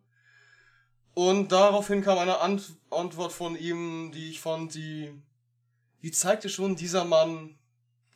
Und 1.15 1.53
daraufhin 1.53 2.03
kam 2.03 2.19
eine 2.19 2.41
Ant 2.41 2.77
Antwort 2.91 3.33
von 3.33 3.57
ihm, 3.57 4.11
die 4.13 4.31
ich 4.31 4.41
fand, 4.41 4.75
die, 4.75 5.11
die 6.03 6.11
zeigte 6.11 6.51
schon, 6.51 6.77
dieser 6.77 7.05
Mann 7.07 7.59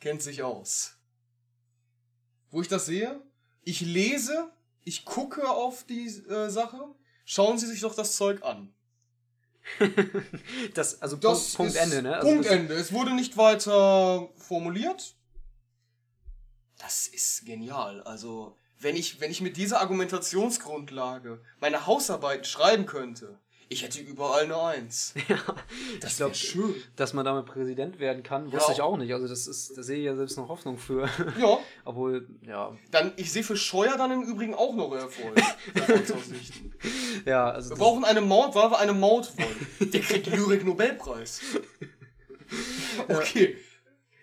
kennt 0.00 0.20
sich 0.20 0.42
aus. 0.42 0.99
Wo 2.50 2.60
ich 2.60 2.68
das 2.68 2.86
sehe, 2.86 3.20
ich 3.62 3.80
lese, 3.80 4.50
ich 4.84 5.04
gucke 5.04 5.48
auf 5.48 5.84
die 5.84 6.06
äh, 6.06 6.50
Sache, 6.50 6.94
schauen 7.24 7.58
Sie 7.58 7.66
sich 7.66 7.80
doch 7.80 7.94
das 7.94 8.16
Zeug 8.16 8.42
an. 8.42 8.72
das, 10.74 11.00
also 11.00 11.16
Das 11.16 11.54
Punkt, 11.54 11.56
Punkt 11.56 11.74
ist 11.74 11.80
Ende, 11.80 12.02
ne? 12.02 12.16
Also 12.16 12.28
Punkt 12.28 12.46
Ende. 12.46 12.74
Es 12.74 12.92
wurde 12.92 13.14
nicht 13.14 13.36
weiter 13.36 14.28
formuliert. 14.36 15.14
Das 16.78 17.06
ist 17.08 17.44
genial. 17.44 18.02
Also, 18.02 18.56
wenn 18.78 18.96
ich, 18.96 19.20
wenn 19.20 19.30
ich 19.30 19.42
mit 19.42 19.56
dieser 19.56 19.80
Argumentationsgrundlage 19.80 21.42
meine 21.60 21.86
Hausarbeiten 21.86 22.44
schreiben 22.44 22.86
könnte, 22.86 23.38
ich 23.72 23.82
hätte 23.84 24.00
überall 24.00 24.44
eine 24.44 24.60
Eins. 24.60 25.14
Das 26.00 26.10
ich 26.12 26.16
glaube, 26.18 26.32
wär 26.32 26.34
schön. 26.36 26.74
dass 26.96 27.12
man 27.14 27.24
damit 27.24 27.46
Präsident 27.46 27.98
werden 28.00 28.22
kann, 28.22 28.52
wusste 28.52 28.68
Ja. 28.72 28.74
ich 28.74 28.80
auch 28.82 28.96
nicht. 28.96 29.12
Also 29.14 29.28
das 29.28 29.46
ist, 29.46 29.76
da 29.78 29.82
sehe 29.82 29.98
ich 29.98 30.04
ja 30.04 30.16
selbst 30.16 30.36
noch 30.36 30.48
Hoffnung 30.48 30.76
für. 30.76 31.08
Ja, 31.40 31.58
Obwohl, 31.84 32.26
ja. 32.42 32.76
dann, 32.90 33.12
ich 33.16 33.30
sehe 33.32 33.42
für 33.44 33.56
Scheuer 33.56 33.96
dann 33.96 34.10
im 34.10 34.22
Übrigen 34.22 34.54
auch 34.54 34.74
noch 34.74 34.92
Erfolg. 34.94 35.40
Ja, 37.24 37.50
also 37.50 37.68
Wir 37.70 37.70
das- 37.70 37.78
brauchen 37.78 38.04
eine 38.04 38.20
Maut, 38.20 38.54
weil 38.54 38.70
wir 38.70 38.78
eine 38.78 38.92
Maut 38.94 39.32
wollen. 39.38 39.90
Der 39.92 40.00
kriegt 40.00 40.26
Lyrik-Nobelpreis. 40.26 41.40
Okay. 43.08 43.56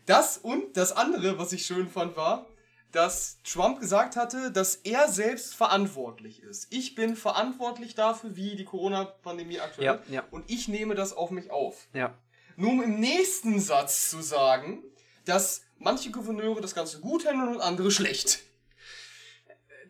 Das 0.06 0.38
und 0.38 0.76
das 0.78 0.92
andere, 0.94 1.38
was 1.38 1.54
ich 1.54 1.66
schön 1.66 1.88
fand, 1.90 2.16
war, 2.16 2.48
dass 2.92 3.38
Trump 3.44 3.80
gesagt 3.80 4.16
hatte, 4.16 4.52
dass 4.52 4.76
er 4.76 5.08
selbst 5.10 5.56
verantwortlich 5.56 6.42
ist. 6.42 6.68
Ich 6.72 6.96
bin 6.96 7.16
verantwortlich 7.16 7.96
dafür, 7.96 8.36
wie 8.36 8.56
die 8.56 8.66
Corona-Pandemie 8.66 9.60
aktuell 9.60 9.86
Ja, 9.86 9.94
ist. 9.96 10.10
ja. 10.10 10.24
Und 10.32 10.50
ich 10.50 10.68
nehme 10.68 10.96
das 10.96 11.14
auf 11.14 11.30
mich 11.32 11.52
auf. 11.52 11.88
Ja. 11.94 12.18
Nur 12.56 12.72
um 12.72 12.82
im 12.82 13.00
nächsten 13.00 13.60
Satz 13.60 14.10
zu 14.10 14.22
sagen, 14.22 14.84
dass 15.26 15.62
manche 15.78 16.10
Gouverneure 16.12 16.62
das 16.62 16.74
Ganze 16.74 17.00
gut 17.02 17.28
handeln 17.28 17.56
und 17.56 17.62
andere 17.62 17.92
schlecht. 17.92 18.40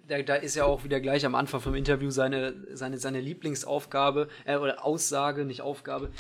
Da, 0.07 0.21
da 0.21 0.35
ist 0.35 0.55
ja 0.55 0.63
auch 0.65 0.83
wieder 0.83 0.99
gleich 1.01 1.25
am 1.25 1.35
Anfang 1.35 1.59
vom 1.59 1.75
Interview 1.75 2.09
seine, 2.09 2.55
seine, 2.75 2.97
seine 2.97 3.19
Lieblingsaufgabe, 3.19 4.29
äh, 4.45 4.55
oder 4.55 4.85
Aussage, 4.85 5.43
nicht 5.45 5.61
Aufgabe. 5.61 6.11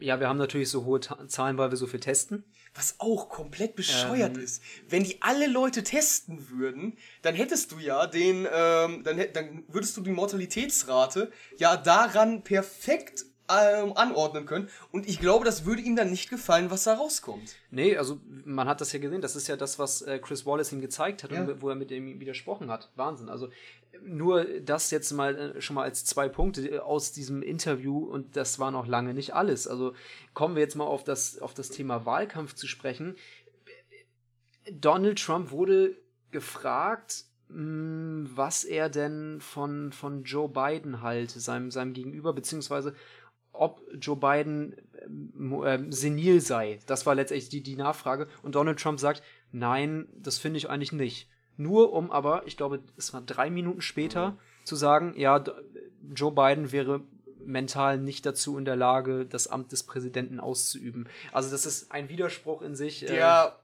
Ja, 0.00 0.18
wir 0.18 0.28
haben 0.28 0.38
natürlich 0.38 0.68
so 0.68 0.84
hohe 0.84 0.98
Ta 1.00 1.28
Zahlen, 1.28 1.56
weil 1.56 1.70
wir 1.70 1.76
so 1.76 1.86
viel 1.86 2.00
testen. 2.00 2.44
Was 2.74 2.94
auch 2.98 3.28
komplett 3.28 3.74
bescheuert 3.74 4.36
Ähm. 4.36 4.42
ist. 4.42 4.62
Wenn 4.88 5.02
die 5.04 5.20
alle 5.22 5.46
Leute 5.46 5.82
testen 5.82 6.50
würden, 6.50 6.96
dann 7.22 7.34
hättest 7.34 7.72
du 7.72 7.78
ja 7.78 8.06
den, 8.06 8.46
ähm, 8.52 9.02
dann, 9.02 9.20
dann 9.32 9.64
würdest 9.68 9.96
du 9.96 10.00
die 10.02 10.10
Mortalitätsrate 10.10 11.32
ja 11.58 11.76
daran 11.76 12.42
perfekt 12.42 13.24
ähm, 13.50 13.92
anordnen 13.96 14.46
können. 14.46 14.68
Und 14.92 15.08
ich 15.08 15.20
glaube, 15.20 15.44
das 15.44 15.64
würde 15.64 15.82
ihm 15.82 15.96
dann 15.96 16.10
nicht 16.10 16.30
gefallen, 16.30 16.70
was 16.70 16.84
da 16.84 16.94
rauskommt. 16.94 17.56
Nee, 17.70 17.96
also 17.96 18.20
man 18.44 18.68
hat 18.68 18.80
das 18.80 18.92
ja 18.92 18.98
gesehen. 18.98 19.20
Das 19.20 19.36
ist 19.36 19.48
ja 19.48 19.56
das, 19.56 19.78
was 19.78 20.02
äh, 20.02 20.18
Chris 20.18 20.46
Wallace 20.46 20.72
ihm 20.72 20.80
gezeigt 20.80 21.24
hat 21.24 21.32
Ja. 21.32 21.42
und 21.42 21.60
wo 21.62 21.68
er 21.68 21.74
mit 21.74 21.90
ihm 21.90 22.20
widersprochen 22.20 22.70
hat. 22.70 22.90
Wahnsinn. 22.96 23.28
Also 23.28 23.48
nur 24.02 24.44
das 24.44 24.90
jetzt 24.92 25.10
mal 25.12 25.36
äh, 25.56 25.60
schon 25.60 25.74
mal 25.74 25.82
als 25.82 26.04
zwei 26.04 26.28
Punkte 26.28 26.66
äh, 26.70 26.78
aus 26.78 27.12
diesem 27.12 27.42
Interview 27.42 27.98
und 28.04 28.36
das 28.36 28.58
war 28.58 28.70
noch 28.70 28.86
lange 28.86 29.12
nicht 29.14 29.34
alles. 29.34 29.66
Also 29.68 29.92
kommen 30.32 30.54
wir 30.54 30.62
jetzt 30.62 30.76
mal 30.76 30.84
auf 30.84 31.04
das, 31.04 31.38
auf 31.40 31.52
das 31.54 31.68
Thema 31.70 32.06
Wahlkampf 32.06 32.54
zu 32.54 32.66
sprechen. 32.66 33.16
Donald 34.70 35.18
Trump 35.22 35.50
wurde 35.50 35.96
gefragt, 36.30 37.24
mh, 37.48 38.30
was 38.34 38.64
er 38.64 38.88
denn 38.88 39.40
von, 39.40 39.92
von 39.92 40.22
Joe 40.24 40.48
Biden 40.48 41.02
halt, 41.02 41.30
seinem, 41.30 41.70
seinem 41.70 41.92
Gegenüber, 41.92 42.32
beziehungsweise 42.32 42.94
ob 43.60 43.82
Joe 44.00 44.16
Biden 44.16 44.74
ähm, 45.04 45.62
ähm, 45.66 45.92
senil 45.92 46.40
sei. 46.40 46.78
Das 46.86 47.04
war 47.04 47.14
letztendlich 47.14 47.50
die, 47.50 47.62
die 47.62 47.76
Nachfrage. 47.76 48.26
Und 48.42 48.54
Donald 48.54 48.80
Trump 48.80 48.98
sagt, 48.98 49.22
nein, 49.52 50.08
das 50.16 50.38
finde 50.38 50.56
ich 50.56 50.70
eigentlich 50.70 50.92
nicht. 50.92 51.28
Nur 51.58 51.92
um 51.92 52.10
aber, 52.10 52.46
ich 52.46 52.56
glaube, 52.56 52.80
es 52.96 53.12
war 53.12 53.20
drei 53.20 53.50
Minuten 53.50 53.82
später, 53.82 54.38
zu 54.64 54.76
sagen, 54.76 55.12
ja, 55.16 55.44
Joe 56.14 56.32
Biden 56.32 56.72
wäre 56.72 57.02
mental 57.44 57.98
nicht 57.98 58.24
dazu 58.24 58.56
in 58.56 58.64
der 58.64 58.76
Lage, 58.76 59.26
das 59.26 59.46
Amt 59.46 59.72
des 59.72 59.82
Präsidenten 59.82 60.40
auszuüben. 60.40 61.06
Also 61.32 61.50
das 61.50 61.66
ist 61.66 61.92
ein 61.92 62.08
Widerspruch 62.08 62.62
in 62.62 62.74
sich. 62.74 63.02
äh, 63.02 63.08
Der, 63.08 63.59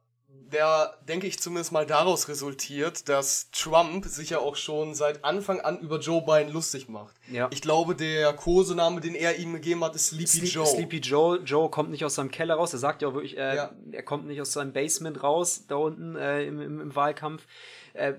der, 0.52 0.96
denke 1.08 1.26
ich, 1.26 1.38
zumindest 1.40 1.72
mal 1.72 1.86
daraus 1.86 2.28
resultiert, 2.28 3.08
dass 3.08 3.50
Trump 3.50 4.04
sich 4.06 4.30
ja 4.30 4.38
auch 4.38 4.56
schon 4.56 4.94
seit 4.94 5.24
Anfang 5.24 5.60
an 5.60 5.80
über 5.80 5.98
Joe 5.98 6.22
Biden 6.22 6.52
lustig 6.52 6.88
macht. 6.88 7.14
Ja. 7.30 7.48
Ich 7.52 7.60
glaube, 7.62 7.94
der 7.96 8.32
Kosename, 8.32 9.00
den 9.00 9.14
er 9.14 9.36
ihm 9.38 9.52
gegeben 9.54 9.82
hat, 9.84 9.94
ist 9.94 10.08
Sleepy 10.08 10.26
Sleep, 10.26 10.52
Joe. 10.54 10.66
Sleepy 10.66 10.98
Joe. 10.98 11.38
Joe 11.44 11.68
kommt 11.70 11.90
nicht 11.90 12.04
aus 12.04 12.14
seinem 12.14 12.30
Keller 12.30 12.54
raus. 12.54 12.72
Er 12.72 12.78
sagt 12.78 13.02
ja 13.02 13.08
auch 13.08 13.14
wirklich, 13.14 13.36
äh, 13.36 13.56
Ja. 13.56 13.70
er 13.92 14.02
kommt 14.02 14.26
nicht 14.26 14.40
aus 14.40 14.52
seinem 14.52 14.72
Basement 14.72 15.22
raus, 15.22 15.64
da 15.68 15.76
unten 15.76 16.14
äh, 16.16 16.44
im, 16.44 16.60
im, 16.60 16.80
im 16.80 16.94
Wahlkampf. 16.94 17.44
Äh, 17.94 18.14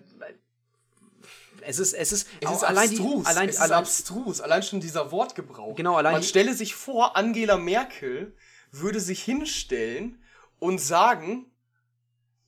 es 1.62 1.80
ist, 1.80 1.94
es 1.94 2.12
ist, 2.12 2.28
Es 2.40 2.52
ist 2.52 2.64
allein 2.64 2.90
abstrus. 2.90 3.24
die, 3.24 3.30
allein, 3.30 3.50
es 3.50 3.56
ist 3.56 3.62
allein, 3.62 3.78
abstrus. 3.80 4.42
Allein 4.42 4.64
schon 4.64 4.80
dieser 4.80 5.12
Wortgebrauch. 5.12 5.76
Genau, 5.76 5.96
allein 5.96 6.14
Man 6.14 6.24
stelle 6.24 6.54
sich 6.54 6.76
vor, 6.76 7.18
Angela 7.18 7.58
Merkel 7.58 8.34
würde 8.72 9.00
sich 9.00 9.24
hinstellen 9.24 10.22
und 10.60 10.80
sagen, 10.80 11.46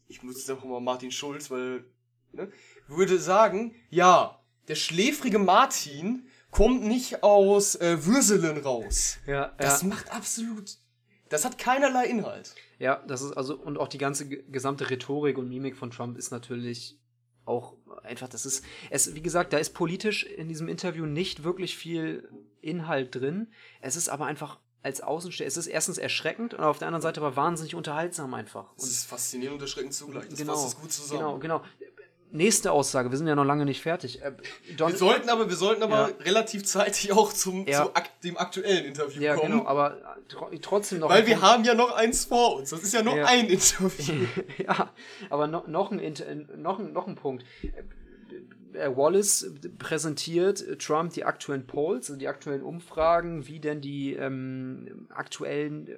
ich 0.09 0.19
benutze 0.19 0.39
jetzt 0.39 0.49
einfach 0.49 0.65
mal 0.65 0.81
Martin 0.81 1.11
Schulz, 1.11 1.49
weil, 1.49 1.85
ne, 2.33 2.51
würde 2.87 3.17
sagen, 3.19 3.73
ja, 3.89 4.39
der 4.67 4.75
schläfrige 4.75 5.39
Martin 5.39 6.27
kommt 6.51 6.83
nicht 6.83 7.23
aus 7.23 7.75
äh, 7.75 8.05
Würselen 8.05 8.57
raus. 8.57 9.17
ja, 9.25 9.53
Das 9.57 9.81
ja, 9.83 9.87
macht 9.87 10.11
absolut, 10.11 10.77
das 11.29 11.45
hat 11.45 11.57
keinerlei 11.57 12.05
Inhalt. 12.07 12.55
ja, 12.79 13.03
das 13.07 13.21
ist 13.21 13.33
also, 13.33 13.55
und 13.55 13.77
auch 13.77 13.87
die 13.87 13.97
ganze 13.99 14.27
ge- 14.27 14.43
gesamte 14.49 14.89
Rhetorik 14.89 15.37
und 15.37 15.47
Mimik 15.47 15.77
von 15.77 15.91
Trump 15.91 16.17
ist 16.17 16.31
natürlich 16.31 16.97
auch 17.45 17.75
einfach, 18.03 18.27
das 18.29 18.45
ist, 18.45 18.63
es, 18.91 19.15
wie 19.15 19.21
gesagt, 19.21 19.53
da 19.53 19.57
ist 19.57 19.73
politisch 19.73 20.23
in 20.23 20.47
diesem 20.47 20.67
Interview 20.67 21.05
nicht 21.05 21.43
wirklich 21.43 21.75
viel 21.77 22.29
Inhalt 22.61 23.15
drin. 23.15 23.47
Es 23.81 23.95
ist 23.95 24.09
aber 24.09 24.25
einfach 24.25 24.59
als 24.81 25.01
Außenstehender, 25.01 25.47
es 25.47 25.57
ist 25.57 25.67
erstens 25.67 25.97
erschreckend 25.97 26.53
und 26.53 26.63
auf 26.63 26.77
der 26.77 26.87
anderen 26.87 27.01
Seite 27.01 27.19
aber 27.21 27.35
wahnsinnig 27.35 27.75
unterhaltsam 27.75 28.33
einfach. 28.33 28.65
Das 28.77 28.87
ist 28.89 29.05
faszinierend 29.07 29.55
und 29.59 29.61
erschreckend 29.61 29.93
zugleich. 29.93 30.27
Das 30.29 30.39
genau, 30.39 30.53
fasst 30.53 30.67
es 30.67 30.75
gut 30.79 30.91
zusammen. 30.91 31.19
Genau, 31.19 31.37
genau. 31.39 31.61
Nächste 32.31 32.71
Aussage, 32.71 33.09
wir 33.09 33.17
sind 33.17 33.25
ja 33.27 33.33
noch 33.33 33.43
lange 33.43 33.65
nicht 33.65 33.81
fertig. 33.81 34.21
Äh, 34.21 34.33
Don 34.77 34.91
Wir 34.91 34.97
sollten 34.97 35.29
aber, 35.29 35.49
wir 35.49 35.55
sollten 35.55 35.81
aber 35.81 36.09
Ja. 36.09 36.15
relativ 36.19 36.63
zeitig 36.63 37.11
auch 37.11 37.33
zum, 37.33 37.65
Ja. 37.67 37.85
zu 37.85 37.95
ak 37.95 38.21
dem 38.21 38.37
aktuellen 38.37 38.85
Interview 38.85 39.19
ja, 39.19 39.35
kommen. 39.35 39.51
genau, 39.53 39.65
aber 39.65 39.97
äh, 39.97 40.27
tro 40.27 40.47
trotzdem 40.61 40.99
noch. 40.99 41.09
Weil 41.09 41.25
wir 41.25 41.41
haben 41.41 41.63
ja 41.63 41.73
noch 41.73 41.91
eins 41.91 42.25
vor 42.25 42.57
uns. 42.57 42.69
Das 42.69 42.83
ist 42.83 42.93
ja 42.93 43.01
nur 43.01 43.17
Ja. 43.17 43.25
ein 43.25 43.47
Interview. 43.47 44.27
ja, 44.59 44.91
aber 45.31 45.47
noch, 45.47 45.65
noch, 45.67 45.91
ein, 45.91 46.47
noch, 46.57 46.77
ein, 46.77 46.93
noch 46.93 47.07
ein 47.07 47.15
Punkt. 47.15 47.43
Äh, 48.73 48.95
Wallace 48.95 49.51
präsentiert 49.77 50.79
Trump 50.79 51.13
die 51.13 51.23
aktuellen 51.23 51.65
Polls, 51.65 52.09
also 52.09 52.19
die 52.19 52.27
aktuellen 52.27 52.63
Umfragen, 52.63 53.47
wie 53.47 53.59
denn 53.59 53.81
die 53.81 54.13
ähm, 54.13 55.07
aktuellen 55.09 55.87
äh, 55.87 55.97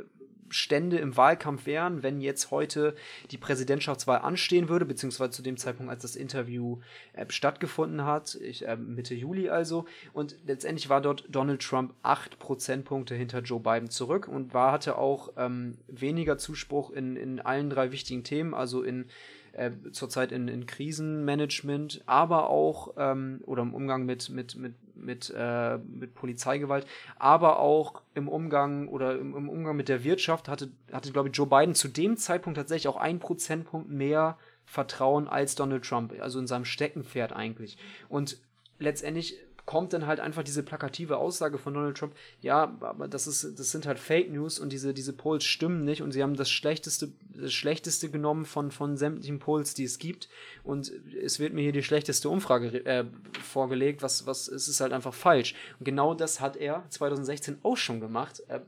Stände 0.51 0.97
im 0.97 1.15
Wahlkampf 1.17 1.65
wären, 1.65 2.03
wenn 2.03 2.21
jetzt 2.21 2.51
heute 2.51 2.95
die 3.31 3.37
Präsidentschaftswahl 3.37 4.19
anstehen 4.19 4.69
würde, 4.69 4.85
beziehungsweise 4.85 5.31
zu 5.31 5.41
dem 5.41 5.57
Zeitpunkt, 5.57 5.89
als 5.89 6.01
das 6.01 6.15
Interview 6.15 6.79
äh, 7.13 7.25
stattgefunden 7.29 8.05
hat, 8.05 8.35
ich, 8.35 8.67
äh, 8.67 8.75
Mitte 8.75 9.15
Juli 9.15 9.49
also. 9.49 9.85
Und 10.13 10.35
letztendlich 10.45 10.89
war 10.89 11.01
dort 11.01 11.25
Donald 11.29 11.61
Trump 11.61 11.93
acht 12.03 12.39
Prozentpunkte 12.39 13.15
hinter 13.15 13.39
Joe 13.39 13.59
Biden 13.59 13.89
zurück 13.89 14.27
und 14.27 14.53
war, 14.53 14.71
hatte 14.71 14.97
auch 14.97 15.31
ähm, 15.37 15.77
weniger 15.87 16.37
Zuspruch 16.37 16.91
in, 16.91 17.15
in 17.15 17.39
allen 17.39 17.69
drei 17.69 17.91
wichtigen 17.91 18.23
Themen, 18.23 18.53
also 18.53 18.83
in 18.83 19.05
äh, 19.53 19.71
zurzeit 19.91 20.31
in, 20.31 20.47
in 20.47 20.65
Krisenmanagement, 20.65 22.03
aber 22.05 22.49
auch 22.49 22.93
ähm, 22.97 23.41
oder 23.45 23.61
im 23.61 23.73
Umgang 23.73 24.05
mit 24.05 24.29
mit 24.29 24.55
mit 24.55 24.75
mit, 24.95 25.33
äh, 25.35 25.77
mit 25.79 26.13
Polizeigewalt, 26.13 26.85
aber 27.17 27.59
auch 27.59 28.01
im 28.13 28.27
Umgang 28.27 28.87
oder 28.87 29.17
im, 29.17 29.35
im 29.35 29.49
Umgang 29.49 29.75
mit 29.75 29.89
der 29.89 30.03
Wirtschaft 30.03 30.47
hatte 30.47 30.69
hatte 30.91 31.11
glaube 31.11 31.29
ich 31.29 31.35
Joe 31.35 31.47
Biden 31.47 31.75
zu 31.75 31.87
dem 31.87 32.17
Zeitpunkt 32.17 32.57
tatsächlich 32.57 32.87
auch 32.87 32.97
ein 32.97 33.19
Prozentpunkt 33.19 33.89
mehr 33.89 34.37
Vertrauen 34.65 35.27
als 35.27 35.55
Donald 35.55 35.83
Trump, 35.83 36.13
also 36.21 36.39
in 36.39 36.47
seinem 36.47 36.65
Steckenpferd 36.65 37.33
eigentlich. 37.33 37.77
Und 38.07 38.37
letztendlich 38.79 39.37
kommt 39.71 39.93
dann 39.93 40.05
halt 40.05 40.19
einfach 40.19 40.43
diese 40.43 40.63
plakative 40.63 41.15
Aussage 41.15 41.57
von 41.57 41.73
Donald 41.73 41.97
Trump, 41.97 42.13
ja, 42.41 42.75
aber 42.81 43.07
das 43.07 43.25
ist, 43.25 43.57
das 43.57 43.71
sind 43.71 43.85
halt 43.85 43.99
Fake 43.99 44.29
News 44.29 44.59
und 44.59 44.73
diese, 44.73 44.93
diese 44.93 45.13
Polls 45.13 45.45
stimmen 45.45 45.85
nicht 45.85 46.01
und 46.01 46.11
sie 46.11 46.21
haben 46.21 46.35
das 46.35 46.49
Schlechteste, 46.49 47.13
das 47.33 47.53
Schlechteste 47.53 48.09
genommen 48.09 48.43
von, 48.43 48.69
von 48.71 48.97
sämtlichen 48.97 49.39
Polls, 49.39 49.73
die 49.73 49.85
es 49.85 49.97
gibt 49.97 50.27
und 50.65 50.91
es 51.23 51.39
wird 51.39 51.53
mir 51.53 51.61
hier 51.61 51.71
die 51.71 51.83
schlechteste 51.83 52.27
Umfrage 52.27 52.85
äh, 52.85 53.05
vorgelegt, 53.41 54.01
was, 54.01 54.25
was, 54.25 54.49
es 54.49 54.67
ist 54.67 54.81
halt 54.81 54.91
einfach 54.91 55.13
falsch. 55.13 55.55
Und 55.79 55.85
genau 55.85 56.15
das 56.15 56.41
hat 56.41 56.57
er 56.57 56.83
2016 56.89 57.59
auch 57.63 57.77
schon 57.77 58.01
gemacht. 58.01 58.43
Äh, 58.49 58.59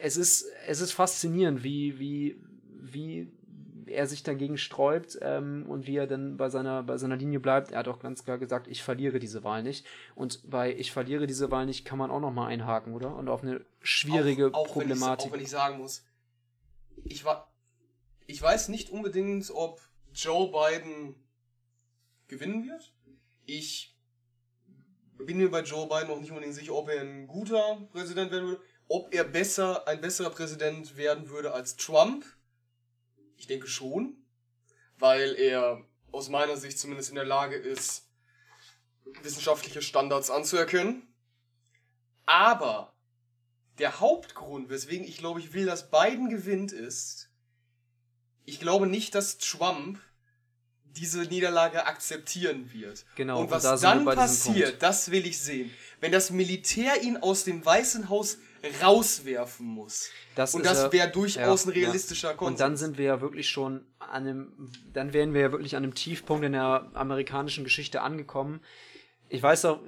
es 0.00 0.16
ist, 0.16 0.46
es 0.66 0.80
ist 0.80 0.92
faszinierend, 0.92 1.64
wie, 1.64 1.98
wie, 1.98 2.40
wie 2.80 3.30
er 3.92 4.06
sich 4.06 4.22
dagegen 4.22 4.58
sträubt 4.58 5.18
ähm, 5.22 5.64
und 5.68 5.86
wie 5.86 5.96
er 5.96 6.06
dann 6.06 6.36
bei 6.36 6.48
seiner, 6.48 6.82
bei 6.82 6.98
seiner 6.98 7.16
Linie 7.16 7.40
bleibt. 7.40 7.72
Er 7.72 7.80
hat 7.80 7.88
auch 7.88 8.00
ganz 8.00 8.24
klar 8.24 8.38
gesagt, 8.38 8.66
ich 8.68 8.82
verliere 8.82 9.18
diese 9.18 9.44
Wahl 9.44 9.62
nicht. 9.62 9.86
Und 10.14 10.48
bei 10.50 10.74
ich 10.74 10.92
verliere 10.92 11.26
diese 11.26 11.50
Wahl 11.50 11.66
nicht 11.66 11.84
kann 11.84 11.98
man 11.98 12.10
auch 12.10 12.20
noch 12.20 12.32
mal 12.32 12.46
einhaken, 12.46 12.94
oder? 12.94 13.14
Und 13.14 13.28
auf 13.28 13.42
eine 13.42 13.64
schwierige 13.80 14.48
auch, 14.48 14.66
auch 14.66 14.72
Problematik. 14.72 15.28
Auch 15.28 15.34
wenn 15.34 15.40
ich 15.40 15.50
sagen 15.50 15.78
muss, 15.78 16.04
ich, 17.04 17.24
war, 17.24 17.52
ich 18.26 18.40
weiß 18.40 18.68
nicht 18.68 18.90
unbedingt, 18.90 19.50
ob 19.50 19.80
Joe 20.14 20.50
Biden 20.50 21.14
gewinnen 22.28 22.66
wird. 22.68 22.92
Ich 23.44 23.96
bin 25.18 25.38
mir 25.38 25.50
bei 25.50 25.62
Joe 25.62 25.88
Biden 25.88 26.08
noch 26.08 26.20
nicht 26.20 26.30
unbedingt 26.30 26.54
sicher, 26.54 26.74
ob 26.74 26.88
er 26.88 27.00
ein 27.00 27.26
guter 27.26 27.88
Präsident 27.92 28.30
werden 28.30 28.48
würde, 28.48 28.62
ob 28.88 29.14
er 29.14 29.24
besser, 29.24 29.86
ein 29.86 30.00
besserer 30.00 30.30
Präsident 30.30 30.96
werden 30.96 31.28
würde 31.28 31.52
als 31.52 31.76
Trump. 31.76 32.24
Ich 33.42 33.48
denke 33.48 33.66
schon, 33.66 34.14
weil 35.00 35.34
er 35.34 35.84
aus 36.12 36.28
meiner 36.28 36.56
Sicht 36.56 36.78
zumindest 36.78 37.08
in 37.08 37.16
der 37.16 37.24
Lage 37.24 37.56
ist, 37.56 38.06
wissenschaftliche 39.24 39.82
Standards 39.82 40.30
anzuerkennen. 40.30 41.12
Aber 42.24 42.94
der 43.78 43.98
Hauptgrund, 43.98 44.70
weswegen 44.70 45.04
ich 45.04 45.18
glaube, 45.18 45.40
ich 45.40 45.54
will, 45.54 45.66
dass 45.66 45.90
Biden 45.90 46.30
gewinnt, 46.30 46.70
ist, 46.70 47.30
ich 48.44 48.60
glaube 48.60 48.86
nicht, 48.86 49.16
dass 49.16 49.38
Trump 49.38 49.98
diese 50.84 51.22
Niederlage 51.22 51.84
akzeptieren 51.84 52.72
wird. 52.72 53.04
Genau, 53.16 53.38
Und 53.38 53.46
und 53.46 53.50
was 53.50 53.64
da 53.64 53.76
sind 53.76 54.04
wir 54.04 54.04
dann 54.04 54.14
passiert, 54.14 54.82
das 54.84 55.10
will 55.10 55.26
ich 55.26 55.40
sehen. 55.40 55.72
Wenn 55.98 56.12
das 56.12 56.30
Militär 56.30 57.02
ihn 57.02 57.16
aus 57.16 57.42
dem 57.42 57.64
Weißen 57.64 58.08
Haus 58.08 58.38
rauswerfen 58.82 59.66
muss. 59.66 60.10
Das 60.34 60.54
und 60.54 60.64
das 60.64 60.92
wäre 60.92 61.10
durchaus 61.10 61.64
ja, 61.64 61.70
ein 61.70 61.74
realistischer 61.74 62.30
ja. 62.30 62.34
Konsens. 62.34 62.52
Und 62.52 62.60
dann 62.60 62.76
sind 62.76 62.98
wir 62.98 63.04
ja 63.04 63.20
wirklich 63.20 63.48
schon 63.48 63.84
an 63.98 64.26
einem, 64.26 64.70
dann 64.92 65.12
wären 65.12 65.34
wir 65.34 65.40
ja 65.40 65.52
wirklich 65.52 65.76
an 65.76 65.82
einem 65.82 65.94
Tiefpunkt 65.94 66.44
in 66.44 66.52
der 66.52 66.90
amerikanischen 66.94 67.64
Geschichte 67.64 68.02
angekommen. 68.02 68.60
Ich 69.28 69.42
weiß 69.42 69.64
auch, 69.64 69.80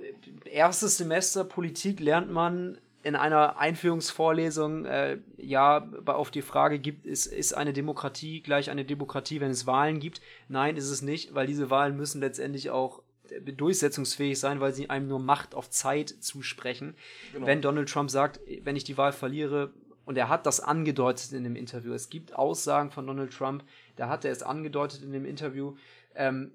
erstes 0.45 0.97
Semester 0.97 1.45
Politik 1.45 2.01
lernt 2.01 2.31
man 2.31 2.79
in 3.05 3.16
einer 3.16 3.59
Einführungsvorlesung 3.59 4.87
äh, 4.87 5.18
ja 5.37 5.87
auf 6.07 6.31
die 6.31 6.41
Frage 6.41 6.79
gibt 6.79 7.05
ist 7.05 7.27
ist 7.27 7.53
eine 7.53 7.75
Demokratie 7.75 8.41
gleich 8.41 8.70
eine 8.70 8.87
Demokratie, 8.87 9.41
wenn 9.41 9.51
es 9.51 9.66
Wahlen 9.66 10.01
gibt? 10.01 10.22
Nein, 10.49 10.77
ist 10.77 10.89
es 10.89 11.03
nicht, 11.03 11.35
weil 11.35 11.47
diese 11.47 11.68
Wahlen 11.68 11.97
müssen 11.97 12.22
letztendlich 12.22 12.70
auch 12.70 13.03
durchsetzungsfähig 13.41 14.39
sein, 14.39 14.61
weil 14.61 14.72
sie 14.72 14.91
einem 14.91 15.09
nur 15.09 15.20
Macht 15.20 15.55
auf 15.55 15.70
Zeit 15.70 16.09
zusprechen. 16.09 16.95
Genau. 17.32 17.47
Wenn 17.47 17.62
Donald 17.62 17.89
Trump 17.89 18.11
sagt, 18.11 18.41
wenn 18.62 18.76
ich 18.76 18.85
die 18.85 18.97
Wahl 18.97 19.12
verliere, 19.12 19.72
und 20.05 20.18
er 20.18 20.28
hat 20.28 20.47
das 20.47 20.61
angedeutet 20.61 21.32
in 21.32 21.45
dem 21.45 21.57
Interview. 21.57 21.93
Es 21.93 22.11
gibt 22.11 22.35
Aussagen 22.35 22.91
von 22.91 23.07
Donald 23.07 23.32
Trump, 23.32 23.64
da 23.97 24.09
hat 24.09 24.24
er 24.24 24.32
es 24.32 24.43
angedeutet 24.43 25.03
in 25.03 25.12
dem 25.12 25.24
Interview. 25.24 25.76
Ähm, 26.14 26.53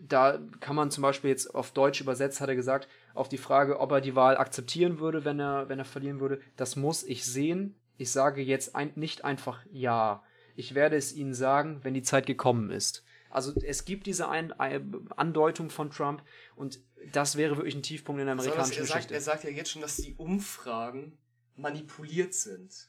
da 0.00 0.38
kann 0.60 0.76
man 0.76 0.90
zum 0.90 1.02
Beispiel 1.02 1.30
jetzt 1.30 1.54
auf 1.54 1.72
Deutsch 1.72 2.00
übersetzt, 2.00 2.40
hat 2.40 2.48
er 2.48 2.54
gesagt, 2.54 2.88
auf 3.14 3.28
die 3.28 3.38
Frage, 3.38 3.80
ob 3.80 3.90
er 3.90 4.00
die 4.00 4.14
Wahl 4.14 4.36
akzeptieren 4.36 5.00
würde, 5.00 5.24
wenn 5.24 5.40
er, 5.40 5.68
wenn 5.68 5.78
er 5.78 5.84
verlieren 5.84 6.20
würde, 6.20 6.40
das 6.56 6.76
muss 6.76 7.02
ich 7.02 7.24
sehen. 7.24 7.74
Ich 7.96 8.12
sage 8.12 8.42
jetzt 8.42 8.76
ein, 8.76 8.92
nicht 8.94 9.24
einfach 9.24 9.64
ja. 9.70 10.22
Ich 10.54 10.74
werde 10.74 10.96
es 10.96 11.14
Ihnen 11.14 11.34
sagen, 11.34 11.80
wenn 11.82 11.94
die 11.94 12.02
Zeit 12.02 12.26
gekommen 12.26 12.70
ist. 12.70 13.04
Also 13.30 13.52
es 13.62 13.84
gibt 13.84 14.06
diese 14.06 14.28
ein, 14.28 14.52
Andeutung 14.52 15.70
von 15.70 15.90
Trump 15.90 16.22
und 16.56 16.80
das 17.12 17.36
wäre 17.36 17.56
wirklich 17.56 17.74
ein 17.74 17.82
Tiefpunkt 17.82 18.20
in 18.20 18.26
der 18.26 18.32
amerikanischen 18.32 18.78
er, 18.78 18.86
sagt, 18.86 18.94
Geschichte. 18.94 19.14
er 19.14 19.20
sagt 19.20 19.44
ja 19.44 19.50
jetzt 19.50 19.70
schon, 19.70 19.82
dass 19.82 19.96
die 19.96 20.14
Umfragen 20.14 21.18
manipuliert 21.56 22.34
sind. 22.34 22.88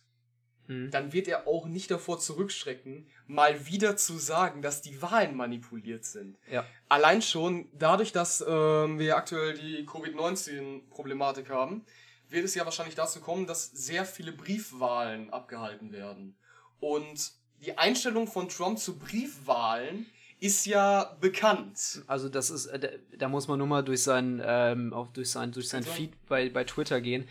Mhm. 0.68 0.92
Dann 0.92 1.14
wird 1.14 1.28
er 1.28 1.48
auch 1.48 1.66
nicht 1.66 1.92
davor 1.92 2.20
zurückschrecken, 2.20 3.08
mal 3.28 3.66
wieder 3.66 3.98
zu 3.98 4.18
sagen, 4.18 4.62
dass 4.62 4.82
die 4.82 5.02
Wahlen 5.02 5.36
manipuliert 5.36 6.06
sind. 6.06 6.38
Ja. 6.50 6.66
Allein 6.88 7.22
schon 7.22 7.70
dadurch, 7.74 8.12
dass 8.12 8.44
ähm, 8.48 9.00
wir 9.00 9.18
aktuell 9.18 9.56
die 9.56 9.86
Covid-19-Problematik 9.86 11.50
haben, 11.50 11.86
wird 12.30 12.46
es 12.46 12.54
ja 12.54 12.64
wahrscheinlich 12.66 12.96
dazu 12.96 13.20
kommen, 13.20 13.48
dass 13.48 13.72
sehr 13.72 14.06
viele 14.06 14.32
Briefwahlen 14.32 15.32
abgehalten 15.32 15.92
werden. 15.92 16.38
Und 16.80 17.34
die 17.62 17.78
Einstellung 17.78 18.28
von 18.28 18.48
Trump 18.48 18.78
zu 18.80 18.98
Briefwahlen 18.98 20.06
ist 20.40 20.66
ja 20.66 21.18
bekannt. 21.20 22.04
Also 22.08 22.30
das 22.30 22.50
ist, 22.50 22.68
äh, 22.68 23.00
da, 23.18 23.28
muss 23.28 23.48
man 23.48 23.58
nur 23.58 23.68
mal 23.68 23.84
durch 23.84 24.04
sein, 24.04 24.42
ähm, 24.44 24.94
auch 24.94 25.08
durch 25.08 25.30
sein, 25.30 25.52
durch 25.52 25.70
sein? 25.70 25.84
Feed 25.84 26.14
bei, 26.28 26.50
bei 26.50 26.64
Twitter 26.64 27.02
gehen. 27.02 27.28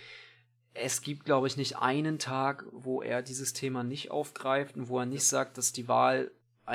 Es 0.75 1.01
gibt, 1.01 1.25
glaube 1.25 1.47
ich, 1.47 1.57
nicht 1.57 1.79
einen 1.79 2.19
Tag, 2.19 2.67
wo 2.71 3.03
er 3.03 3.23
dieses 3.23 3.53
Thema 3.53 3.83
nicht 3.83 4.11
aufgreift 4.11 4.77
und 4.77 4.89
wo 4.89 4.99
er 5.01 5.07
nicht 5.07 5.25
sagt, 5.25 5.59
dass 5.59 5.73
die 5.73 5.89
Wahl 5.89 6.31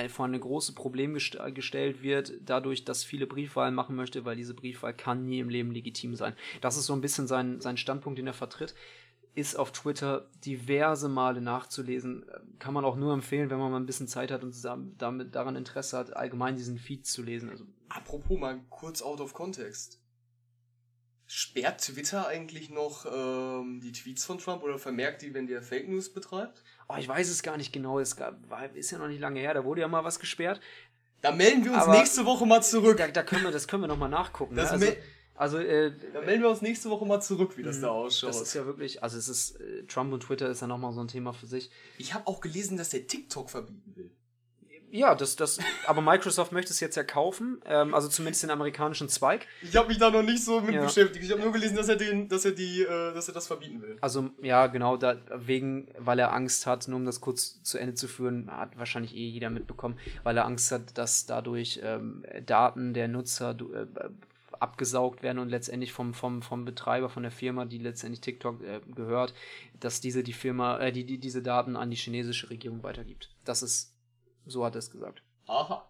vor 0.10 0.26
ein 0.26 0.40
großes 0.40 0.74
Problem 0.74 1.14
gest 1.14 1.38
gestellt 1.54 2.02
wird, 2.02 2.34
dadurch, 2.42 2.84
dass 2.84 3.04
viele 3.04 3.28
Briefwahlen 3.28 3.76
machen 3.76 3.96
möchte, 3.96 4.26
weil 4.26 4.36
diese 4.36 4.56
Briefwahl 4.56 4.94
kann 4.94 5.26
nie 5.26 5.40
im 5.40 5.50
Leben 5.50 5.72
legitim 5.72 6.16
sein. 6.16 6.34
Das 6.62 6.78
ist 6.78 6.88
so 6.88 6.94
ein 6.94 7.02
bisschen 7.02 7.28
sein, 7.28 7.62
sein 7.62 7.78
Standpunkt, 7.78 8.18
den 8.18 8.26
er 8.26 8.34
vertritt. 8.34 8.74
Ist 9.36 9.56
auf 9.58 9.72
Twitter 9.72 10.30
diverse 10.46 11.10
Male 11.10 11.42
nachzulesen. 11.42 12.26
Kann 12.60 12.74
man 12.74 12.86
auch 12.86 12.96
nur 12.96 13.14
empfehlen, 13.14 13.50
wenn 13.50 13.58
man 13.58 13.72
mal 13.72 13.80
ein 13.80 13.88
bisschen 13.88 14.08
Zeit 14.08 14.30
hat 14.30 14.44
und 14.44 14.56
damit 14.98 15.34
daran 15.34 15.56
Interesse 15.56 15.98
hat, 15.98 16.16
allgemein 16.16 16.56
diesen 16.56 16.78
Feed 16.78 17.08
zu 17.08 17.24
lesen. 17.24 17.50
Also 17.50 17.66
Apropos 17.90 18.40
mal 18.40 18.60
kurz 18.70 19.02
out 19.02 19.20
of 19.20 19.34
context. 19.34 20.00
Sperrt 21.26 21.82
Twitter 21.82 22.28
eigentlich 22.28 22.70
noch 22.70 23.06
ähm, 23.06 23.80
die 23.82 23.92
Tweets 23.92 24.24
von 24.24 24.38
Trump 24.38 24.62
oder 24.62 24.78
vermerkt 24.78 25.24
die, 25.24 25.34
wenn 25.34 25.48
der 25.48 25.64
Fake 25.64 25.90
News 25.90 26.14
betreibt? 26.14 26.62
Oh, 26.88 26.96
ich 27.00 27.08
weiß 27.08 27.30
es 27.30 27.42
gar 27.42 27.58
nicht 27.58 27.74
genau. 27.74 28.00
Es 28.00 28.16
gab, 28.16 28.38
war, 28.50 28.70
ist 28.76 28.92
ja 28.92 29.00
noch 29.00 29.08
nicht 29.08 29.20
lange 29.22 29.40
her. 29.40 29.56
Da 29.56 29.64
wurde 29.64 29.82
ja 29.82 29.88
mal 29.88 30.04
was 30.04 30.20
gesperrt. 30.20 30.60
Da 31.22 31.32
melden 31.32 31.64
wir 31.64 31.72
uns 31.72 31.84
Aber- 31.84 31.94
nächste 31.98 32.26
Woche 32.26 32.46
mal 32.46 32.62
zurück. 32.62 32.98
Da, 32.98 33.08
da 33.08 33.24
können 33.24 33.44
wir, 33.46 33.52
das 33.52 33.68
können 33.68 33.82
wir 33.82 33.88
noch 33.88 33.98
mal 33.98 34.10
nachgucken. 34.10 34.56
Das 34.56 34.78
ne? 34.80 34.88
Also, 34.88 34.98
also 35.36 35.58
äh, 35.58 35.92
Da 36.14 36.22
melden 36.22 36.44
wir 36.44 36.50
uns 36.50 36.62
nächste 36.62 36.90
Woche 36.90 37.06
mal 37.06 37.22
zurück, 37.22 37.58
wie 37.58 37.64
das 37.64 37.82
da 37.82 37.88
das 37.88 38.24
ausschaut. 38.24 38.42
ist 38.42 38.54
ja 38.54 38.66
wirklich, 38.66 39.02
also 39.04 39.18
es 39.18 39.28
ist 39.30 39.60
äh, 39.60 39.84
Trump 39.88 40.14
und 40.14 40.22
Twitter 40.24 40.50
ist 40.50 40.62
ja 40.62 40.68
noch 40.68 40.78
mal 40.78 40.92
so 40.94 41.02
ein 41.02 41.08
Thema 41.08 41.34
für 41.34 41.48
sich. 41.48 41.70
ich 41.98 42.14
habe 42.14 42.28
auch 42.28 42.42
gelesen, 42.42 42.78
dass 42.78 42.90
der 42.90 43.08
TikTok 43.08 43.50
verbieten 43.50 43.94
will. 43.96 44.12
Ja, 44.96 45.16
das, 45.16 45.36
das, 45.36 45.58
aber 45.88 46.02
Microsoft 46.02 46.52
möchte 46.52 46.70
es 46.72 46.80
jetzt 46.80 46.96
ja 46.96 47.04
kaufen, 47.04 47.60
ähm, 47.66 47.96
also 47.96 48.08
zumindest 48.10 48.44
den 48.44 48.52
amerikanischen 48.52 49.10
Zweig. 49.10 49.48
Ich 49.64 49.76
habe 49.76 49.88
mich 49.88 49.98
da 49.98 50.12
noch 50.12 50.22
nicht 50.22 50.44
so 50.46 50.62
mit 50.62 50.76
Ja. 50.76 50.84
beschäftigt. 50.84 51.26
Ich 51.26 51.32
habe 51.32 51.42
nur 51.42 51.52
gelesen, 51.52 51.76
dass 51.76 51.90
er 51.90 51.96
den, 51.96 52.30
dass 52.30 52.46
er 52.46 52.52
die, 52.52 52.84
äh, 52.84 53.12
dass 53.12 53.28
er 53.28 53.34
das 53.34 53.48
verbieten 53.48 53.82
will. 53.82 53.98
Also 54.02 54.30
ja, 54.44 54.68
genau, 54.68 54.96
da, 54.98 55.18
wegen, 55.34 55.88
weil 55.98 56.20
er 56.20 56.32
Angst 56.32 56.68
hat, 56.68 56.88
nur 56.88 56.98
um 56.98 57.06
das 57.08 57.22
kurz 57.22 57.60
zu 57.64 57.80
Ende 57.80 57.96
zu 57.96 58.08
führen, 58.08 58.52
hat 58.52 58.78
wahrscheinlich 58.78 59.16
eh 59.16 59.30
jeder 59.30 59.50
mitbekommen, 59.50 59.98
weil 60.22 60.38
er 60.38 60.46
Angst 60.46 60.72
hat, 60.72 60.96
dass 60.96 61.26
dadurch 61.26 61.80
ähm, 61.82 62.24
Daten 62.46 62.94
der 62.94 63.08
Nutzer 63.08 63.58
äh, 63.74 63.88
abgesaugt 64.64 65.22
werden 65.24 65.40
und 65.40 65.50
letztendlich 65.50 65.92
vom, 65.94 66.14
vom, 66.14 66.42
vom 66.42 66.64
Betreiber, 66.66 67.10
von 67.10 67.22
der 67.24 67.32
Firma, 67.32 67.66
die 67.66 67.78
letztendlich 67.78 68.22
TikTok 68.22 68.64
äh, 68.64 68.80
gehört, 68.96 69.34
dass 69.80 70.00
diese 70.02 70.24
die 70.24 70.34
Firma, 70.34 70.80
äh, 70.80 70.92
die, 70.92 71.04
die 71.06 71.18
diese 71.20 71.42
Daten 71.44 71.76
an 71.76 71.92
die 71.92 71.98
chinesische 71.98 72.50
Regierung 72.50 72.82
weitergibt. 72.82 73.30
Das 73.44 73.62
ist, 73.62 73.94
so 74.46 74.64
hat 74.66 74.76
er 74.76 74.80
es 74.80 74.90
gesagt. 74.90 75.22
Aha. 75.48 75.86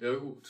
Ja 0.00 0.14
gut. 0.14 0.48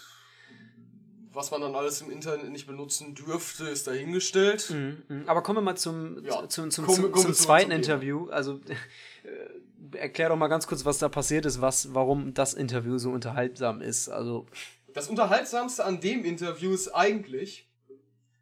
Was 1.32 1.50
man 1.50 1.62
dann 1.62 1.74
alles 1.74 2.02
im 2.02 2.10
Internet 2.10 2.50
nicht 2.50 2.66
benutzen 2.66 3.14
dürfte, 3.14 3.64
ist 3.64 3.86
dahingestellt. 3.86 4.68
Mhm, 4.70 5.02
mhm. 5.08 5.22
Aber 5.26 5.42
kommen 5.42 5.58
wir 5.58 5.62
mal 5.62 5.76
zum, 5.76 6.22
Ja, 6.24 6.46
zum, 6.46 6.70
zum, 6.70 6.84
kommen- 6.84 7.00
zum, 7.14 7.14
zum 7.14 7.32
zweiten 7.34 7.70
zum. 7.70 7.76
Interview. 7.78 8.28
Also 8.28 8.60
äh, 9.24 9.96
erklär 9.96 10.28
doch 10.28 10.36
mal 10.36 10.48
ganz 10.48 10.66
kurz, 10.66 10.84
was 10.84 10.98
da 10.98 11.08
passiert 11.08 11.46
ist, 11.46 11.62
was, 11.62 11.94
warum 11.94 12.34
das 12.34 12.52
Interview 12.52 12.98
so 12.98 13.10
unterhaltsam 13.10 13.80
ist. 13.80 14.10
Also 14.10 14.46
Das 14.94 15.08
Unterhaltsamste 15.08 15.84
an 15.84 16.00
dem 16.00 16.24
Interview 16.24 16.72
ist 16.72 16.88
eigentlich, 16.88 17.70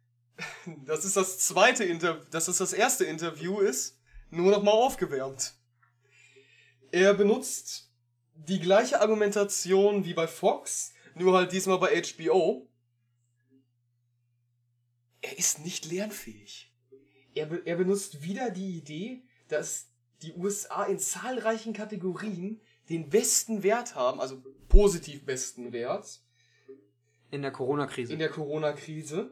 dass 0.85 1.05
es 1.05 1.13
das 1.13 1.39
zweite 1.39 1.83
Interview, 1.83 2.23
dass 2.29 2.47
es 2.47 2.57
das 2.57 2.73
erste 2.73 3.05
Interview 3.05 3.59
ist, 3.59 3.99
nur 4.29 4.51
noch 4.51 4.63
mal 4.63 4.71
aufgewärmt. 4.71 5.53
Er 6.91 7.13
benutzt 7.13 7.89
die 8.33 8.59
gleiche 8.59 9.01
Argumentation 9.01 10.03
wie 10.03 10.13
bei 10.13 10.27
Fox, 10.27 10.93
nur 11.15 11.37
halt 11.37 11.51
diesmal 11.51 11.77
bei 11.79 12.01
HBO. 12.01 12.67
Er 15.21 15.37
ist 15.37 15.59
nicht 15.59 15.85
lernfähig. 15.85 16.73
Er, 17.33 17.45
be 17.45 17.61
er 17.65 17.77
benutzt 17.77 18.23
wieder 18.23 18.49
die 18.49 18.77
Idee, 18.77 19.23
dass 19.47 19.87
die 20.21 20.33
USA 20.33 20.83
in 20.83 20.99
zahlreichen 20.99 21.73
Kategorien 21.73 22.59
den 22.89 23.09
besten 23.09 23.63
Wert 23.63 23.95
haben, 23.95 24.19
also 24.19 24.43
positiv 24.67 25.25
besten 25.25 25.71
Wert, 25.71 26.21
in 27.31 27.41
der 27.41 27.51
Corona-Krise. 27.51 28.13
in 28.13 28.19
der 28.19 28.29
Corona-Krise 28.29 29.31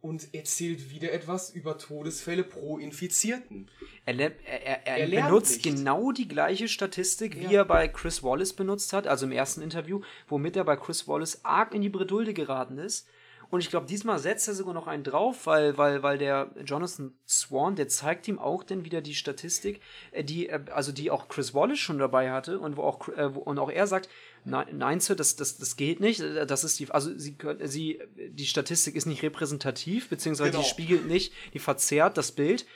und 0.00 0.32
erzählt 0.32 0.90
wieder 0.90 1.12
etwas 1.12 1.50
über 1.50 1.76
Todesfälle 1.76 2.44
pro 2.44 2.78
Infizierten. 2.78 3.68
Er, 4.06 4.18
er, 4.18 4.86
er, 4.86 4.86
er, 4.86 5.08
benutzt 5.24 5.64
nicht. 5.64 5.76
genau 5.76 6.12
die 6.12 6.28
gleiche 6.28 6.68
Statistik, 6.68 7.36
wie 7.36 7.44
Ja. 7.44 7.60
er 7.60 7.64
bei 7.64 7.88
Chris 7.88 8.22
Wallace 8.22 8.52
benutzt 8.52 8.92
hat, 8.92 9.06
also 9.06 9.26
im 9.26 9.32
ersten 9.32 9.60
Interview, 9.60 10.00
womit 10.28 10.56
er 10.56 10.64
bei 10.64 10.76
Chris 10.76 11.08
Wallace 11.08 11.44
arg 11.44 11.74
in 11.74 11.82
die 11.82 11.88
Bredouille 11.88 12.32
geraten 12.32 12.78
ist. 12.78 13.08
Und 13.50 13.60
ich 13.60 13.70
glaube, 13.70 13.86
diesmal 13.86 14.18
setzt 14.18 14.46
er 14.46 14.52
sogar 14.52 14.74
noch 14.74 14.86
einen 14.86 15.04
drauf, 15.04 15.46
weil, 15.46 15.78
weil, 15.78 16.02
weil 16.02 16.18
der 16.18 16.50
Jonathan 16.64 17.14
Swan, 17.26 17.76
der 17.76 17.88
zeigt 17.88 18.28
ihm 18.28 18.38
auch 18.38 18.62
dann 18.62 18.84
wieder 18.84 19.00
die 19.00 19.14
Statistik, 19.14 19.80
äh, 20.12 20.22
die, 20.22 20.50
äh, 20.50 20.60
also 20.70 20.92
die 20.92 21.10
auch 21.10 21.28
Chris 21.28 21.54
Wallace 21.54 21.78
schon 21.78 21.98
dabei 21.98 22.30
hatte 22.30 22.60
und 22.60 22.76
wo 22.76 22.82
auch, 22.82 23.08
äh, 23.08 23.34
wo, 23.34 23.40
und 23.40 23.58
auch 23.58 23.70
er 23.70 23.86
sagt, 23.86 24.10
nein, 24.44 24.66
nein 24.72 25.00
Sir, 25.00 25.14
das, 25.14 25.36
das, 25.36 25.58
das 25.58 25.76
geht 25.76 26.00
nicht. 26.00 26.20
äh, 26.20 26.46
Das 26.46 26.64
ist 26.64 26.78
die, 26.78 26.90
also 26.90 27.16
sie 27.18 27.34
können, 27.34 27.66
sie, 27.66 28.00
die 28.16 28.46
Statistik 28.46 28.94
ist 28.96 29.06
nicht 29.06 29.22
repräsentativ, 29.22 30.08
beziehungsweise 30.08 30.50
Genau. 30.52 30.62
die 30.62 30.68
spiegelt 30.68 31.06
nicht, 31.06 31.32
die 31.54 31.58
verzerrt 31.58 32.16
das 32.16 32.32
Bild. 32.32 32.66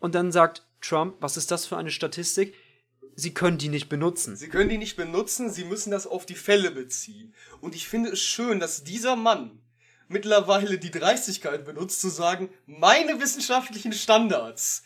Und 0.00 0.14
dann 0.14 0.30
sagt 0.32 0.64
Trump, 0.80 1.16
was 1.20 1.36
ist 1.36 1.50
das 1.50 1.66
für 1.66 1.76
eine 1.76 1.90
Statistik? 1.90 2.54
Sie 3.16 3.34
können 3.34 3.58
die 3.58 3.68
nicht 3.68 3.88
benutzen. 3.88 4.36
Sie 4.36 4.48
können 4.48 4.68
die 4.70 4.78
nicht 4.78 4.96
benutzen, 4.96 5.50
sie 5.50 5.64
müssen 5.64 5.90
das 5.90 6.06
auf 6.06 6.24
die 6.24 6.36
Fälle 6.36 6.70
beziehen. 6.70 7.34
Und 7.60 7.74
ich 7.74 7.88
finde 7.88 8.10
es 8.10 8.20
schön, 8.20 8.60
dass 8.60 8.84
dieser 8.84 9.16
Mann 9.16 9.60
mittlerweile 10.06 10.78
die 10.78 10.92
Dreistigkeit 10.92 11.64
benutzt, 11.64 12.00
zu 12.00 12.08
sagen, 12.10 12.48
meine 12.66 13.20
wissenschaftlichen 13.20 13.92
Standards 13.92 14.84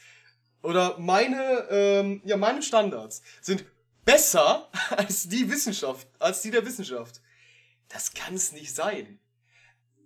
oder 0.62 0.98
meine, 0.98 1.66
ähm, 1.70 2.22
ja, 2.24 2.36
meine 2.36 2.62
Standards 2.62 3.22
sind 3.42 3.64
besser 4.04 4.70
als 4.90 5.28
die 5.28 5.50
Wissenschaft, 5.50 6.08
als 6.18 6.42
die 6.42 6.50
der 6.50 6.66
Wissenschaft. 6.66 7.20
Das 7.88 8.14
kann 8.14 8.34
es 8.34 8.52
nicht 8.52 8.74
sein. 8.74 9.18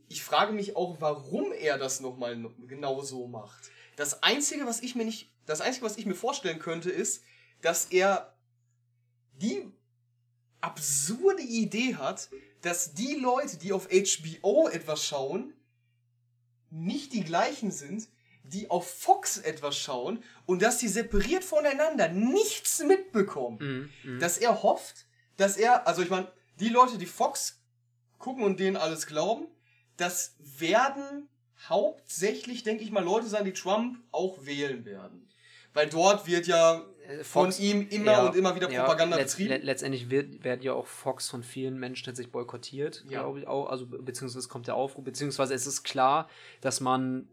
Ich 0.09 0.23
frage 0.23 0.53
mich 0.53 0.77
auch, 0.77 1.01
warum 1.01 1.53
er 1.53 1.79
das 1.79 2.01
nochmal 2.01 2.51
genau 2.67 3.03
so 3.03 3.27
macht. 3.27 3.71
Das 3.97 4.23
einzige, 4.23 4.67
was 4.67 4.81
ich 4.81 4.95
mir 4.95 5.05
nicht, 5.05 5.33
das 5.47 5.61
einzige, 5.61 5.87
was 5.87 5.97
ich 5.97 6.07
mir 6.07 6.15
vorstellen 6.15 6.59
könnte, 6.59 6.91
ist, 6.91 7.23
dass 7.63 7.87
er 7.87 8.37
die 9.33 9.73
absurde 10.61 11.43
Idee 11.43 11.97
hat, 11.97 12.29
dass 12.63 12.95
die 12.95 13.15
Leute, 13.15 13.57
die 13.57 13.73
auf 13.73 13.89
HBO 13.89 14.69
etwas 14.69 15.05
schauen, 15.05 15.55
nicht 16.71 17.13
die 17.13 17.25
gleichen 17.25 17.71
sind, 17.71 18.09
die 18.49 18.71
auf 18.71 18.89
Fox 18.89 19.39
etwas 19.39 19.77
schauen 19.77 20.23
und 20.47 20.63
dass 20.63 20.79
die 20.79 20.89
separiert 20.89 21.45
voneinander 21.45 22.09
nichts 22.09 22.83
mitbekommen. 22.83 23.91
Mhm. 24.05 24.21
Dass 24.21 24.39
er 24.39 24.63
hofft, 24.63 25.07
dass 25.37 25.57
er, 25.57 25.87
also 25.87 26.03
ich 26.03 26.11
meine, 26.11 26.29
die 26.61 26.69
Leute, 26.69 26.99
die 26.99 27.07
Fox 27.07 27.61
gucken 28.19 28.43
und 28.45 28.59
denen 28.61 28.77
alles 28.77 29.07
glauben, 29.07 29.47
das 29.97 30.37
werden 30.39 31.29
hauptsächlich, 31.69 32.63
denke 32.63 32.85
ich 32.85 32.91
mal, 32.91 33.05
Leute 33.05 33.27
sein, 33.27 33.45
die 33.45 33.53
Trump 33.53 33.99
auch 34.13 34.45
wählen 34.45 34.85
werden. 34.85 35.29
Weil 35.75 35.89
dort 35.89 36.27
wird 36.27 36.47
ja 36.47 36.83
Äh, 37.07 37.23
von 37.23 37.47
Fox- 37.53 37.61
ihm 37.61 37.87
immer 37.89 38.13
Ja, 38.13 38.27
und 38.27 38.35
immer 38.37 38.55
wieder 38.57 38.71
ja, 38.71 38.81
Propaganda 38.83 39.17
letzt- 39.17 39.37
betrieben. 39.37 39.51
le- 39.51 39.59
Letztendlich 39.67 40.11
wird, 40.11 40.43
wird 40.43 40.65
ja 40.65 40.73
auch 40.73 40.87
Fox 40.87 41.29
von 41.29 41.43
vielen 41.45 41.79
Menschen 41.79 42.07
tatsächlich 42.07 42.33
boykottiert, 42.33 43.05
Ja. 43.09 43.21
glaube 43.21 43.41
ich 43.41 43.47
auch. 43.47 43.67
Also 43.69 43.87
be- 43.87 44.03
beziehungsweise 44.03 44.49
kommt 44.49 44.67
der 44.67 44.75
Aufruf, 44.75 45.05
beziehungsweise 45.05 45.53
es 45.55 45.67
ist 45.67 45.83
klar, 45.85 46.29
dass 46.63 46.81
man, 46.81 47.29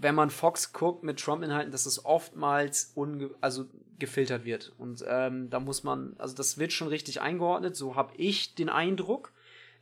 wenn 0.00 0.14
man 0.14 0.30
Fox 0.30 0.72
guckt 0.72 1.02
mit 1.02 1.18
Trump-Inhalten, 1.20 1.72
dass 1.72 1.86
es 1.86 2.04
oftmals 2.04 2.92
unge 2.94 3.30
also 3.40 3.66
gefiltert 3.98 4.44
wird. 4.44 4.72
Und 4.78 5.04
ähm, 5.08 5.50
da 5.50 5.58
muss 5.60 5.82
man, 5.82 6.14
also 6.18 6.34
das 6.34 6.58
wird 6.58 6.72
schon 6.72 6.88
richtig 6.88 7.20
eingeordnet, 7.20 7.74
so 7.76 7.96
habe 7.96 8.12
ich 8.16 8.54
den 8.54 8.68
Eindruck. 8.68 9.32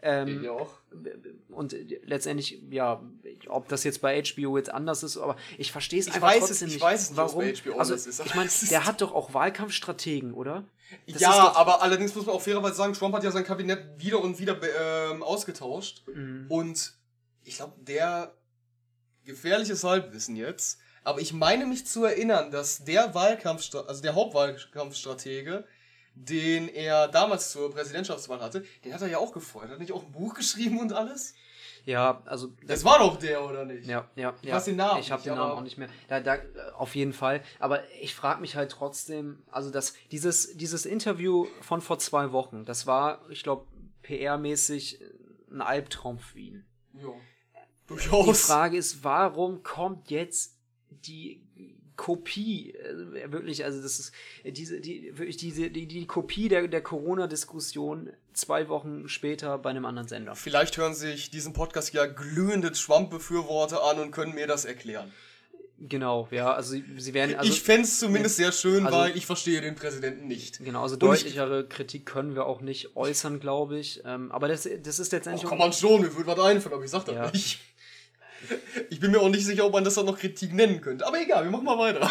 Ähm, 0.02 0.42
Ich 0.42 0.48
auch. 0.48 0.74
und 1.48 1.74
letztendlich, 2.04 2.62
ja, 2.70 3.02
ob 3.48 3.68
das 3.68 3.82
jetzt 3.84 4.00
bei 4.02 4.22
HBO 4.22 4.56
jetzt 4.56 4.72
anders 4.72 5.02
ist, 5.02 5.16
aber 5.16 5.36
ich 5.58 5.72
verstehe 5.72 6.00
es 6.00 6.06
einfach 6.06 6.28
weiß 6.28 6.40
trotzdem 6.40 6.54
es- 6.54 6.62
ich 6.62 6.74
nicht. 6.74 6.82
weiß 6.82 7.10
es 7.10 7.16
warum. 7.16 7.42
HBO 7.44 7.78
also, 7.78 7.94
anders 7.94 8.06
ist, 8.06 8.24
ich 8.24 8.34
meine, 8.34 8.50
der 8.70 8.84
hat 8.84 9.00
doch 9.00 9.14
auch 9.14 9.34
Wahlkampfstrategen, 9.34 10.32
oder? 10.34 10.64
Das 11.08 11.20
ja, 11.20 11.52
aber 11.56 11.82
allerdings 11.82 12.14
muss 12.14 12.26
man 12.26 12.36
auch 12.36 12.40
fairerweise 12.42 12.74
sagen, 12.76 12.92
Trump 12.92 13.14
hat 13.14 13.24
ja 13.24 13.30
sein 13.32 13.44
Kabinett 13.44 13.84
wieder 13.98 14.22
und 14.22 14.38
wieder 14.38 14.58
ähm, 15.10 15.22
ausgetauscht. 15.22 16.04
Mhm. 16.06 16.46
Und 16.48 16.92
ich 17.42 17.56
glaube, 17.56 17.72
der 17.80 18.32
gefährliches 19.26 19.84
Halbwissen 19.84 20.36
jetzt, 20.36 20.78
aber 21.04 21.20
ich 21.20 21.32
meine 21.32 21.66
mich 21.66 21.86
zu 21.86 22.04
erinnern, 22.04 22.50
dass 22.50 22.84
der 22.84 23.14
Wahlkampf, 23.14 23.72
also 23.74 24.02
der 24.02 24.14
Hauptwahlkampfstratege, 24.14 25.64
den 26.14 26.68
er 26.68 27.08
damals 27.08 27.52
zur 27.52 27.70
Präsidentschaftswahl 27.72 28.40
hatte, 28.40 28.64
den 28.84 28.94
hat 28.94 29.02
er 29.02 29.08
ja 29.08 29.18
auch 29.18 29.32
gefeuert. 29.32 29.70
Hat 29.70 29.78
nicht 29.78 29.92
auch 29.92 30.04
ein 30.04 30.12
Buch 30.12 30.34
geschrieben 30.34 30.80
und 30.80 30.92
alles? 30.92 31.34
Ja, 31.84 32.20
also 32.24 32.48
Das 32.66 32.84
war 32.84 32.98
doch 32.98 33.16
der, 33.16 33.44
oder 33.44 33.64
nicht? 33.64 33.86
Ja, 33.86 34.08
ja, 34.16 34.34
Ich 34.42 34.48
ja. 34.48 34.58
den 34.58 34.76
Namen 34.76 35.00
Ich 35.00 35.12
habe 35.12 35.22
den 35.22 35.34
Namen 35.36 35.52
auch 35.52 35.60
nicht 35.60 35.78
mehr. 35.78 35.88
Da, 36.08 36.18
da, 36.18 36.38
auf 36.76 36.96
jeden 36.96 37.12
Fall. 37.12 37.42
Aber 37.60 37.80
ich 38.00 38.14
frage 38.14 38.40
mich 38.40 38.56
halt 38.56 38.72
trotzdem, 38.72 39.44
also 39.52 39.70
das, 39.70 39.94
dieses, 40.10 40.56
dieses 40.56 40.84
Interview 40.84 41.46
von 41.60 41.80
vor 41.80 42.00
zwei 42.00 42.32
Wochen, 42.32 42.64
das 42.64 42.88
war, 42.88 43.20
ich 43.30 43.44
glaube, 43.44 43.66
PR-mäßig 44.02 45.00
ein 45.52 45.60
Albtraum 45.60 46.18
für 46.18 46.40
ihn. 46.40 46.66
Ja. 47.89 47.97
Die 47.97 48.09
Durchaus. 48.09 48.41
Frage 48.43 48.76
ist, 48.76 49.05
warum 49.05 49.62
kommt 49.62 50.11
jetzt 50.11 50.55
die 51.07 51.41
Kopie, 51.97 52.74
äh, 52.74 53.32
wirklich, 53.32 53.64
also 53.64 53.80
das 53.80 53.99
ist 53.99 54.12
äh, 54.45 54.53
diese, 54.53 54.80
die, 54.80 55.16
wirklich 55.16 55.39
diese, 55.39 55.70
die, 55.70 55.87
die 55.87 56.07
Kopie 56.07 56.49
der, 56.49 56.68
der 56.68 56.82
Corona-Diskussion 56.82 58.11
zwei 58.34 58.68
Wochen 58.68 59.09
später 59.09 59.57
bei 59.59 59.70
einem 59.70 59.87
anderen 59.87 60.07
Sender. 60.09 60.34
Vielleicht 60.34 60.76
hören 60.76 60.95
sich 60.95 61.30
diesen 61.30 61.55
Podcast 61.55 61.95
ja 61.95 62.05
glühende 62.07 62.70
Trump-Befürworter 62.72 63.82
an 63.82 63.99
und 63.99 64.11
können 64.11 64.34
mir 64.34 64.47
das 64.47 64.66
erklären. 64.66 65.11
Genau, 65.78 66.26
ja, 66.30 66.53
also 66.55 66.72
sie, 66.72 66.84
sie 66.97 67.12
werden, 67.12 67.34
also, 67.37 67.51
ich 67.53 67.61
fände 67.62 67.82
es 67.82 67.99
zumindest 67.99 68.37
sehr 68.37 68.51
schön, 68.53 68.87
also- 68.87 68.99
weil 68.99 69.16
ich 69.16 69.26
verstehe 69.26 69.61
den 69.61 69.74
Präsidenten 69.74 70.26
nicht. 70.26 70.59
genau, 70.64 70.82
also 70.82 70.95
Und 70.97 71.03
ich- 71.14 71.22
deutlichere 71.22 71.66
Kritik 71.66 72.07
können 72.07 72.34
wir 72.34 72.47
auch 72.47 72.61
nicht 72.62 72.97
äußern, 72.97 73.41
glaube 73.41 73.78
ich. 73.78 74.03
Ähm, 74.07 74.32
aber 74.32 74.49
das, 74.49 74.66
das 74.82 74.99
ist 74.99 75.12
letztendlich. 75.12 75.47
kann 75.49 75.59
man 75.59 75.72
schon, 75.74 76.01
mir 76.03 76.14
würde 76.14 76.26
was 76.28 76.39
einfallen, 76.41 76.74
aber 76.74 76.84
ich 76.84 76.91
sag 76.91 77.05
das 77.07 77.14
Ja. 77.14 77.30
nicht. 77.30 77.61
Ich 78.90 79.01
bin 79.01 79.11
mir 79.11 79.20
auch 79.20 79.28
nicht 79.28 79.44
sicher, 79.44 79.66
ob 79.66 79.72
man 79.72 79.84
das 79.84 79.94
dann 79.94 80.07
noch 80.07 80.18
Kritik 80.18 80.53
nennen 80.53 80.80
könnte. 80.80 81.07
Aber 81.07 81.20
egal, 81.20 81.44
wir 81.44 81.51
machen 81.51 81.64
mal 81.64 81.78
weiter. 81.78 82.11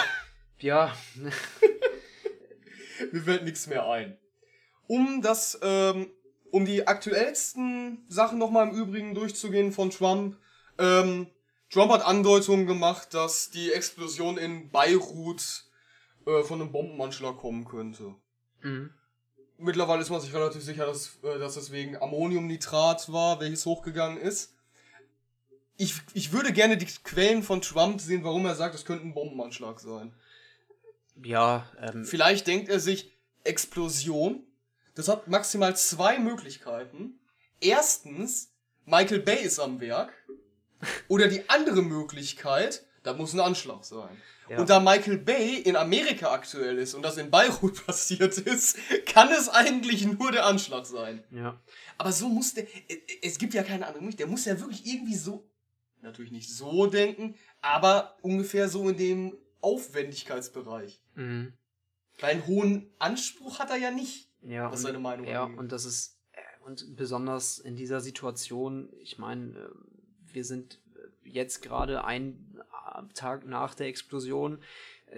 ja, 0.59 0.95
Mir 3.11 3.21
fällt 3.21 3.43
nichts 3.43 3.67
mehr 3.67 3.87
ein. 3.87 4.17
Um 4.87 5.21
das, 5.21 5.59
ähm, 5.61 6.11
um 6.51 6.65
die 6.65 6.87
aktuellsten 6.87 8.05
Sachen 8.07 8.37
nochmal 8.37 8.67
im 8.67 8.75
Übrigen 8.75 9.15
durchzugehen 9.15 9.71
von 9.71 9.89
Trump. 9.89 10.37
Ähm, 10.77 11.27
Trump 11.69 11.91
hat 11.91 12.05
Andeutungen 12.05 12.67
gemacht, 12.67 13.13
dass 13.13 13.49
die 13.49 13.71
Explosion 13.71 14.37
in 14.37 14.69
Beirut 14.69 15.65
äh, 16.25 16.43
von 16.43 16.61
einem 16.61 16.71
Bombenanschlag 16.71 17.37
kommen 17.37 17.65
könnte. 17.65 18.15
mhm. 18.61 18.91
Mittlerweile 19.57 20.01
ist 20.01 20.09
man 20.09 20.19
sich 20.19 20.33
relativ 20.33 20.63
sicher, 20.63 20.85
dass, 20.85 21.17
äh, 21.23 21.39
dass 21.39 21.55
es 21.55 21.71
wegen 21.71 21.95
Ammoniumnitrat 21.95 23.11
war, 23.11 23.39
welches 23.39 23.65
hochgegangen 23.65 24.17
ist. 24.17 24.53
Ich, 25.77 25.95
ich 26.13 26.31
würde 26.31 26.53
gerne 26.53 26.77
die 26.77 26.85
Quellen 26.85 27.43
von 27.43 27.61
Trump 27.61 27.99
sehen, 28.01 28.23
warum 28.23 28.45
er 28.45 28.55
sagt, 28.55 28.75
es 28.75 28.85
könnte 28.85 29.05
ein 29.05 29.13
Bombenanschlag 29.13 29.79
sein. 29.79 30.13
ja, 31.23 31.69
ähm, 31.81 32.05
Vielleicht 32.05 32.47
denkt 32.47 32.69
er 32.69 32.79
sich, 32.79 33.11
Explosion. 33.43 34.43
Das 34.95 35.07
hat 35.09 35.27
maximal 35.27 35.75
zwei 35.75 36.19
Möglichkeiten. 36.19 37.19
Erstens, 37.59 38.51
Michael 38.85 39.19
Bay 39.19 39.43
ist 39.43 39.59
am 39.59 39.79
Werk. 39.81 40.13
Oder 41.07 41.27
die 41.27 41.49
andere 41.49 41.81
Möglichkeit, 41.81 42.85
da 43.03 43.13
muss 43.13 43.33
ein 43.33 43.39
Anschlag 43.39 43.83
sein. 43.85 44.15
Ja. 44.49 44.59
Und 44.59 44.69
da 44.69 44.79
Michael 44.79 45.17
Bay 45.17 45.55
in 45.57 45.75
Amerika 45.75 46.31
aktuell 46.31 46.77
ist 46.77 46.93
und 46.93 47.01
das 47.01 47.17
in 47.17 47.31
Beirut 47.31 47.85
passiert 47.85 48.37
ist, 48.37 48.77
kann 49.05 49.31
es 49.31 49.49
eigentlich 49.49 50.05
nur 50.05 50.31
der 50.31 50.45
Anschlag 50.45 50.85
sein. 50.85 51.23
ja. 51.31 51.59
Aber 51.97 52.11
so 52.11 52.27
muss 52.27 52.53
der. 52.53 52.65
äh, 52.89 52.99
Es 53.21 53.37
gibt 53.37 53.53
ja 53.53 53.63
keine 53.63 53.85
andere 53.87 54.03
Möglichkeit. 54.03 54.27
Der 54.27 54.31
muss 54.31 54.45
ja 54.45 54.59
wirklich 54.59 54.85
irgendwie 54.85 55.15
so. 55.15 55.49
Natürlich 56.05 56.31
nicht 56.31 56.53
so 56.53 56.85
denken, 56.85 57.35
aber 57.61 58.15
ungefähr 58.21 58.69
so 58.69 58.87
in 58.87 58.97
dem 58.97 59.37
Aufwendigkeitsbereich. 59.61 61.01
Mhm. 61.15 61.53
Einen 62.21 62.45
hohen 62.45 62.93
Anspruch 62.99 63.57
hat 63.57 63.71
er 63.71 63.77
ja 63.77 63.89
nicht. 63.89 64.29
Ja, 64.43 64.71
Was 64.71 64.81
und, 64.81 64.85
seine 64.85 64.99
Meinung 64.99 65.25
ja, 65.25 65.43
angeht. 65.43 65.59
und 65.59 65.71
das 65.71 65.85
ist, 65.85 66.19
äh, 66.33 66.41
und 66.63 66.95
besonders 66.95 67.57
in 67.57 67.75
dieser 67.75 68.01
Situation, 68.01 68.93
ich 68.99 69.17
meine, 69.17 69.57
äh, 69.57 69.69
wir 70.31 70.45
sind 70.45 70.79
äh, 70.95 71.29
jetzt 71.29 71.63
gerade 71.63 72.05
einen 72.05 72.61
Tag 73.15 73.45
nach 73.45 73.73
der 73.73 73.87
Explosion, 73.87 74.59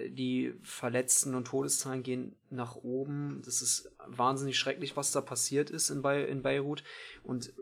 die 0.08 0.54
Verletzten 0.62 1.34
und 1.34 1.46
Todeszahlen 1.46 2.02
gehen 2.02 2.34
nach 2.50 2.76
oben. 2.76 3.42
Das 3.44 3.62
ist 3.62 3.90
wahnsinnig 4.06 4.58
schrecklich, 4.58 4.96
was 4.96 5.12
da 5.12 5.20
passiert 5.20 5.70
ist 5.70 5.90
in, 5.90 6.02
Be 6.02 6.22
in 6.22 6.42
Beirut. 6.42 6.82
Und 7.22 7.52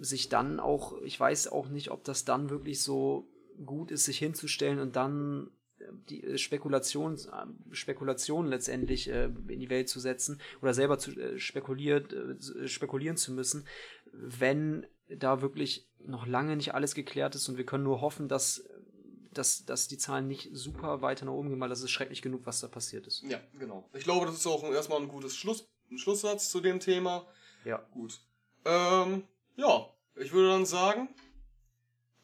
sich 0.00 0.28
dann 0.28 0.60
auch, 0.60 1.00
ich 1.02 1.18
weiß 1.18 1.48
auch 1.48 1.68
nicht, 1.68 1.90
ob 1.90 2.04
das 2.04 2.24
dann 2.24 2.50
wirklich 2.50 2.82
so 2.82 3.28
gut 3.64 3.90
ist, 3.90 4.04
sich 4.04 4.18
hinzustellen 4.18 4.80
und 4.80 4.96
dann 4.96 5.50
äh, 5.78 5.84
die 6.08 6.24
äh, 6.24 6.38
Spekulation, 6.38 7.14
äh, 7.14 7.74
Spekulation 7.74 8.46
letztendlich 8.46 9.08
in 9.08 9.60
die 9.60 9.70
Welt 9.70 9.88
zu 9.88 10.00
setzen 10.00 10.40
oder 10.62 10.74
selber 10.74 10.98
zu 10.98 11.38
spekuliert, 11.38 12.14
spekulieren 12.66 13.16
zu 13.16 13.32
müssen, 13.32 13.66
wenn 14.12 14.86
da 15.08 15.42
wirklich 15.42 15.88
noch 15.98 16.26
lange 16.26 16.56
nicht 16.56 16.74
alles 16.74 16.94
geklärt 16.94 17.34
ist 17.34 17.48
und 17.48 17.56
wir 17.56 17.66
können 17.66 17.84
nur 17.84 18.00
hoffen, 18.00 18.28
dass, 18.28 18.64
dass, 19.32 19.64
dass 19.64 19.88
die 19.88 19.98
Zahlen 19.98 20.26
nicht 20.26 20.50
super 20.52 21.02
weiter 21.02 21.26
nach 21.26 21.32
oben 21.32 21.50
gehen, 21.50 21.60
weil 21.60 21.68
das 21.68 21.82
ist 21.82 21.90
schrecklich 21.90 22.22
genug, 22.22 22.42
was 22.44 22.60
da 22.60 22.68
passiert 22.68 23.06
ist. 23.06 23.22
Ja, 23.22 23.40
genau. 23.58 23.88
Ich 23.94 24.04
glaube, 24.04 24.26
das 24.26 24.36
ist 24.36 24.46
auch 24.46 24.64
erstmal 24.72 25.00
ein 25.00 25.08
gutes 25.08 25.36
Schluss, 25.36 25.68
ein 25.90 25.98
Schlusssatz 25.98 26.50
zu 26.50 26.60
dem 26.60 26.80
Thema. 26.80 27.26
Ja. 27.64 27.78
Gut. 27.92 28.20
Ähm, 28.64 29.24
ja, 29.56 29.86
ich 30.16 30.32
würde 30.32 30.48
dann 30.48 30.66
sagen, 30.66 31.08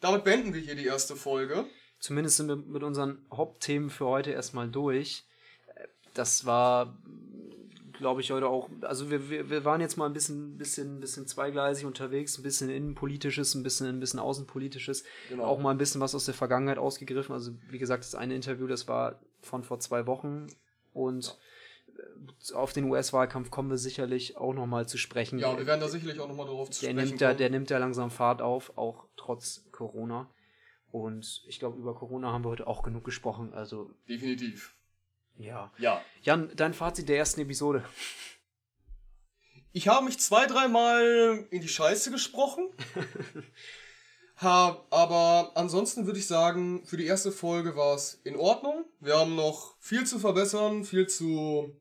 damit 0.01 0.25
beenden 0.25 0.55
wir 0.55 0.61
hier 0.61 0.75
die 0.77 0.87
erste 0.87 1.17
Folge. 1.17 1.67
Zumindest 1.99 2.37
sind 2.39 2.49
wir 2.49 2.57
mit 2.57 2.83
unseren 2.83 3.25
Hauptthemen 3.33 3.91
für 3.91 4.07
heute 4.07 4.31
erstmal 4.31 4.69
durch. 4.69 5.25
Das 6.15 6.47
war, 6.47 6.99
glaube 7.93 8.21
ich, 8.23 8.31
heute 8.31 8.49
auch. 8.49 8.71
Also 8.81 9.11
wir, 9.11 9.29
wir, 9.29 9.51
wir 9.51 9.65
waren 9.65 9.81
jetzt 9.83 9.97
mal 9.97 10.07
ein 10.07 10.13
bisschen, 10.15 10.57
bisschen, 10.57 11.01
bisschen 11.01 11.27
zweigleisig 11.27 11.85
unterwegs, 11.85 12.39
ein 12.39 12.43
bisschen 12.43 12.71
innenpolitisches, 12.71 13.55
ein 13.55 13.63
bisschen, 13.63 13.87
ein 13.87 14.01
bisschen 14.01 14.19
außenpolitisches, 14.19 15.05
Genau. 15.29 15.45
auch 15.45 15.59
mal 15.59 15.71
ein 15.73 15.79
bisschen 15.79 16.01
was 16.01 16.15
aus 16.15 16.25
der 16.25 16.35
Vergangenheit 16.35 16.79
ausgegriffen. 16.79 17.35
Also 17.35 17.53
wie 17.69 17.79
gesagt, 17.79 18.05
das 18.05 18.15
eine 18.15 18.35
Interview, 18.35 18.67
das 18.67 18.89
war 18.89 19.21
von 19.43 19.63
vor 19.63 19.79
zwei 19.81 20.07
Wochen 20.07 20.47
und 20.95 21.27
äh, 21.27 21.50
auf 22.55 22.73
den 22.73 22.85
US-Wahlkampf 22.85 23.51
kommen 23.51 23.71
wir 23.71 23.79
sicherlich 23.79 24.37
auch 24.37 24.53
noch 24.53 24.67
mal 24.67 24.89
zu 24.89 24.99
sprechen. 24.99 25.39
Ja, 25.39 25.57
wir 25.57 25.67
werden 25.67 25.81
da 25.81 25.89
sicherlich 25.89 26.19
auch 26.21 26.29
nochmal 26.29 26.47
darauf 26.47 26.71
zu 26.71 26.81
der 26.81 26.93
sprechen 26.93 27.09
nimmt, 27.09 27.21
da, 27.21 27.35
der 27.35 27.51
nimmt 27.51 27.71
ja 27.71 27.79
langsam 27.79 28.11
Fahrt 28.11 28.43
auf, 28.43 28.77
auch 28.77 29.07
trotz 29.17 29.65
Corona. 29.73 30.29
Und 30.91 31.45
ich 31.47 31.59
glaube, 31.59 31.79
über 31.79 31.95
Corona 31.95 32.33
haben 32.33 32.45
wir 32.45 32.49
heute 32.49 32.67
auch 32.67 32.83
genug 32.83 33.05
gesprochen. 33.05 33.55
Also, 33.55 33.95
Definitiv. 34.09 34.75
ja. 35.37 35.73
Ja. 35.79 36.03
Jan, 36.23 36.51
dein 36.57 36.75
Fazit 36.75 37.09
der 37.09 37.19
ersten 37.19 37.41
Episode. 37.41 37.85
Ich 39.73 39.87
habe 39.87 40.05
mich 40.05 40.19
zwei, 40.19 40.47
dreimal 40.47 41.47
in 41.51 41.61
die 41.61 41.69
Scheiße 41.69 42.11
gesprochen. 42.11 42.69
Hab, 44.37 44.87
aber 44.91 45.53
ansonsten 45.55 46.07
würde 46.07 46.19
ich 46.19 46.27
sagen, 46.27 46.85
für 46.87 46.97
die 46.97 47.05
erste 47.05 47.31
Folge 47.31 47.77
war 47.77 47.95
es 47.95 48.15
in 48.25 48.37
Ordnung. 48.37 48.87
Wir 48.99 49.19
haben 49.19 49.37
noch 49.37 49.77
viel 49.81 50.07
zu 50.07 50.19
verbessern, 50.19 50.85
viel 50.85 51.07
zu 51.07 51.79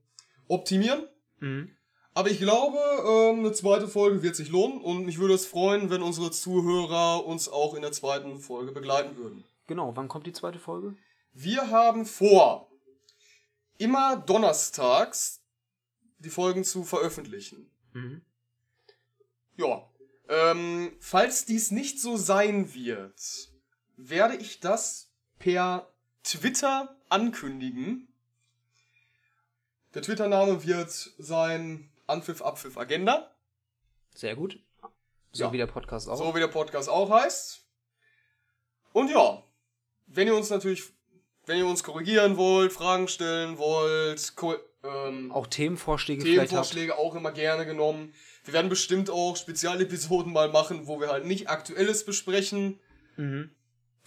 optimieren. 0.49 1.07
Mhm. 1.39 1.71
Aber 2.13 2.29
ich 2.29 2.39
glaube, 2.39 2.77
ähm, 2.77 3.39
eine 3.39 3.53
zweite 3.53 3.87
Folge 3.87 4.21
wird 4.21 4.35
sich 4.35 4.49
lohnen 4.49 4.81
und 4.81 5.05
mich 5.05 5.19
würde 5.19 5.35
es 5.35 5.45
freuen, 5.45 5.89
wenn 5.89 6.01
unsere 6.01 6.31
Zuhörer 6.31 7.25
uns 7.25 7.47
auch 7.47 7.75
in 7.75 7.81
der 7.81 7.93
zweiten 7.93 8.39
Folge 8.39 8.73
begleiten 8.73 9.15
würden. 9.15 9.45
Genau, 9.67 9.95
wann 9.95 10.09
kommt 10.09 10.27
die 10.27 10.33
zweite 10.33 10.59
Folge? 10.59 10.97
Wir 11.31 11.69
haben 11.69 12.05
vor, 12.05 12.69
immer 13.77 14.17
donnerstags 14.17 15.41
die 16.17 16.29
Folgen 16.29 16.63
zu 16.65 16.83
veröffentlichen. 16.83 17.71
Mhm. 17.93 18.21
Ja. 19.55 19.89
Ähm, 20.27 20.91
falls 20.99 21.45
dies 21.45 21.71
nicht 21.71 22.01
so 22.01 22.17
sein 22.17 22.73
wird, 22.73 23.49
werde 23.95 24.35
ich 24.35 24.59
das 24.59 25.11
per 25.39 25.91
Twitter 26.23 26.95
ankündigen. 27.09 28.08
Der 29.93 30.01
Twitter-Name 30.01 30.63
wird 30.65 30.89
sein 31.17 31.89
Anpfiff 32.07 32.41
Abpfiff 32.41 32.77
Agenda. 32.77 33.31
Sehr 34.13 34.35
gut. 34.35 34.59
So 35.31 35.45
Ja. 35.45 35.53
wie 35.53 35.57
der 35.57 35.67
Podcast 35.67 36.09
auch. 36.09 36.17
So 36.17 36.35
wie 36.35 36.39
der 36.39 36.47
Podcast 36.47 36.89
auch 36.89 37.09
heißt. 37.09 37.61
Und 38.93 39.09
ja, 39.11 39.43
wenn 40.07 40.27
ihr 40.27 40.35
uns 40.35 40.49
natürlich, 40.49 40.83
wenn 41.45 41.57
ihr 41.59 41.67
uns 41.67 41.83
korrigieren 41.83 42.37
wollt, 42.37 42.73
Fragen 42.73 43.07
stellen 43.07 43.57
wollt, 43.57 44.33
ähm, 44.83 45.31
auch 45.31 45.47
Themenvorschläge. 45.47 46.23
Themenvorschläge 46.23 46.97
auch 46.97 47.15
immer 47.15 47.31
gerne 47.31 47.65
genommen. 47.65 48.13
Wir 48.45 48.53
werden 48.53 48.69
bestimmt 48.69 49.09
auch 49.09 49.35
Spezialepisoden 49.35 50.31
mal 50.33 50.49
machen, 50.49 50.87
wo 50.87 50.99
wir 50.99 51.09
halt 51.09 51.25
nicht 51.25 51.49
Aktuelles 51.49 52.05
besprechen. 52.05 52.79
Mhm. 53.17 53.51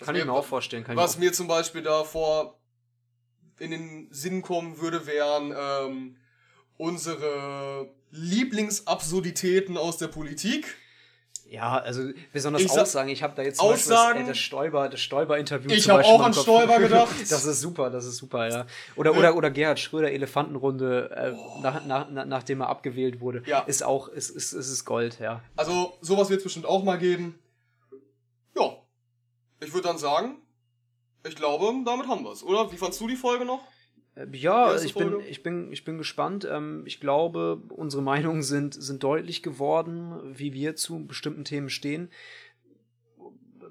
Kann 0.01 0.17
ich 0.17 0.25
mir- 0.25 0.33
auch 0.33 0.45
vorstellen. 0.45 0.83
Kann 0.85 0.97
Was 0.97 1.15
ich 1.15 1.19
mir 1.21 1.33
zum 1.33 1.47
Beispiel 1.47 1.83
davor 1.83 2.59
in 3.59 3.71
den 3.71 4.09
Sinn 4.11 4.43
kommen 4.43 4.81
würde, 4.81 5.07
wären 5.07 5.55
ähm, 5.57 6.17
unsere 6.77 7.89
Lieblingsabsurditäten 8.11 9.77
aus 9.77 9.99
der 9.99 10.09
Politik. 10.09 10.77
Ja, 11.49 11.77
also 11.79 12.11
besonders 12.33 12.63
Ich 12.63 12.69
sag- 12.73 12.83
Aussagen. 12.83 13.11
Ich 13.11 13.23
habe 13.23 13.35
da 13.37 13.43
jetzt 13.43 13.61
Aussagen- 13.61 14.21
das, 14.21 14.25
äh, 14.29 14.31
das 14.31 14.39
Stoiber, 14.39 14.89
das 14.89 15.01
Stoiber-Interview. 15.01 15.71
Ich 15.71 15.83
zum 15.83 15.93
hab 15.93 15.99
Beispiel 15.99 16.15
auch 16.15 16.23
an. 16.23 16.33
Stoiber 16.33 16.79
gedacht. 16.79 17.15
Das 17.29 17.45
ist 17.45 17.61
super, 17.61 17.91
das 17.91 18.07
ist 18.07 18.17
super, 18.17 18.49
ja. 18.49 18.67
Oder, 18.97 19.15
oder, 19.15 19.37
oder 19.37 19.51
Gerhard 19.51 19.79
Schröder, 19.79 20.11
Elefantenrunde, 20.13 21.11
äh, 21.15 21.33
nach, 21.63 21.85
nach, 21.85 22.11
nach, 22.11 22.25
nachdem 22.25 22.63
er 22.63 22.69
abgewählt 22.71 23.21
wurde. 23.21 23.43
Oh. 23.45 23.51
Ja. 23.51 23.61
Ist 23.61 23.83
auch, 23.85 24.09
ist, 24.09 24.31
ist, 24.31 24.53
ist, 24.55 24.69
ist 24.71 24.85
Gold, 24.87 25.19
ja. 25.21 25.43
Also 25.55 25.99
sowas 26.01 26.31
wird 26.31 26.39
es 26.39 26.45
bestimmt 26.45 26.65
auch 26.65 26.85
mal 26.85 26.97
geben. 26.99 27.39
Ja, 28.57 28.77
ich 29.61 29.75
würde 29.75 29.89
dann 29.89 29.99
sagen, 29.99 30.37
ich 31.27 31.37
glaube, 31.37 31.73
damit 31.85 32.09
haben 32.09 32.25
wir 32.25 32.33
es, 32.33 32.43
oder? 32.43 32.71
Wie 32.73 32.77
fandst 32.77 33.01
du 33.01 33.09
die 33.09 33.17
Folge 33.17 33.45
noch? 33.45 33.61
Äh, 34.15 34.27
Ja, 34.33 34.73
erste 34.73 34.87
ich 34.87 34.95
bin, 34.95 35.21
ich 35.29 35.43
bin, 35.43 35.73
ich 35.73 35.85
bin 35.85 35.99
gespannt. 35.99 36.47
Ähm, 36.51 36.85
ich 36.87 37.01
glaube, 37.01 37.63
unsere 37.71 38.03
Meinungen 38.03 38.43
sind, 38.43 38.75
sind 38.75 39.03
deutlich 39.03 39.43
geworden, 39.43 40.15
wie 40.37 40.53
wir 40.53 40.77
zu 40.77 41.07
bestimmten 41.07 41.45
Themen 41.45 41.71
stehen. 41.71 42.11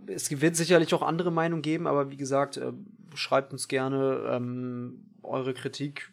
Es 0.08 0.42
wird 0.42 0.56
sicherlich 0.56 0.94
auch 0.94 1.04
andere 1.04 1.32
Meinungen 1.32 1.62
geben, 1.62 1.88
aber 1.88 2.10
wie 2.10 2.18
gesagt, 2.18 2.58
äh, 2.58 2.74
schreibt 3.14 3.52
uns 3.54 3.68
gerne 3.68 4.30
ähm, 4.32 5.06
eure 5.22 5.54
Kritik, 5.54 6.12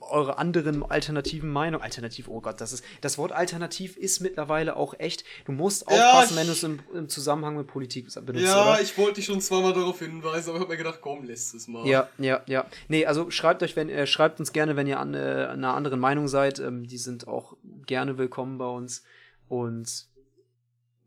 eure 0.00 0.38
anderen 0.38 0.82
alternativen 0.84 1.50
Meinungen. 1.50 1.82
Alternativ, 1.82 2.28
oh 2.28 2.40
Gott, 2.40 2.60
das 2.60 2.72
ist 2.72 2.84
das 3.00 3.18
Wort 3.18 3.32
alternativ 3.32 3.96
ist 3.96 4.20
mittlerweile 4.20 4.76
auch 4.76 4.94
echt. 4.98 5.24
Du 5.44 5.52
musst 5.52 5.82
Ja, 5.90 6.10
aufpassen, 6.12 6.32
ich- 6.34 6.38
wenn 6.40 6.46
du 6.46 6.52
es 6.52 6.62
im, 6.62 6.80
im 6.94 7.08
Zusammenhang 7.08 7.56
mit 7.56 7.66
Politik 7.66 8.06
benutzt. 8.24 8.44
ja, 8.44 8.62
oder? 8.72 8.80
ich 8.80 8.96
wollte 8.98 9.14
dich 9.14 9.24
schon 9.26 9.40
zweimal 9.40 9.72
darauf 9.72 9.98
hinweisen, 9.98 10.50
aber 10.50 10.58
ich 10.58 10.62
habe 10.64 10.72
mir 10.72 10.76
gedacht, 10.78 10.98
komm, 11.00 11.24
lässt 11.24 11.54
es 11.54 11.68
mal. 11.68 11.86
Ja, 11.86 12.08
ja, 12.18 12.42
ja. 12.46 12.66
Nee, 12.88 13.06
also 13.06 13.30
schreibt 13.30 13.62
euch, 13.62 13.76
wenn 13.76 13.88
äh, 13.88 14.06
schreibt 14.06 14.38
uns 14.40 14.52
gerne, 14.52 14.76
wenn 14.76 14.86
ihr 14.86 15.00
an 15.00 15.14
äh, 15.14 15.48
einer 15.52 15.74
anderen 15.74 16.00
Meinung 16.00 16.28
seid. 16.28 16.58
Ähm, 16.58 16.86
die 16.86 16.98
sind 16.98 17.26
auch 17.28 17.56
gerne 17.86 18.18
willkommen 18.18 18.58
bei 18.58 18.66
uns. 18.68 19.04
Und 19.48 20.06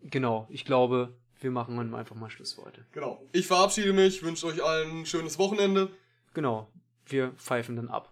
genau, 0.04 0.48
ich 0.50 0.66
glaube, 0.66 1.16
wir 1.40 1.52
machen 1.52 1.78
dann 1.78 1.94
einfach 1.96 2.16
mal 2.16 2.30
Schluss 2.30 2.54
für 2.54 2.64
heute. 2.66 2.86
Genau. 2.92 3.22
Ich 3.32 3.48
verabschiede 3.48 3.94
mich, 3.94 4.24
wünsche 4.24 4.48
euch 4.48 4.64
allen 4.64 5.02
ein 5.02 5.06
schönes 5.06 5.38
Wochenende. 5.38 5.90
Genau, 6.34 6.68
wir 7.06 7.32
pfeifen 7.34 7.76
dann 7.76 7.90
ab. 7.90 8.12